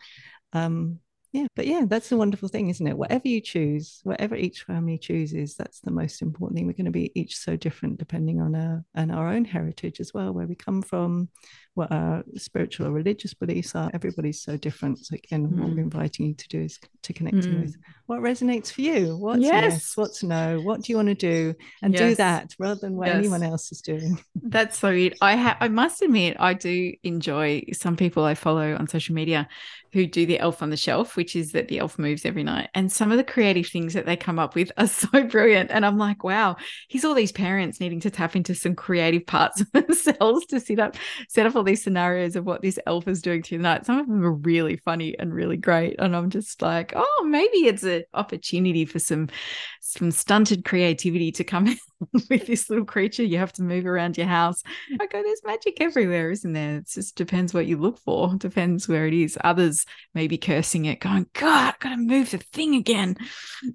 Um, 0.53 0.99
yeah 1.33 1.47
but 1.55 1.67
yeah 1.67 1.83
that's 1.87 2.09
the 2.09 2.17
wonderful 2.17 2.47
thing 2.47 2.69
isn't 2.69 2.87
it? 2.87 2.97
Whatever 2.97 3.27
you 3.27 3.41
choose 3.41 3.99
whatever 4.03 4.35
each 4.35 4.63
family 4.63 4.97
chooses 4.97 5.55
that's 5.55 5.81
the 5.81 5.91
most 5.91 6.21
important 6.21 6.57
thing. 6.57 6.67
We're 6.67 6.73
going 6.73 6.85
to 6.85 6.91
be 6.91 7.11
each 7.15 7.35
so 7.35 7.57
different 7.57 7.97
depending 7.97 8.39
on 8.39 8.55
our 8.55 8.85
and 8.95 9.11
our 9.11 9.27
own 9.29 9.43
heritage 9.43 9.99
as 9.99 10.13
well 10.13 10.31
where 10.31 10.47
we 10.47 10.55
come 10.55 10.81
from 10.81 11.29
what 11.75 11.91
our 11.91 12.23
spiritual 12.35 12.87
or 12.87 12.91
religious 12.91 13.33
beliefs 13.33 13.75
are 13.75 13.89
everybody's 13.93 14.41
so 14.41 14.55
different 14.57 14.97
so 14.99 15.15
again 15.15 15.47
mm. 15.47 15.59
what 15.59 15.71
we're 15.71 15.79
inviting 15.79 16.27
you 16.27 16.33
to 16.33 16.47
do 16.47 16.61
is 16.61 16.79
to 17.01 17.13
connect 17.13 17.37
mm. 17.37 17.61
with 17.61 17.75
what 18.05 18.19
resonates 18.19 18.71
for 18.71 18.81
you 18.81 19.17
what's 19.17 19.41
yes. 19.41 19.73
yes 19.73 19.97
what's 19.97 20.23
no 20.23 20.59
what 20.61 20.81
do 20.81 20.91
you 20.91 20.95
want 20.95 21.07
to 21.07 21.15
do 21.15 21.53
and 21.81 21.93
yes. 21.93 22.01
do 22.01 22.15
that 22.15 22.53
rather 22.59 22.79
than 22.79 22.95
what 22.95 23.07
yes. 23.07 23.15
anyone 23.15 23.41
else 23.41 23.71
is 23.71 23.81
doing 23.81 24.21
that's 24.43 24.77
so 24.77 24.89
it 24.89 25.17
i 25.21 25.35
ha- 25.35 25.57
i 25.59 25.67
must 25.67 26.01
admit 26.01 26.37
i 26.39 26.53
do 26.53 26.93
enjoy 27.03 27.63
some 27.71 27.97
people 27.97 28.23
i 28.23 28.35
follow 28.35 28.75
on 28.75 28.87
social 28.87 29.15
media 29.15 29.47
who 29.93 30.07
do 30.07 30.25
the 30.25 30.39
elf 30.39 30.63
on 30.63 30.71
the 30.71 30.77
shelf, 30.77 31.15
which 31.15 31.35
is 31.35 31.51
that 31.51 31.67
the 31.67 31.77
elf 31.77 31.99
moves 31.99 32.25
every 32.25 32.43
night. 32.43 32.67
And 32.73 32.91
some 32.91 33.11
of 33.11 33.17
the 33.17 33.23
creative 33.23 33.67
things 33.67 33.93
that 33.93 34.07
they 34.07 34.15
come 34.15 34.39
up 34.39 34.55
with 34.55 34.71
are 34.75 34.87
so 35.03 35.23
brilliant. 35.23 35.69
And 35.69 35.85
I'm 35.85 35.99
like, 35.99 36.23
wow, 36.23 36.57
here's 36.89 37.05
all 37.05 37.13
these 37.13 37.31
parents 37.31 37.79
needing 37.79 37.99
to 38.01 38.09
tap 38.09 38.35
into 38.35 38.55
some 38.55 38.75
creative 38.75 39.25
parts 39.25 39.61
of 39.61 39.71
themselves 39.71 40.47
to 40.47 40.59
set 40.59 40.79
up 40.79 40.95
set 41.29 41.45
up 41.45 41.55
all 41.63 41.65
these 41.65 41.83
scenarios 41.83 42.35
of 42.35 42.45
what 42.45 42.61
this 42.61 42.77
elf 42.85 43.07
is 43.07 43.21
doing 43.21 43.41
through 43.41 43.59
the 43.59 43.63
night. 43.63 43.85
Some 43.85 43.97
of 43.97 44.05
them 44.05 44.21
are 44.25 44.33
really 44.33 44.75
funny 44.75 45.17
and 45.17 45.33
really 45.33 45.55
great. 45.55 45.95
And 45.97 46.13
I'm 46.13 46.29
just 46.29 46.61
like, 46.61 46.91
oh, 46.93 47.25
maybe 47.25 47.59
it's 47.67 47.83
an 47.83 48.03
opportunity 48.13 48.83
for 48.83 48.99
some 48.99 49.29
some 49.79 50.11
stunted 50.11 50.65
creativity 50.65 51.31
to 51.31 51.45
come 51.45 51.67
in 51.67 51.77
with 52.29 52.47
this 52.47 52.69
little 52.69 52.83
creature. 52.83 53.23
You 53.23 53.37
have 53.37 53.53
to 53.53 53.63
move 53.63 53.85
around 53.85 54.17
your 54.17 54.27
house. 54.27 54.61
I 54.99 55.05
go, 55.05 55.19
oh, 55.19 55.23
there's 55.23 55.41
magic 55.45 55.77
everywhere, 55.79 56.31
isn't 56.31 56.51
there? 56.51 56.77
It 56.77 56.89
just 56.89 57.15
depends 57.15 57.53
what 57.53 57.65
you 57.65 57.77
look 57.77 57.97
for, 57.99 58.35
depends 58.35 58.89
where 58.89 59.07
it 59.07 59.13
is. 59.13 59.37
Others 59.41 59.85
maybe 60.13 60.37
cursing 60.37 60.83
it, 60.83 60.99
going, 60.99 61.27
God, 61.31 61.69
I've 61.69 61.79
got 61.79 61.89
to 61.89 61.97
move 61.97 62.31
the 62.31 62.39
thing 62.39 62.75
again. 62.75 63.15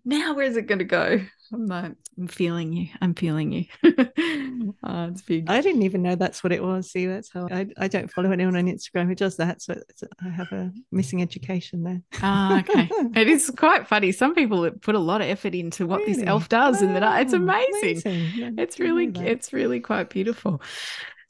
Now, 0.05 0.35
where's 0.35 0.57
it 0.57 0.66
going 0.66 0.81
to 0.81 0.85
go? 0.85 1.20
I'm 1.53 1.71
I'm 2.19 2.29
feeling 2.29 2.73
you. 2.73 2.89
I'm 3.01 3.15
feeling 3.15 3.53
you. 3.53 3.65
oh, 4.85 5.05
it's 5.05 5.23
big. 5.23 5.49
I 5.49 5.61
didn't 5.61 5.83
even 5.83 6.03
know 6.03 6.15
that's 6.15 6.43
what 6.43 6.53
it 6.53 6.63
was. 6.63 6.91
See, 6.91 7.07
that's 7.07 7.33
how 7.33 7.49
I, 7.51 7.67
I 7.77 7.89
don't 7.89 8.11
follow 8.11 8.31
anyone 8.31 8.57
on 8.57 8.67
Instagram 8.67 9.07
who 9.07 9.15
does 9.15 9.37
that. 9.37 9.63
So 9.63 9.81
I 10.25 10.29
have 10.29 10.51
a 10.53 10.73
missing 10.91 11.23
education 11.23 11.85
there. 11.85 12.03
Ah, 12.23 12.61
okay. 12.61 12.89
it 13.15 13.29
is 13.29 13.51
quite 13.57 13.87
funny. 13.87 14.13
Some 14.13 14.35
people 14.35 14.71
put 14.71 14.95
a 14.95 15.01
lot 15.01 15.21
of 15.21 15.29
effort 15.29 15.55
into 15.55 15.87
what 15.87 16.01
really? 16.01 16.15
this 16.15 16.23
elf 16.25 16.49
does, 16.49 16.83
oh, 16.83 16.87
and 16.87 16.97
that 16.97 17.23
it's 17.23 17.33
amazing. 17.33 18.03
amazing. 18.05 18.59
it's 18.59 18.79
really, 18.79 19.11
it's 19.15 19.53
really 19.53 19.81
quite 19.81 20.11
beautiful. 20.11 20.61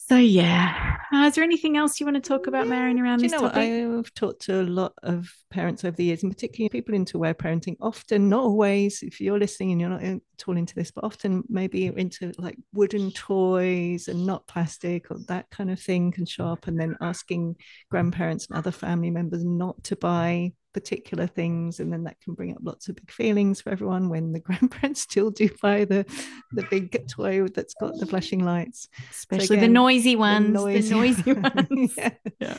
So 0.08 0.16
yeah, 0.16 0.96
uh, 1.12 1.26
is 1.26 1.34
there 1.34 1.44
anything 1.44 1.76
else 1.76 2.00
you 2.00 2.06
want 2.06 2.16
to 2.16 2.26
talk 2.26 2.46
about, 2.46 2.66
Marion, 2.66 2.98
around 2.98 3.20
this 3.20 3.30
you 3.30 3.38
know 3.38 3.46
topic? 3.46 3.84
I've 3.84 4.14
talked 4.14 4.40
to 4.46 4.62
a 4.62 4.64
lot 4.64 4.94
of 5.02 5.30
parents 5.50 5.84
over 5.84 5.96
the 5.96 6.04
years, 6.04 6.22
and 6.22 6.32
particularly 6.32 6.68
people 6.68 6.94
into 6.94 7.16
aware 7.16 7.34
parenting. 7.34 7.76
Often, 7.80 8.28
not 8.28 8.42
always, 8.42 9.02
if 9.02 9.20
you're 9.20 9.38
listening 9.38 9.72
and 9.72 9.80
you're 9.80 9.90
not 9.90 10.02
at 10.02 10.20
all 10.46 10.56
into 10.56 10.74
this, 10.74 10.90
but 10.90 11.04
often 11.04 11.44
maybe 11.48 11.86
into 11.86 12.32
like 12.38 12.56
wooden 12.72 13.10
toys 13.12 14.08
and 14.08 14.26
not 14.26 14.46
plastic 14.46 15.10
or 15.10 15.18
that 15.28 15.50
kind 15.50 15.70
of 15.70 15.80
thing 15.80 16.12
can 16.12 16.26
show 16.26 16.46
up, 16.46 16.66
and 16.66 16.78
then 16.78 16.96
asking 17.00 17.56
grandparents 17.90 18.46
and 18.46 18.56
other 18.56 18.70
family 18.72 19.10
members 19.10 19.44
not 19.44 19.82
to 19.84 19.96
buy 19.96 20.52
particular 20.74 21.26
things 21.26 21.80
and 21.80 21.92
then 21.92 22.04
that 22.04 22.20
can 22.20 22.34
bring 22.34 22.52
up 22.52 22.58
lots 22.62 22.88
of 22.88 22.96
big 22.96 23.10
feelings 23.10 23.60
for 23.60 23.70
everyone 23.70 24.08
when 24.08 24.32
the 24.32 24.38
grandparents 24.48 25.00
still 25.00 25.30
do 25.30 25.48
buy 25.62 25.84
the 25.84 26.04
the 26.52 26.62
big 26.70 27.08
toy 27.08 27.46
that's 27.48 27.74
got 27.74 27.92
the 27.98 28.06
flashing 28.06 28.44
lights 28.44 28.88
especially 29.10 29.46
so 29.46 29.54
again, 29.54 29.70
the 29.70 29.74
noisy 29.74 30.14
ones 30.14 30.46
the 30.46 30.52
noisy, 30.52 30.88
the 30.88 30.94
noisy 30.94 31.32
ones 31.32 31.94
yeah. 31.98 32.10
yeah. 32.38 32.58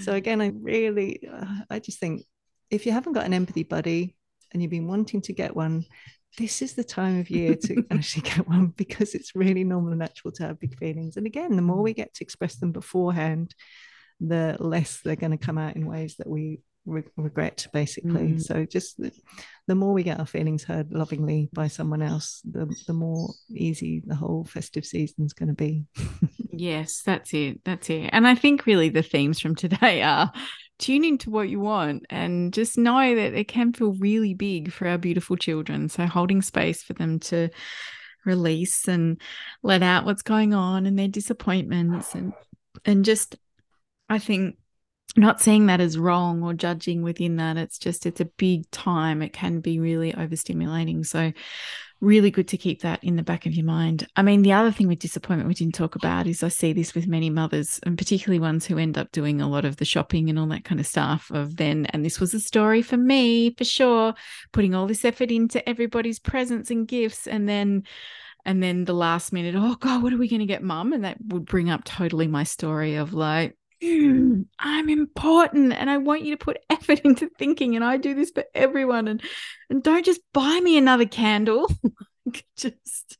so 0.00 0.12
again 0.12 0.40
i 0.40 0.52
really 0.60 1.26
uh, 1.32 1.46
i 1.70 1.78
just 1.78 1.98
think 1.98 2.22
if 2.70 2.86
you 2.86 2.92
haven't 2.92 3.12
got 3.12 3.26
an 3.26 3.34
empathy 3.34 3.62
buddy 3.62 4.16
and 4.52 4.62
you've 4.62 4.70
been 4.70 4.88
wanting 4.88 5.20
to 5.22 5.32
get 5.32 5.54
one 5.54 5.84
this 6.38 6.60
is 6.60 6.74
the 6.74 6.84
time 6.84 7.18
of 7.18 7.30
year 7.30 7.54
to 7.54 7.84
actually 7.90 8.22
get 8.22 8.46
one 8.46 8.66
because 8.68 9.14
it's 9.14 9.34
really 9.34 9.64
normal 9.64 9.90
and 9.90 9.98
natural 9.98 10.32
to 10.32 10.42
have 10.44 10.60
big 10.60 10.78
feelings. 10.78 11.16
And 11.16 11.26
again 11.26 11.56
the 11.56 11.62
more 11.62 11.82
we 11.82 11.94
get 11.94 12.14
to 12.14 12.24
express 12.24 12.56
them 12.56 12.72
beforehand 12.72 13.54
the 14.20 14.56
less 14.58 15.00
they're 15.00 15.16
going 15.16 15.36
to 15.36 15.44
come 15.44 15.58
out 15.58 15.76
in 15.76 15.86
ways 15.86 16.16
that 16.16 16.28
we 16.28 16.60
re- 16.86 17.02
regret 17.16 17.66
basically. 17.72 18.32
Mm. 18.32 18.42
so 18.42 18.64
just 18.64 18.98
the, 18.98 19.12
the, 19.66 19.74
more 19.74 19.92
we 19.92 20.02
get 20.02 20.18
our 20.18 20.26
feelings 20.26 20.64
heard 20.64 20.90
lovingly 20.92 21.50
by 21.52 21.68
someone 21.68 22.00
else 22.00 22.40
the, 22.50 22.74
the 22.86 22.94
more 22.94 23.28
easy 23.50 24.02
the 24.06 24.14
whole 24.14 24.44
festive 24.44 24.86
season 24.86 25.24
is 25.24 25.32
going 25.32 25.48
to 25.48 25.54
be. 25.54 25.84
Yes 26.58 27.02
that's 27.04 27.34
it 27.34 27.60
that's 27.66 27.90
it. 27.90 28.08
And 28.14 28.26
i 28.26 28.34
think 28.34 28.64
really 28.64 28.88
the 28.88 29.02
themes 29.02 29.38
from 29.40 29.54
today 29.54 30.00
are 30.02 30.32
tune 30.78 31.04
into 31.04 31.30
what 31.30 31.48
you 31.48 31.60
want 31.60 32.06
and 32.10 32.52
just 32.52 32.76
know 32.76 33.14
that 33.14 33.34
it 33.34 33.48
can 33.48 33.72
feel 33.72 33.94
really 33.94 34.34
big 34.34 34.72
for 34.72 34.86
our 34.86 34.98
beautiful 34.98 35.36
children. 35.36 35.88
So 35.88 36.06
holding 36.06 36.42
space 36.42 36.82
for 36.82 36.92
them 36.92 37.18
to 37.20 37.48
release 38.26 38.88
and 38.88 39.20
let 39.62 39.82
out 39.82 40.04
what's 40.04 40.22
going 40.22 40.52
on 40.52 40.84
and 40.84 40.98
their 40.98 41.08
disappointments 41.08 42.14
and 42.14 42.32
and 42.84 43.04
just 43.04 43.36
i 44.08 44.18
think 44.18 44.56
not 45.16 45.40
saying 45.40 45.66
that 45.66 45.80
is 45.80 45.98
wrong 45.98 46.42
or 46.42 46.54
judging 46.54 47.02
within 47.02 47.36
that. 47.36 47.56
It's 47.56 47.78
just 47.78 48.06
it's 48.06 48.20
a 48.20 48.26
big 48.26 48.70
time. 48.70 49.22
It 49.22 49.32
can 49.32 49.60
be 49.60 49.78
really 49.78 50.12
overstimulating. 50.12 51.06
So 51.06 51.32
really 52.00 52.30
good 52.30 52.48
to 52.48 52.58
keep 52.58 52.82
that 52.82 53.02
in 53.02 53.16
the 53.16 53.22
back 53.22 53.46
of 53.46 53.54
your 53.54 53.64
mind. 53.64 54.06
I 54.16 54.22
mean 54.22 54.42
the 54.42 54.52
other 54.52 54.70
thing 54.70 54.86
with 54.86 54.98
disappointment 54.98 55.48
we 55.48 55.54
didn't 55.54 55.74
talk 55.74 55.94
about 55.94 56.26
is 56.26 56.42
i 56.42 56.48
see 56.48 56.74
this 56.74 56.94
with 56.94 57.06
many 57.06 57.30
mothers 57.30 57.80
and 57.84 57.96
particularly 57.96 58.38
ones 58.38 58.66
who 58.66 58.76
end 58.76 58.98
up 58.98 59.10
doing 59.12 59.40
a 59.40 59.48
lot 59.48 59.64
of 59.64 59.76
the 59.76 59.86
shopping 59.86 60.28
and 60.28 60.38
all 60.38 60.46
that 60.48 60.64
kind 60.64 60.78
of 60.78 60.86
stuff 60.86 61.30
of 61.32 61.56
then 61.56 61.86
and 61.86 62.04
this 62.04 62.20
was 62.20 62.34
a 62.34 62.40
story 62.40 62.82
for 62.82 62.98
me 62.98 63.54
for 63.54 63.64
sure 63.64 64.12
putting 64.52 64.74
all 64.74 64.86
this 64.86 65.06
effort 65.06 65.30
into 65.30 65.66
everybody's 65.66 66.18
presents 66.18 66.70
and 66.70 66.86
gifts 66.86 67.26
and 67.26 67.48
then 67.48 67.82
and 68.44 68.62
then 68.62 68.84
the 68.84 68.92
last 68.92 69.32
minute 69.32 69.54
oh 69.56 69.76
god 69.76 70.02
what 70.02 70.12
are 70.12 70.18
we 70.18 70.28
going 70.28 70.40
to 70.40 70.46
get 70.46 70.62
mum? 70.62 70.92
And 70.92 71.04
that 71.04 71.16
would 71.28 71.46
bring 71.46 71.70
up 71.70 71.84
totally 71.84 72.26
my 72.26 72.44
story 72.44 72.96
of 72.96 73.14
like 73.14 73.56
I'm 74.58 74.88
important 74.88 75.72
and 75.72 75.90
I 75.90 75.98
want 75.98 76.22
you 76.22 76.36
to 76.36 76.44
put 76.44 76.58
effort 76.70 77.00
into 77.00 77.28
thinking 77.38 77.76
and 77.76 77.84
I 77.84 77.96
do 77.96 78.14
this 78.14 78.30
for 78.30 78.44
everyone 78.54 79.08
and 79.08 79.22
and 79.70 79.82
don't 79.82 80.04
just 80.04 80.20
buy 80.32 80.60
me 80.62 80.76
another 80.76 81.06
candle 81.06 81.70
just 82.56 83.16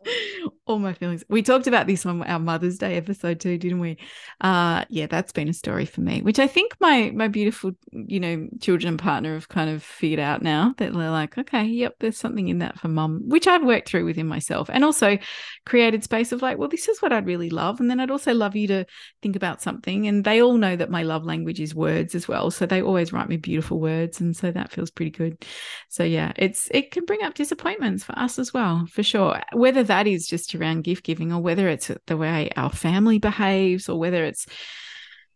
all 0.66 0.78
my 0.78 0.92
feelings. 0.92 1.24
We 1.28 1.42
talked 1.42 1.66
about 1.66 1.86
this 1.86 2.06
on 2.06 2.22
our 2.22 2.38
Mother's 2.38 2.78
Day 2.78 2.96
episode 2.96 3.40
too, 3.40 3.58
didn't 3.58 3.80
we? 3.80 3.98
Uh 4.40 4.84
yeah, 4.88 5.06
that's 5.06 5.32
been 5.32 5.48
a 5.48 5.52
story 5.52 5.86
for 5.86 6.00
me, 6.00 6.22
which 6.22 6.38
I 6.38 6.46
think 6.46 6.74
my 6.80 7.10
my 7.14 7.28
beautiful, 7.28 7.72
you 7.92 8.20
know, 8.20 8.48
children 8.60 8.88
and 8.88 8.98
partner 8.98 9.34
have 9.34 9.48
kind 9.48 9.70
of 9.70 9.82
figured 9.82 10.20
out 10.20 10.42
now 10.42 10.74
that 10.78 10.92
they're 10.92 11.10
like, 11.10 11.38
okay, 11.38 11.64
yep, 11.64 11.94
there's 12.00 12.18
something 12.18 12.48
in 12.48 12.58
that 12.58 12.78
for 12.78 12.88
mum, 12.88 13.22
which 13.26 13.46
I've 13.46 13.64
worked 13.64 13.88
through 13.88 14.04
within 14.04 14.26
myself 14.26 14.68
and 14.72 14.84
also 14.84 15.18
created 15.64 16.04
space 16.04 16.32
of 16.32 16.42
like, 16.42 16.58
well, 16.58 16.68
this 16.68 16.88
is 16.88 17.00
what 17.00 17.12
I'd 17.12 17.26
really 17.26 17.50
love. 17.50 17.80
And 17.80 17.90
then 17.90 18.00
I'd 18.00 18.10
also 18.10 18.34
love 18.34 18.56
you 18.56 18.68
to 18.68 18.86
think 19.22 19.36
about 19.36 19.62
something. 19.62 20.06
And 20.06 20.24
they 20.24 20.42
all 20.42 20.56
know 20.56 20.76
that 20.76 20.90
my 20.90 21.02
love 21.02 21.24
language 21.24 21.60
is 21.60 21.74
words 21.74 22.14
as 22.14 22.26
well. 22.28 22.50
So 22.50 22.66
they 22.66 22.82
always 22.82 23.12
write 23.12 23.28
me 23.28 23.36
beautiful 23.36 23.80
words. 23.80 24.20
And 24.20 24.36
so 24.36 24.50
that 24.50 24.72
feels 24.72 24.90
pretty 24.90 25.10
good. 25.10 25.44
So 25.88 26.04
yeah, 26.04 26.32
it's 26.36 26.68
it 26.72 26.90
can 26.90 27.04
bring 27.04 27.22
up 27.22 27.34
disappointments 27.34 28.04
for 28.04 28.18
us 28.18 28.38
as 28.38 28.52
well 28.52 28.86
for 28.96 29.02
sure. 29.02 29.42
Whether 29.52 29.84
that 29.84 30.06
is 30.06 30.26
just 30.26 30.54
around 30.54 30.84
gift 30.84 31.04
giving 31.04 31.30
or 31.30 31.40
whether 31.40 31.68
it's 31.68 31.90
the 32.06 32.16
way 32.16 32.50
our 32.56 32.70
family 32.70 33.18
behaves 33.18 33.90
or 33.90 33.98
whether 33.98 34.24
it's 34.24 34.46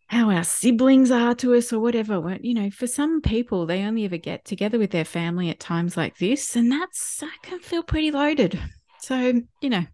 how 0.06 0.30
our 0.30 0.42
siblings 0.42 1.10
are 1.10 1.34
to 1.36 1.54
us 1.54 1.70
or 1.70 1.78
whatever. 1.78 2.38
You 2.40 2.54
know, 2.54 2.70
for 2.70 2.86
some 2.86 3.20
people, 3.20 3.66
they 3.66 3.84
only 3.84 4.06
ever 4.06 4.16
get 4.16 4.46
together 4.46 4.78
with 4.78 4.92
their 4.92 5.04
family 5.04 5.50
at 5.50 5.60
times 5.60 5.94
like 5.94 6.16
this. 6.16 6.56
And 6.56 6.72
that's, 6.72 7.18
that 7.18 7.36
can 7.42 7.60
feel 7.60 7.82
pretty 7.82 8.10
loaded. 8.10 8.58
So, 9.02 9.42
you 9.60 9.70
know, 9.70 9.84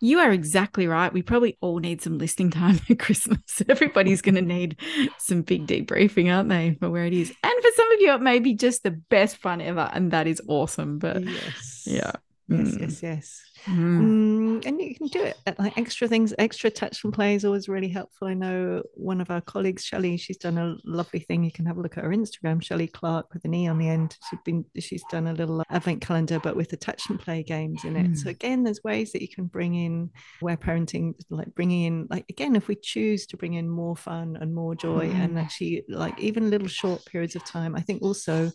you 0.00 0.18
are 0.18 0.30
exactly 0.30 0.86
right. 0.86 1.12
We 1.12 1.22
probably 1.22 1.56
all 1.62 1.78
need 1.78 2.02
some 2.02 2.18
listening 2.18 2.50
time 2.50 2.78
at 2.90 2.98
Christmas. 2.98 3.62
Everybody's 3.66 4.20
going 4.20 4.34
to 4.34 4.42
need 4.42 4.78
some 5.18 5.40
big 5.40 5.66
debriefing, 5.66 6.34
aren't 6.34 6.50
they, 6.50 6.76
for 6.78 6.90
where 6.90 7.06
it 7.06 7.14
is? 7.14 7.32
And 7.42 7.62
for 7.62 7.70
some 7.74 7.92
of 7.92 8.00
you, 8.00 8.12
it 8.12 8.20
may 8.20 8.40
be 8.40 8.54
just 8.54 8.82
the 8.82 8.90
best 8.90 9.38
fun 9.38 9.62
ever. 9.62 9.90
And 9.90 10.10
that 10.10 10.26
is 10.26 10.42
awesome. 10.48 10.98
But 10.98 11.24
yes. 11.24 11.84
yeah. 11.86 12.12
Yes, 12.48 12.68
mm. 12.68 12.80
yes, 12.80 13.02
yes. 13.02 13.42
Mm. 13.66 13.72
um, 13.72 14.60
and 14.64 14.80
you 14.80 14.94
can 14.94 15.08
do 15.08 15.22
it 15.24 15.36
at 15.46 15.58
like 15.58 15.76
extra 15.76 16.06
things 16.06 16.32
extra 16.38 16.70
touch 16.70 17.02
and 17.02 17.12
play 17.12 17.34
is 17.34 17.44
always 17.44 17.68
really 17.68 17.88
helpful 17.88 18.28
i 18.28 18.34
know 18.34 18.82
one 18.94 19.20
of 19.20 19.30
our 19.30 19.40
colleagues 19.40 19.84
Shelley 19.84 20.16
she's 20.16 20.36
done 20.36 20.56
a 20.56 20.76
lovely 20.84 21.18
thing 21.18 21.42
you 21.42 21.50
can 21.50 21.66
have 21.66 21.76
a 21.76 21.80
look 21.80 21.98
at 21.98 22.04
her 22.04 22.10
instagram 22.10 22.62
Shelley 22.62 22.86
Clark 22.86 23.34
with 23.34 23.44
an 23.44 23.54
e 23.54 23.66
on 23.66 23.78
the 23.78 23.88
end 23.88 24.16
she's 24.30 24.38
been 24.44 24.64
she's 24.78 25.02
done 25.10 25.26
a 25.26 25.32
little 25.32 25.64
advent 25.70 26.00
calendar 26.00 26.38
but 26.38 26.54
with 26.54 26.72
attachment 26.72 27.20
play 27.20 27.42
games 27.42 27.82
in 27.84 27.96
it 27.96 28.12
mm. 28.12 28.16
so 28.16 28.24
hmm. 28.24 28.28
again 28.28 28.62
there's 28.62 28.84
ways 28.84 29.10
that 29.10 29.22
you 29.22 29.28
can 29.28 29.46
bring 29.46 29.74
in 29.74 30.10
aware 30.40 30.56
parenting 30.56 31.14
like 31.28 31.52
bringing 31.56 31.84
in 31.84 32.06
like 32.08 32.26
again 32.28 32.54
if 32.54 32.68
we 32.68 32.76
choose 32.76 33.26
to 33.26 33.36
bring 33.36 33.54
in 33.54 33.68
more 33.68 33.96
fun 33.96 34.38
and 34.40 34.54
more 34.54 34.76
joy 34.76 35.08
mm. 35.08 35.14
and 35.14 35.32
hmm. 35.32 35.38
actually 35.38 35.82
like 35.88 36.16
even 36.20 36.50
little 36.50 36.68
short 36.68 37.04
periods 37.06 37.34
of 37.34 37.44
time 37.44 37.74
i 37.74 37.80
think 37.80 38.00
also 38.02 38.52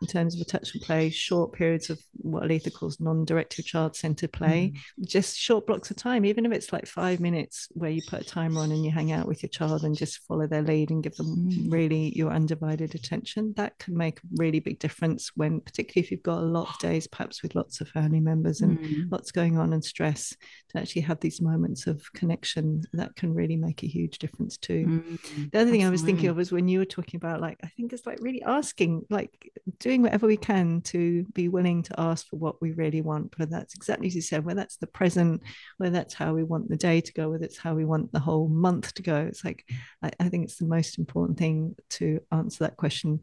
in 0.00 0.06
terms 0.06 0.34
of 0.34 0.40
attachment 0.40 0.84
play, 0.84 1.10
short 1.10 1.52
periods 1.52 1.90
of 1.90 2.00
what 2.12 2.42
Aletha 2.42 2.72
calls 2.72 3.00
non-directive 3.30 3.64
child-centered 3.64 4.32
play, 4.32 4.72
mm. 4.74 5.06
just 5.06 5.36
short 5.36 5.66
blocks 5.66 5.90
of 5.90 5.96
time, 5.96 6.24
even 6.24 6.44
if 6.46 6.52
it's 6.52 6.72
like 6.72 6.86
five 6.86 7.20
minutes 7.20 7.68
where 7.72 7.90
you 7.90 8.02
put 8.08 8.20
a 8.20 8.24
timer 8.24 8.60
on 8.60 8.72
and 8.72 8.84
you 8.84 8.90
hang 8.90 9.12
out 9.12 9.26
with 9.26 9.42
your 9.42 9.50
child 9.50 9.84
and 9.84 9.96
just 9.96 10.18
follow 10.26 10.46
their 10.46 10.62
lead 10.62 10.90
and 10.90 11.02
give 11.02 11.14
them 11.16 11.48
mm. 11.48 11.72
really 11.72 12.12
your 12.16 12.30
undivided 12.30 12.94
attention. 12.94 13.54
That 13.56 13.78
can 13.78 13.96
make 13.96 14.18
a 14.18 14.22
really 14.36 14.60
big 14.60 14.78
difference 14.78 15.30
when, 15.36 15.60
particularly 15.60 16.04
if 16.04 16.10
you've 16.10 16.22
got 16.22 16.38
a 16.38 16.46
lot 16.46 16.68
of 16.68 16.78
days, 16.78 17.06
perhaps 17.06 17.42
with 17.42 17.54
lots 17.54 17.80
of 17.80 17.88
family 17.88 18.20
members 18.20 18.60
and 18.60 18.78
mm. 18.78 19.10
lots 19.10 19.30
going 19.30 19.58
on 19.58 19.72
and 19.72 19.84
stress, 19.84 20.34
to 20.70 20.78
actually 20.78 21.02
have 21.02 21.20
these 21.20 21.40
moments 21.40 21.86
of 21.86 22.12
connection, 22.12 22.82
that 22.92 23.14
can 23.16 23.32
really 23.34 23.56
make 23.56 23.82
a 23.82 23.86
huge 23.86 24.18
difference 24.18 24.56
too. 24.56 24.86
Mm. 24.86 25.50
The 25.52 25.60
other 25.60 25.70
thing 25.70 25.82
Absolutely. 25.82 25.84
I 25.84 25.90
was 25.90 26.02
thinking 26.02 26.28
of 26.28 26.36
was 26.36 26.52
when 26.52 26.68
you 26.68 26.78
were 26.78 26.84
talking 26.84 27.18
about 27.18 27.40
like, 27.40 27.58
I 27.62 27.68
think 27.68 27.92
it's 27.92 28.06
like 28.06 28.18
really 28.20 28.42
asking, 28.42 29.06
like 29.10 29.52
doing 29.78 30.02
whatever 30.02 30.26
we 30.26 30.36
can 30.36 30.80
to 30.82 31.24
be 31.32 31.48
willing 31.48 31.82
to 31.84 32.00
ask 32.00 32.26
for 32.28 32.36
what 32.36 32.60
we 32.60 32.72
really 32.72 33.02
want, 33.02 33.19
whether 33.36 33.50
that's 33.50 33.74
exactly 33.74 34.06
as 34.06 34.14
you 34.14 34.22
said, 34.22 34.44
where 34.44 34.54
that's 34.54 34.76
the 34.76 34.86
present, 34.86 35.42
where 35.78 35.90
that's 35.90 36.14
how 36.14 36.34
we 36.34 36.42
want 36.42 36.68
the 36.68 36.76
day 36.76 37.00
to 37.00 37.12
go, 37.12 37.30
whether 37.30 37.44
it's 37.44 37.58
how 37.58 37.74
we 37.74 37.84
want 37.84 38.12
the 38.12 38.20
whole 38.20 38.48
month 38.48 38.94
to 38.94 39.02
go. 39.02 39.16
It's 39.16 39.44
like, 39.44 39.64
I, 40.02 40.10
I 40.18 40.28
think 40.28 40.44
it's 40.44 40.56
the 40.56 40.66
most 40.66 40.98
important 40.98 41.38
thing 41.38 41.76
to 41.90 42.20
answer 42.32 42.64
that 42.64 42.76
question. 42.76 43.20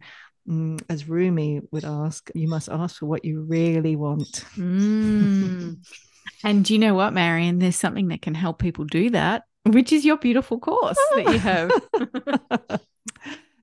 Mm, 0.47 0.81
as 0.89 1.09
Rumi 1.09 1.61
would 1.71 1.85
ask, 1.85 2.29
you 2.33 2.47
must 2.47 2.69
ask 2.69 2.97
for 2.97 3.05
what 3.05 3.25
you 3.25 3.41
really 3.41 3.95
want. 3.95 4.45
Mm. 4.55 5.77
and 6.43 6.63
do 6.63 6.73
you 6.73 6.79
know 6.79 6.93
what, 6.93 7.13
Marion? 7.13 7.59
There's 7.59 7.75
something 7.75 8.07
that 8.09 8.21
can 8.21 8.33
help 8.33 8.59
people 8.59 8.85
do 8.85 9.09
that, 9.09 9.43
which 9.65 9.91
is 9.91 10.05
your 10.05 10.17
beautiful 10.17 10.59
course 10.59 10.97
that 11.15 11.25
you 11.25 11.39
have. 11.39 12.81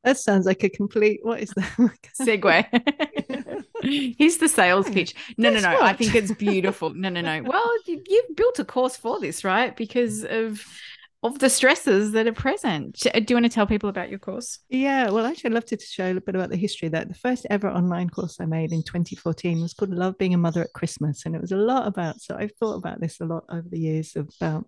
That 0.04 0.18
sounds 0.18 0.44
like 0.44 0.62
a 0.62 0.68
complete 0.68 1.20
what 1.22 1.40
is 1.40 1.50
that? 1.50 1.72
Segue. 2.20 3.64
Here's 4.18 4.36
the 4.36 4.48
sales 4.48 4.86
hmm. 4.86 4.92
pitch. 4.92 5.14
No, 5.38 5.50
Guess 5.50 5.62
no, 5.62 5.70
no. 5.70 5.76
What? 5.76 5.84
I 5.84 5.92
think 5.94 6.14
it's 6.14 6.32
beautiful. 6.32 6.90
No, 6.90 7.08
no, 7.08 7.20
no. 7.20 7.42
Well, 7.54 7.72
you've 7.86 8.36
built 8.36 8.58
a 8.58 8.64
course 8.64 8.96
for 8.96 9.18
this, 9.18 9.44
right? 9.44 9.74
Because 9.76 10.24
of 10.24 10.64
of 11.22 11.38
the 11.38 11.48
stresses 11.48 12.12
that 12.12 12.26
are 12.26 12.34
present. 12.34 12.98
Do 13.00 13.24
you 13.30 13.36
want 13.36 13.46
to 13.46 13.48
tell 13.48 13.66
people 13.66 13.88
about 13.88 14.10
your 14.10 14.18
course? 14.18 14.58
Yeah, 14.68 15.08
well, 15.08 15.24
actually, 15.24 15.48
I'd 15.48 15.54
love 15.54 15.64
to 15.66 15.78
show 15.78 16.10
a 16.10 16.20
bit 16.20 16.34
about 16.34 16.50
the 16.50 16.56
history. 16.56 16.88
That 16.88 17.08
the 17.08 17.14
first 17.14 17.46
ever 17.48 17.70
online 17.70 18.10
course 18.10 18.36
I 18.40 18.44
made 18.44 18.72
in 18.72 18.82
2014 18.82 19.62
was 19.62 19.72
called 19.72 19.90
"Love 19.90 20.18
Being 20.18 20.34
a 20.34 20.38
Mother 20.38 20.62
at 20.62 20.74
Christmas," 20.74 21.24
and 21.24 21.34
it 21.34 21.40
was 21.40 21.52
a 21.52 21.56
lot 21.56 21.86
about. 21.86 22.20
So 22.20 22.36
I've 22.38 22.52
thought 22.60 22.76
about 22.76 23.00
this 23.00 23.20
a 23.20 23.24
lot 23.24 23.44
over 23.48 23.66
the 23.66 23.80
years 23.80 24.16
about 24.16 24.66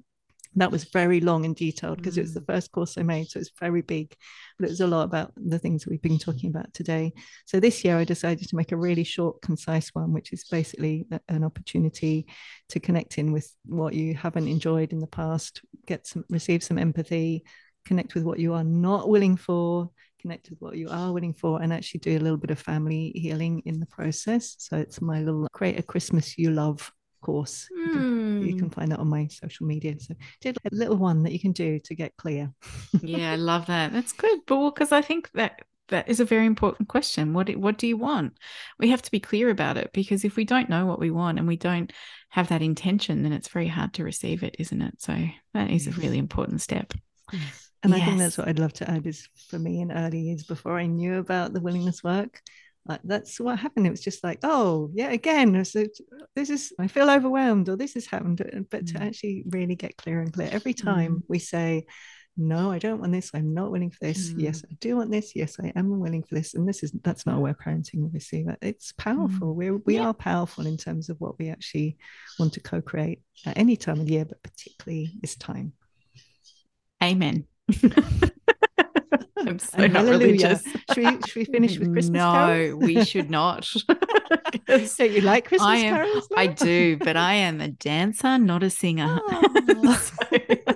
that 0.56 0.72
was 0.72 0.84
very 0.84 1.20
long 1.20 1.44
and 1.44 1.54
detailed 1.54 1.98
because 1.98 2.14
mm. 2.14 2.18
it 2.18 2.22
was 2.22 2.34
the 2.34 2.40
mm. 2.40 2.46
first 2.46 2.72
course 2.72 2.96
I 2.96 3.02
made. 3.02 3.28
So 3.28 3.38
it's 3.38 3.52
very 3.60 3.82
big, 3.82 4.14
but 4.58 4.66
it 4.66 4.70
was 4.70 4.80
a 4.80 4.86
lot 4.86 5.04
about 5.04 5.32
the 5.36 5.58
things 5.58 5.86
we've 5.86 6.02
been 6.02 6.18
talking 6.18 6.50
about 6.50 6.72
today. 6.72 7.12
So 7.44 7.60
this 7.60 7.84
year 7.84 7.98
I 7.98 8.04
decided 8.04 8.48
to 8.48 8.56
make 8.56 8.72
a 8.72 8.76
really 8.76 9.04
short, 9.04 9.42
concise 9.42 9.90
one, 9.90 10.12
which 10.12 10.32
is 10.32 10.44
basically 10.50 11.06
an 11.28 11.44
opportunity 11.44 12.26
to 12.70 12.80
connect 12.80 13.18
in 13.18 13.32
with 13.32 13.52
what 13.66 13.94
you 13.94 14.14
haven't 14.14 14.48
enjoyed 14.48 14.92
in 14.92 14.98
the 14.98 15.06
past, 15.06 15.60
get 15.86 16.06
some, 16.06 16.24
receive 16.30 16.62
some 16.62 16.78
empathy, 16.78 17.44
connect 17.84 18.14
with 18.14 18.24
what 18.24 18.38
you 18.38 18.54
are 18.54 18.64
not 18.64 19.08
willing 19.08 19.36
for, 19.36 19.90
connect 20.20 20.50
with 20.50 20.58
what 20.60 20.76
you 20.76 20.88
are 20.88 21.12
willing 21.12 21.34
for, 21.34 21.62
and 21.62 21.72
actually 21.72 22.00
do 22.00 22.16
a 22.16 22.18
little 22.18 22.38
bit 22.38 22.50
of 22.50 22.58
family 22.58 23.12
healing 23.14 23.62
in 23.66 23.78
the 23.78 23.86
process. 23.86 24.56
So 24.58 24.76
it's 24.76 25.00
my 25.02 25.20
little 25.20 25.46
create 25.52 25.78
a 25.78 25.82
Christmas 25.82 26.38
you 26.38 26.50
love 26.50 26.90
course. 27.26 27.68
Mm. 27.76 28.46
You 28.46 28.56
can 28.56 28.70
find 28.70 28.92
that 28.92 29.00
on 29.00 29.08
my 29.08 29.26
social 29.26 29.66
media. 29.66 29.96
So 29.98 30.14
did 30.40 30.56
a 30.64 30.74
little 30.74 30.96
one 30.96 31.24
that 31.24 31.32
you 31.32 31.40
can 31.40 31.52
do 31.52 31.80
to 31.80 31.94
get 31.94 32.16
clear. 32.16 32.52
yeah, 33.02 33.32
I 33.32 33.36
love 33.52 33.66
that. 33.66 33.92
That's 33.92 34.12
good. 34.12 34.40
But 34.46 34.70
because 34.70 34.92
I 34.92 35.02
think 35.02 35.30
that 35.32 35.62
that 35.88 36.08
is 36.08 36.20
a 36.20 36.24
very 36.24 36.46
important 36.46 36.88
question. 36.88 37.32
What 37.32 37.54
what 37.56 37.78
do 37.78 37.88
you 37.88 37.96
want? 37.96 38.38
We 38.78 38.90
have 38.90 39.02
to 39.02 39.10
be 39.10 39.20
clear 39.20 39.50
about 39.50 39.76
it 39.76 39.90
because 39.92 40.24
if 40.24 40.36
we 40.36 40.44
don't 40.44 40.70
know 40.70 40.86
what 40.86 41.00
we 41.00 41.10
want 41.10 41.38
and 41.38 41.48
we 41.48 41.56
don't 41.56 41.92
have 42.30 42.48
that 42.48 42.62
intention, 42.62 43.22
then 43.22 43.32
it's 43.32 43.48
very 43.48 43.68
hard 43.68 43.92
to 43.94 44.04
receive 44.04 44.42
it, 44.44 44.56
isn't 44.58 44.82
it? 44.82 45.00
So 45.00 45.16
that 45.54 45.70
is 45.70 45.86
a 45.86 45.92
really 45.92 46.18
important 46.18 46.60
step. 46.60 46.92
And 47.82 47.92
yes. 47.92 48.02
I 48.02 48.04
think 48.04 48.18
that's 48.18 48.38
what 48.38 48.48
I'd 48.48 48.58
love 48.58 48.72
to 48.74 48.90
add 48.90 49.06
is 49.06 49.28
for 49.48 49.58
me 49.58 49.80
in 49.80 49.92
early 49.92 50.20
years 50.20 50.44
before 50.44 50.78
I 50.78 50.86
knew 50.86 51.18
about 51.18 51.52
the 51.52 51.60
willingness 51.60 52.02
work, 52.02 52.40
like 52.88 53.00
that's 53.04 53.40
what 53.40 53.58
happened. 53.58 53.86
It 53.86 53.90
was 53.90 54.00
just 54.00 54.22
like, 54.22 54.40
oh, 54.42 54.90
yeah, 54.94 55.10
again, 55.10 55.64
so 55.64 55.84
this 56.34 56.50
is, 56.50 56.72
I 56.78 56.86
feel 56.86 57.10
overwhelmed 57.10 57.68
or 57.68 57.76
this 57.76 57.94
has 57.94 58.06
happened. 58.06 58.38
But 58.70 58.84
mm. 58.84 58.92
to 58.92 59.02
actually 59.02 59.44
really 59.48 59.74
get 59.74 59.96
clear 59.96 60.20
and 60.20 60.32
clear 60.32 60.48
every 60.52 60.74
time 60.74 61.16
mm. 61.16 61.22
we 61.28 61.38
say, 61.38 61.86
no, 62.36 62.70
I 62.70 62.78
don't 62.78 63.00
want 63.00 63.12
this. 63.12 63.30
I'm 63.32 63.54
not 63.54 63.70
willing 63.70 63.90
for 63.90 64.04
this. 64.04 64.30
Mm. 64.30 64.42
Yes, 64.42 64.62
I 64.70 64.74
do 64.78 64.96
want 64.96 65.10
this. 65.10 65.34
Yes, 65.34 65.56
I 65.58 65.72
am 65.74 65.98
willing 65.98 66.22
for 66.22 66.34
this. 66.34 66.54
And 66.54 66.68
this 66.68 66.82
is 66.82 66.92
that's 67.02 67.24
not 67.24 67.38
aware 67.38 67.54
parenting 67.54 68.04
obviously, 68.04 68.44
but 68.44 68.58
it's 68.60 68.92
powerful. 68.92 69.54
Mm. 69.54 69.56
We're 69.56 69.76
we 69.78 69.94
yeah. 69.94 70.08
are 70.08 70.14
powerful 70.14 70.66
in 70.66 70.76
terms 70.76 71.08
of 71.08 71.16
what 71.18 71.38
we 71.38 71.48
actually 71.48 71.96
want 72.38 72.52
to 72.54 72.60
co-create 72.60 73.22
at 73.46 73.56
any 73.56 73.76
time 73.76 74.00
of 74.00 74.06
the 74.06 74.12
year, 74.12 74.26
but 74.26 74.42
particularly 74.42 75.14
this 75.22 75.36
time. 75.36 75.72
Amen. 77.02 77.46
I'm 79.46 79.58
so 79.58 79.86
not 79.86 80.04
religious. 80.04 80.62
Should 80.92 80.96
we, 80.96 81.04
should 81.04 81.36
we 81.36 81.44
finish 81.44 81.78
with 81.78 81.92
Christmas 81.92 82.18
no, 82.22 82.32
carols? 82.32 82.82
we 82.82 83.04
should 83.04 83.30
not. 83.30 83.64
so 84.86 85.04
you 85.04 85.20
like 85.20 85.46
Christmas 85.46 85.68
I 85.68 85.76
am, 85.76 85.94
carols? 85.96 86.28
I 86.36 86.46
do, 86.48 86.96
but 86.96 87.16
I 87.16 87.34
am 87.34 87.60
a 87.60 87.68
dancer, 87.68 88.38
not 88.38 88.62
a 88.62 88.70
singer. 88.70 89.20
Oh. 89.28 89.96
so, 90.20 90.74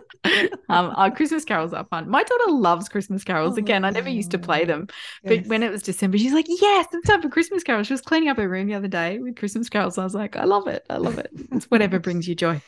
um, 0.69 0.93
our 0.97 1.11
Christmas 1.11 1.45
carols 1.45 1.73
are 1.73 1.85
fun. 1.85 2.09
My 2.09 2.23
daughter 2.23 2.53
loves 2.53 2.89
Christmas 2.89 3.25
carols. 3.25 3.55
Oh, 3.55 3.59
Again, 3.59 3.85
I 3.85 3.91
never 3.91 4.09
used 4.09 4.31
to 4.33 4.39
play 4.39 4.65
them, 4.65 4.87
but 5.25 5.39
yes. 5.39 5.47
when 5.47 5.63
it 5.63 5.71
was 5.71 5.83
December, 5.83 6.19
she's 6.19 6.33
like, 6.33 6.47
"Yes, 6.49 6.87
it's 6.93 7.07
time 7.07 7.23
for 7.23 7.29
Christmas 7.29 7.63
carols." 7.63 7.87
She 7.87 7.93
was 7.93 8.01
cleaning 8.01 8.29
up 8.29 8.37
her 8.37 8.49
room 8.49 8.69
the 8.69 8.75
other 8.75 8.89
day 8.89 9.19
with 9.19 9.37
Christmas 9.37 9.69
carols. 9.69 9.99
I 9.99 10.05
was 10.05 10.15
like, 10.15 10.37
"I 10.37 10.45
love 10.45 10.69
it. 10.69 10.85
I 10.89 10.99
love 10.99 11.19
it. 11.19 11.31
It's 11.53 11.71
whatever 11.71 11.99
brings 11.99 12.29
you 12.29 12.35
joy." 12.35 12.61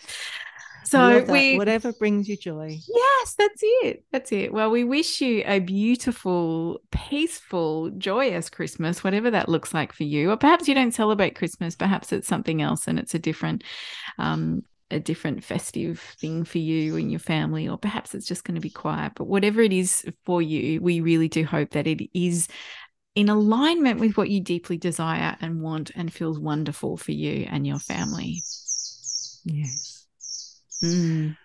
So 0.85 1.25
we 1.29 1.57
whatever 1.57 1.93
brings 1.93 2.29
you 2.29 2.37
joy. 2.37 2.79
Yes, 2.89 3.35
that's 3.35 3.61
it. 3.63 4.05
That's 4.13 4.33
it. 4.33 4.53
Well, 4.53 4.71
we 4.71 4.85
wish 4.85 5.21
you 5.21 5.43
a 5.47 5.61
beautiful, 5.61 6.81
peaceful, 6.91 7.91
joyous 7.91 8.51
Christmas, 8.51 9.05
whatever 9.05 9.31
that 9.31 9.49
looks 9.49 9.73
like 9.73 9.93
for 9.93 10.05
you. 10.05 10.31
Or 10.31 10.37
perhaps 10.37 10.69
you 10.69 10.75
don't 10.75 10.95
celebrate 10.95 11.37
Christmas. 11.37 11.77
Perhaps 11.77 12.13
it's 12.13 12.29
something 12.29 12.63
else, 12.63 12.87
and 12.89 12.99
it's 12.99 13.15
a 13.15 13.19
different, 13.19 13.65
um, 14.19 14.63
a 14.91 14.99
different 14.99 15.45
festive 15.45 16.01
thing 16.19 16.45
for 16.45 16.59
you 16.59 16.97
and 16.97 17.11
your 17.11 17.21
family. 17.21 17.69
Or 17.69 17.79
perhaps 17.79 18.15
it's 18.15 18.27
just 18.27 18.45
going 18.45 18.57
to 18.57 18.61
be 18.61 18.71
quiet. 18.71 19.13
But 19.15 19.25
whatever 19.25 19.63
it 19.63 19.73
is 19.73 20.05
for 20.25 20.43
you, 20.43 20.81
we 20.81 21.01
really 21.01 21.29
do 21.29 21.45
hope 21.45 21.71
that 21.71 21.87
it 21.87 22.09
is 22.19 22.49
in 23.15 23.29
alignment 23.29 24.01
with 24.01 24.17
what 24.17 24.31
you 24.31 24.41
deeply 24.41 24.79
desire 24.79 25.37
and 25.41 25.61
want 25.61 25.91
and 25.95 26.13
feels 26.13 26.39
wonderful 26.39 26.97
for 26.97 27.13
you 27.13 27.47
and 27.51 27.67
your 27.67 27.79
family. 27.79 28.43
Yes. 29.45 29.92
Mm. 30.83 31.37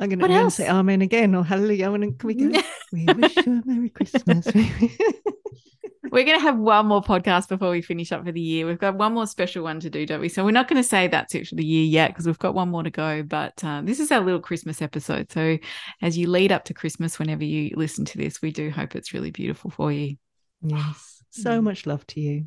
I'm 0.00 0.08
going 0.08 0.18
to 0.18 0.50
say 0.50 0.68
Amen 0.68 1.02
again 1.02 1.34
or 1.34 1.44
Hallelujah. 1.44 1.90
can 1.90 2.16
we 2.24 2.34
go? 2.34 2.60
we 2.92 3.06
wish 3.06 3.36
you 3.36 3.42
a 3.42 3.62
Merry 3.64 3.88
Christmas. 3.90 4.46
we're 6.10 6.24
going 6.24 6.38
to 6.38 6.42
have 6.42 6.58
one 6.58 6.86
more 6.86 7.02
podcast 7.02 7.48
before 7.48 7.70
we 7.70 7.80
finish 7.80 8.10
up 8.10 8.24
for 8.24 8.32
the 8.32 8.40
year. 8.40 8.66
We've 8.66 8.78
got 8.78 8.96
one 8.96 9.14
more 9.14 9.26
special 9.26 9.62
one 9.64 9.80
to 9.80 9.90
do, 9.90 10.04
don't 10.04 10.20
we? 10.20 10.28
So 10.28 10.44
we're 10.44 10.50
not 10.50 10.68
going 10.68 10.82
to 10.82 10.88
say 10.88 11.06
that's 11.06 11.34
it 11.34 11.46
for 11.46 11.54
the 11.54 11.64
year 11.64 11.84
yet 11.84 12.08
because 12.08 12.26
we've 12.26 12.38
got 12.38 12.54
one 12.54 12.70
more 12.70 12.82
to 12.82 12.90
go. 12.90 13.22
But 13.22 13.62
uh, 13.62 13.82
this 13.84 14.00
is 14.00 14.10
our 14.10 14.20
little 14.20 14.40
Christmas 14.40 14.82
episode. 14.82 15.30
So 15.30 15.58
as 16.02 16.18
you 16.18 16.28
lead 16.28 16.52
up 16.52 16.64
to 16.66 16.74
Christmas, 16.74 17.18
whenever 17.18 17.44
you 17.44 17.74
listen 17.76 18.04
to 18.06 18.18
this, 18.18 18.42
we 18.42 18.50
do 18.50 18.70
hope 18.70 18.96
it's 18.96 19.14
really 19.14 19.30
beautiful 19.30 19.70
for 19.70 19.92
you. 19.92 20.16
Yes. 20.60 21.22
So 21.30 21.60
mm. 21.60 21.64
much 21.64 21.86
love 21.86 22.06
to 22.08 22.20
you. 22.20 22.46